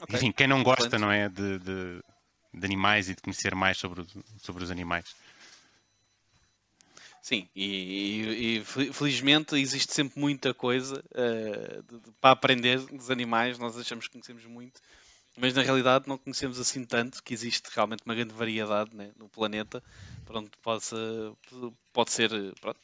Okay. 0.00 0.16
Enfim, 0.16 0.32
quem 0.32 0.46
não 0.46 0.62
gosta, 0.62 0.98
não 0.98 1.10
é, 1.10 1.28
de, 1.28 1.58
de, 1.58 2.02
de, 2.54 2.66
animais 2.66 3.08
e 3.08 3.14
de 3.14 3.22
conhecer 3.22 3.54
mais 3.54 3.78
sobre, 3.78 4.04
sobre 4.38 4.64
os 4.64 4.70
animais. 4.70 5.14
Sim, 7.28 7.46
e, 7.54 7.62
e, 7.62 8.56
e, 8.56 8.64
felizmente 8.64 9.54
existe 9.54 9.92
sempre 9.92 10.18
muita 10.18 10.54
coisa 10.54 11.04
uh, 11.10 11.82
de, 11.82 12.00
de, 12.00 12.10
para 12.22 12.30
aprender 12.30 12.78
dos 12.78 13.10
animais. 13.10 13.58
Nós 13.58 13.76
achamos 13.76 14.06
que 14.06 14.12
conhecemos 14.12 14.46
muito, 14.46 14.80
mas 15.36 15.52
na 15.52 15.60
realidade 15.60 16.08
não 16.08 16.16
conhecemos 16.16 16.58
assim 16.58 16.86
tanto, 16.86 17.22
que 17.22 17.34
existe 17.34 17.68
realmente 17.74 18.02
uma 18.06 18.14
grande 18.14 18.32
variedade 18.32 18.96
né, 18.96 19.10
no 19.18 19.28
planeta, 19.28 19.84
pronto, 20.24 20.58
pode, 20.62 20.86
pode 21.92 22.12
ser. 22.12 22.30
Pronto, 22.62 22.80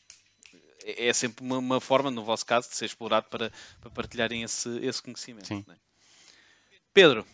é, 0.83 1.07
é 1.07 1.13
sempre 1.15 1.43
uma, 1.43 1.57
uma, 1.57 1.81
forma, 1.81 2.11
no 2.11 2.23
vosso 2.23 2.45
caso, 2.45 2.69
de 2.69 2.77
ser 2.77 2.85
explorado 2.85 3.31
para, 3.31 3.51
para 3.81 3.91
partilharem 3.91 4.43
esse, 4.43 4.69
esse 4.85 5.03
conhecimento. 5.03 5.55
Né? 5.67 5.77
Pedro, 6.93 7.27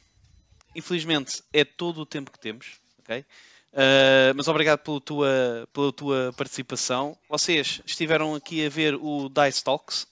infelizmente 0.77 1.43
é 1.53 1.65
todo 1.65 2.03
o 2.03 2.07
tempo 2.07 2.31
que 2.31 2.39
temos, 2.39 2.81
ok? 3.01 3.25
Uh, 3.73 4.35
mas 4.35 4.49
obrigado 4.49 4.81
pela 4.81 5.01
tua, 5.01 5.69
pela 5.73 5.93
tua 5.93 6.35
participação. 6.37 7.17
Vocês 7.29 7.81
estiveram 7.87 8.35
aqui 8.35 8.67
a 8.67 8.69
ver 8.69 8.97
o 8.97 9.29
Dice 9.29 9.63
Talks, 9.63 10.09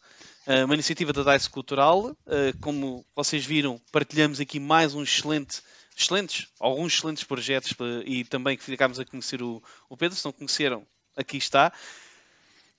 uh, 0.46 0.64
uma 0.64 0.74
iniciativa 0.74 1.12
da 1.12 1.34
Dice 1.34 1.50
Cultural. 1.50 2.06
Uh, 2.06 2.56
como 2.61 3.04
vocês 3.16 3.44
viram, 3.44 3.80
partilhamos 3.90 4.38
aqui 4.38 4.61
mais 4.61 4.94
um 4.94 5.02
excelente, 5.02 5.61
excelentes, 5.96 6.46
alguns 6.61 6.94
excelentes 6.94 7.24
projetos 7.24 7.74
e 8.04 8.24
também 8.24 8.56
que 8.56 8.62
ficámos 8.62 9.00
a 9.00 9.04
conhecer 9.04 9.42
o, 9.42 9.61
o 9.88 9.96
Pedro. 9.96 10.16
Se 10.16 10.24
não 10.24 10.32
conheceram, 10.32 10.86
aqui 11.16 11.36
está. 11.36 11.72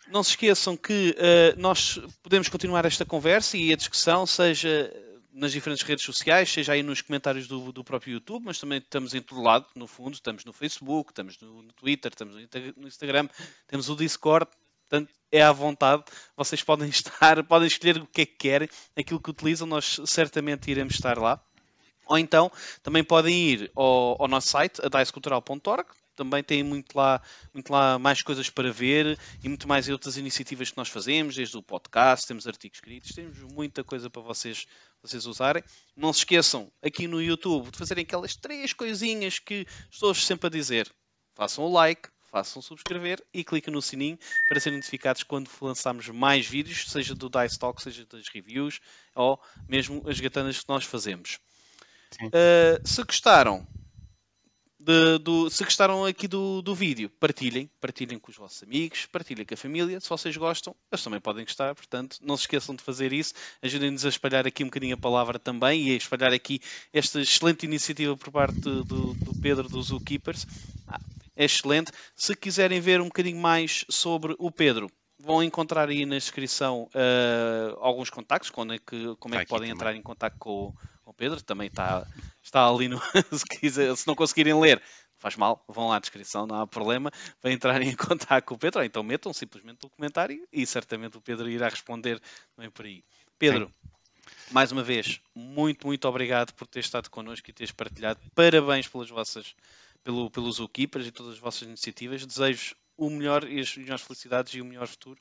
Não 0.08 0.24
se 0.24 0.32
esqueçam 0.32 0.76
que 0.76 1.16
nós 1.56 2.00
podemos 2.24 2.50
continuar 2.50 2.84
esta 2.84 3.06
conversa 3.06 3.56
e 3.58 3.72
a 3.72 3.76
discussão, 3.76 4.26
seja 4.26 4.92
nas 5.32 5.52
diferentes 5.52 5.84
redes 5.84 6.04
sociais, 6.04 6.50
seja 6.52 6.74
aí 6.74 6.84
nos 6.84 7.02
comentários 7.02 7.48
do, 7.48 7.72
do, 7.72 7.84
próprio 7.84 8.14
YouTube, 8.14 8.44
mas 8.46 8.60
também 8.60 8.80
estamos 8.80 9.14
em 9.14 9.22
todo 9.22 9.42
lado, 9.42 9.68
no 9.76 9.88
fundo, 9.88 10.14
estamos 10.14 10.44
no 10.44 10.54
Facebook, 10.54 11.12
estamos 11.12 11.40
no, 11.40 11.62
no 11.62 11.74
Twitter, 11.74 12.12
estamos 12.12 12.36
no 12.76 12.88
Instagram, 12.88 13.30
temos 13.68 13.90
o 13.90 13.96
Discord, 13.96 14.50
portanto 14.90 15.14
é 15.32 15.42
à 15.42 15.52
vontade, 15.52 16.04
vocês 16.36 16.64
podem 16.64 16.90
estar, 16.90 17.44
podem 17.44 17.68
escolher 17.68 17.98
o 17.98 18.08
que 18.08 18.22
é 18.22 18.26
que 18.26 18.36
querem, 18.38 18.70
aquilo 18.96 19.20
que 19.20 19.30
utilizam, 19.30 19.68
nós 19.68 20.00
certamente 20.06 20.70
iremos 20.70 20.96
estar 20.96 21.18
lá. 21.18 21.42
Ou 22.08 22.18
então 22.18 22.52
também 22.82 23.04
podem 23.04 23.36
ir 23.36 23.72
ao, 23.76 24.20
ao 24.20 24.28
nosso 24.28 24.50
site, 24.50 24.82
adicecultural.org, 24.84 25.86
também 26.20 26.44
tem 26.44 26.62
muito 26.64 26.98
lá, 26.98 27.22
muito 27.54 27.72
lá 27.72 27.98
mais 27.98 28.22
coisas 28.22 28.50
para 28.50 28.74
ver 28.74 29.18
e 29.42 29.48
muito 29.48 29.66
mais 29.70 29.88
outras 29.88 30.18
iniciativas 30.18 30.70
que 30.70 30.76
nós 30.76 30.90
fazemos, 30.90 31.36
desde 31.36 31.56
o 31.56 31.64
podcast, 31.64 32.28
temos 32.28 32.46
artigos 32.46 32.78
escritos, 32.78 33.12
temos 33.14 33.40
muita 33.54 33.86
coisa 33.86 34.10
para 34.10 34.22
vocês, 34.22 34.68
vocês 35.02 35.26
usarem. 35.26 35.64
Não 35.96 36.12
se 36.14 36.20
esqueçam 36.20 36.72
aqui 36.82 37.08
no 37.08 37.22
YouTube 37.22 37.72
de 37.72 37.78
fazerem 37.78 38.04
aquelas 38.04 38.36
três 38.36 38.74
coisinhas 38.74 39.40
que 39.40 39.66
estou 39.92 40.14
sempre 40.14 40.48
a 40.48 40.50
dizer. 40.50 40.92
Façam 41.36 41.64
o 41.64 41.72
like, 41.72 42.10
façam 42.30 42.62
subscrever 42.62 43.24
e 43.34 43.44
cliquem 43.44 43.74
no 43.74 43.82
sininho 43.82 44.18
para 44.48 44.60
serem 44.60 44.78
notificados 44.78 45.24
quando 45.24 45.50
lançarmos 45.62 46.08
mais 46.10 46.46
vídeos, 46.46 46.86
seja 46.90 47.16
do 47.16 47.30
Dice 47.30 47.58
Talk, 47.58 47.82
seja 47.82 48.06
das 48.06 48.28
reviews 48.28 48.80
ou 49.16 49.40
mesmo 49.68 50.04
as 50.08 50.20
gatanas 50.20 50.60
que 50.60 50.70
nós 50.70 50.86
fazemos. 50.86 51.40
Uh, 52.24 52.88
se 52.88 53.04
gostaram, 53.04 53.68
de, 54.80 55.18
do, 55.20 55.50
se 55.50 55.64
gostaram 55.64 56.06
aqui 56.06 56.28
do, 56.28 56.62
do 56.62 56.74
vídeo, 56.74 57.10
partilhem, 57.20 57.70
partilhem 57.82 58.18
com 58.18 58.32
os 58.32 58.38
vossos 58.38 58.64
amigos, 58.64 59.06
partilhem 59.08 59.46
com 59.46 59.54
a 59.54 59.58
família. 59.58 60.00
Se 60.00 60.08
vocês 60.08 60.38
gostam, 60.38 60.74
eles 60.92 61.04
também 61.04 61.20
podem 61.20 61.44
gostar, 61.44 61.76
portanto, 61.76 62.18
não 62.22 62.38
se 62.38 62.44
esqueçam 62.44 62.74
de 62.74 62.82
fazer 62.82 63.12
isso. 63.12 63.34
Ajudem-nos 63.62 64.06
a 64.06 64.10
espalhar 64.10 64.48
aqui 64.48 64.64
um 64.64 64.68
bocadinho 64.68 64.96
a 64.96 64.98
palavra 64.98 65.38
também 65.38 65.90
e 65.90 65.92
a 65.92 65.98
espalhar 65.98 66.32
aqui 66.32 66.62
esta 66.94 67.20
excelente 67.20 67.66
iniciativa 67.66 68.16
por 68.16 68.32
parte 68.32 68.62
do, 68.62 68.84
do 68.84 69.42
Pedro 69.42 69.68
dos 69.68 69.88
Zookeepers. 69.88 70.48
Ah, 70.88 71.00
é 71.36 71.44
excelente. 71.44 71.92
Se 72.16 72.34
quiserem 72.36 72.80
ver 72.80 73.02
um 73.02 73.06
bocadinho 73.06 73.40
mais 73.40 73.84
sobre 73.90 74.34
o 74.40 74.50
Pedro, 74.50 74.90
vão 75.20 75.44
encontrar 75.44 75.90
aí 75.90 76.06
na 76.06 76.16
descrição 76.16 76.90
uh, 76.96 77.78
alguns 77.80 78.10
contactos, 78.10 78.50
como 78.50 78.72
é 78.72 78.78
que, 78.80 79.16
como 79.20 79.36
é 79.36 79.40
que 79.40 79.50
podem 79.50 79.70
entrar 79.70 79.94
em 79.94 80.02
contato 80.02 80.38
com, 80.40 80.74
com 81.10 81.12
o 81.12 81.16
Pedro. 81.16 81.42
Também 81.42 81.68
está 81.68 82.06
está 82.42 82.68
ali 82.68 82.88
no. 82.88 83.00
se, 83.34 83.46
quiser, 83.46 83.96
se 83.96 84.08
não 84.08 84.16
conseguirem 84.16 84.60
ler, 84.60 84.82
faz 85.18 85.36
mal, 85.36 85.64
vão 85.68 85.88
lá 85.88 85.98
à 85.98 86.00
descrição, 86.00 86.46
não 86.46 86.62
há 86.62 86.68
problema, 86.68 87.12
para 87.42 87.52
entrarem 87.52 87.90
em 87.90 87.96
contato 87.98 88.46
com 88.46 88.56
o 88.56 88.58
Pedro, 88.58 88.80
ou 88.80 88.86
então 88.86 89.04
metam 89.04 89.34
simplesmente 89.34 89.86
o 89.86 89.90
comentário 89.90 90.48
e 90.52 90.66
certamente 90.66 91.18
o 91.18 91.22
Pedro 91.22 91.50
irá 91.50 91.68
responder 91.68 92.22
também 92.56 92.70
por 92.70 92.86
aí. 92.86 93.04
Pedro, 93.38 93.72
Sim. 93.82 93.90
mais 94.52 94.72
uma 94.72 94.84
vez, 94.84 95.20
muito, 95.36 95.88
muito 95.88 96.08
obrigado 96.08 96.54
por 96.54 96.68
ter 96.68 96.80
estado 96.80 97.10
connosco 97.10 97.50
e 97.50 97.54
teres 97.54 97.72
partilhado. 97.72 98.20
Parabéns 98.36 98.88
pelas 98.88 99.10
vossas, 99.10 99.56
pelo, 100.04 100.30
pelos 100.30 100.58
Zookeepers 100.58 101.08
e 101.08 101.12
todas 101.12 101.34
as 101.34 101.40
vossas 101.40 101.64
iniciativas. 101.64 102.26
Desejo 102.26 102.76
o 102.98 103.10
melhor 103.10 103.50
e 103.50 103.62
as 103.62 103.76
melhores 103.78 104.04
felicidades 104.04 104.54
e 104.54 104.62
o 104.62 104.66
melhor 104.66 104.86
futuro 104.86 105.18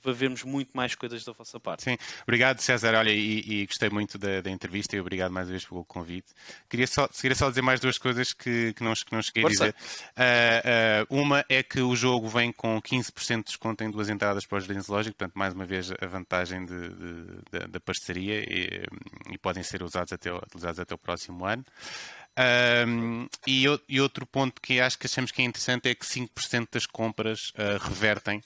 para 0.00 0.12
vermos 0.12 0.44
muito 0.44 0.70
mais 0.76 0.94
coisas 0.94 1.24
da 1.24 1.32
vossa 1.32 1.58
parte. 1.58 1.82
Sim, 1.82 1.96
obrigado 2.22 2.60
César, 2.60 2.94
olha, 2.94 3.10
e, 3.10 3.62
e 3.62 3.66
gostei 3.66 3.90
muito 3.90 4.18
da, 4.18 4.40
da, 4.40 4.50
entrevista 4.50 4.96
e 4.96 5.00
obrigado 5.00 5.32
mais 5.32 5.46
uma 5.46 5.52
vez 5.52 5.64
pelo 5.64 5.84
convite. 5.84 6.28
Queria 6.68 6.86
só, 6.86 7.08
queria 7.08 7.34
só 7.34 7.48
dizer 7.48 7.62
mais 7.62 7.80
duas 7.80 7.98
coisas 7.98 8.32
que, 8.32 8.72
que, 8.74 8.82
não, 8.82 8.92
que 8.94 9.12
não 9.12 9.22
cheguei 9.22 9.42
Força. 9.42 9.64
a 9.64 9.70
dizer. 9.70 11.06
Uh, 11.10 11.16
uh, 11.16 11.22
uma 11.22 11.44
é 11.48 11.62
que 11.62 11.80
o 11.80 11.94
jogo 11.94 12.28
vem 12.28 12.52
com 12.52 12.80
15% 12.80 13.38
de 13.38 13.44
desconto 13.44 13.84
em 13.84 13.90
duas 13.90 14.08
entradas 14.08 14.46
para 14.46 14.58
os 14.58 14.64
Jardins 14.64 14.88
Lógico, 14.88 15.16
portanto, 15.16 15.36
mais 15.36 15.54
uma 15.54 15.64
vez 15.64 15.90
a 15.90 16.06
vantagem 16.06 16.64
de, 16.64 16.88
de, 16.88 17.24
de, 17.50 17.68
da 17.68 17.80
parceria 17.80 18.40
e, 18.40 18.84
e, 19.30 19.38
podem 19.38 19.62
ser 19.62 19.82
usados 19.82 20.12
até, 20.12 20.32
utilizados 20.32 20.78
até 20.78 20.94
o 20.94 20.98
próximo 20.98 21.44
ano. 21.44 21.64
Um, 22.86 23.28
e, 23.46 23.64
e, 23.88 24.00
outro 24.00 24.24
ponto 24.24 24.60
que 24.60 24.80
acho 24.80 24.98
que 24.98 25.06
achamos 25.06 25.30
que 25.30 25.42
é 25.42 25.44
interessante 25.44 25.88
é 25.90 25.94
que 25.94 26.06
5% 26.06 26.68
das 26.72 26.86
compras 26.86 27.50
uh, 27.50 27.78
revertem 27.82 28.42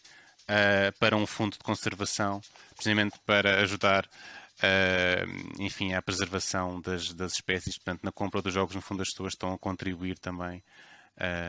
uh, 0.49 0.99
para 0.99 1.17
um 1.17 1.27
fundo 1.27 1.53
de 1.53 1.59
conservação, 1.65 2.41
precisamente 2.75 3.19
para 3.25 3.61
ajudar 3.63 4.07
uh, 4.07 5.63
enfim, 5.63 5.95
à 5.95 6.03
preservação 6.03 6.81
das, 6.81 7.13
das, 7.13 7.33
espécies. 7.33 7.77
Portanto, 7.77 8.03
na 8.03 8.13
compra 8.13 8.43
dos 8.43 8.53
jogos, 8.53 8.75
no 8.75 8.83
fundo, 8.83 9.03
as 9.03 9.11
pessoas 9.11 9.33
estão 9.33 9.53
a 9.53 9.59
contribuir 9.59 10.19
também. 10.19 10.63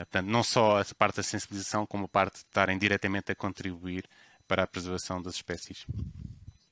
portanto, 0.06 0.28
não 0.28 0.44
só 0.44 0.80
a 0.82 0.86
parte 0.98 1.18
da 1.18 1.24
sensibilização, 1.24 1.86
como 1.86 2.06
a 2.06 2.10
parte 2.10 2.34
de 2.34 2.40
estarem 2.40 2.78
diretamente 2.78 3.32
a 3.32 3.36
contribuir 3.36 4.06
para 4.48 4.64
a 4.64 4.68
preservação 4.68 5.22
das 5.22 5.36
espécies. 5.36 5.86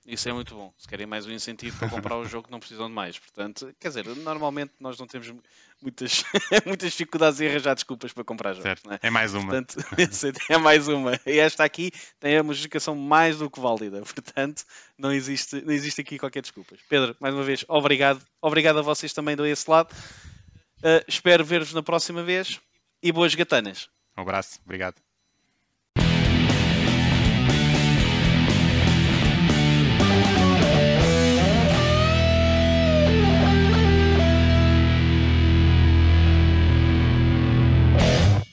Isso 0.05 0.29
é 0.29 0.33
muito 0.33 0.53
bom. 0.53 0.71
Se 0.77 0.87
querem 0.87 1.07
mais 1.07 1.25
um 1.25 1.31
incentivo 1.31 1.79
para 1.79 1.89
comprar 1.89 2.15
o 2.17 2.25
jogo, 2.25 2.47
não 2.51 2.59
precisam 2.59 2.87
de 2.87 2.93
mais. 2.93 3.17
Portanto, 3.17 3.73
quer 3.79 3.87
dizer, 3.87 4.05
normalmente 4.17 4.73
nós 4.79 4.99
não 4.99 5.07
temos 5.07 5.33
muitas, 5.81 6.23
muitas 6.65 6.91
dificuldades 6.91 7.41
em 7.41 7.47
arranjar 7.47 7.73
desculpas 7.73 8.13
para 8.13 8.23
comprar 8.23 8.53
jogos. 8.53 8.63
Certo. 8.63 8.91
É? 8.91 8.99
é? 9.01 9.09
mais 9.09 9.33
uma. 9.33 9.51
Portanto, 9.51 9.77
é 10.49 10.57
mais 10.59 10.87
uma. 10.87 11.19
E 11.25 11.39
esta 11.39 11.63
aqui 11.63 11.91
tem 12.19 12.39
uma 12.39 12.53
justificação 12.53 12.95
mais 12.95 13.39
do 13.39 13.49
que 13.49 13.59
válida. 13.59 14.01
Portanto, 14.05 14.63
não 14.95 15.11
existe, 15.11 15.59
não 15.65 15.73
existe 15.73 16.01
aqui 16.01 16.19
qualquer 16.19 16.41
desculpa. 16.41 16.75
Pedro, 16.87 17.15
mais 17.19 17.33
uma 17.33 17.43
vez, 17.43 17.65
obrigado. 17.67 18.21
Obrigado 18.39 18.77
a 18.77 18.83
vocês 18.83 19.11
também 19.11 19.35
desse 19.35 19.69
lado. 19.69 19.91
Uh, 20.79 21.03
espero 21.07 21.43
ver-vos 21.43 21.73
na 21.73 21.81
próxima 21.81 22.21
vez 22.21 22.61
e 23.01 23.11
boas 23.11 23.33
gatanas. 23.33 23.89
Um 24.15 24.21
abraço. 24.21 24.59
Obrigado. 24.63 25.01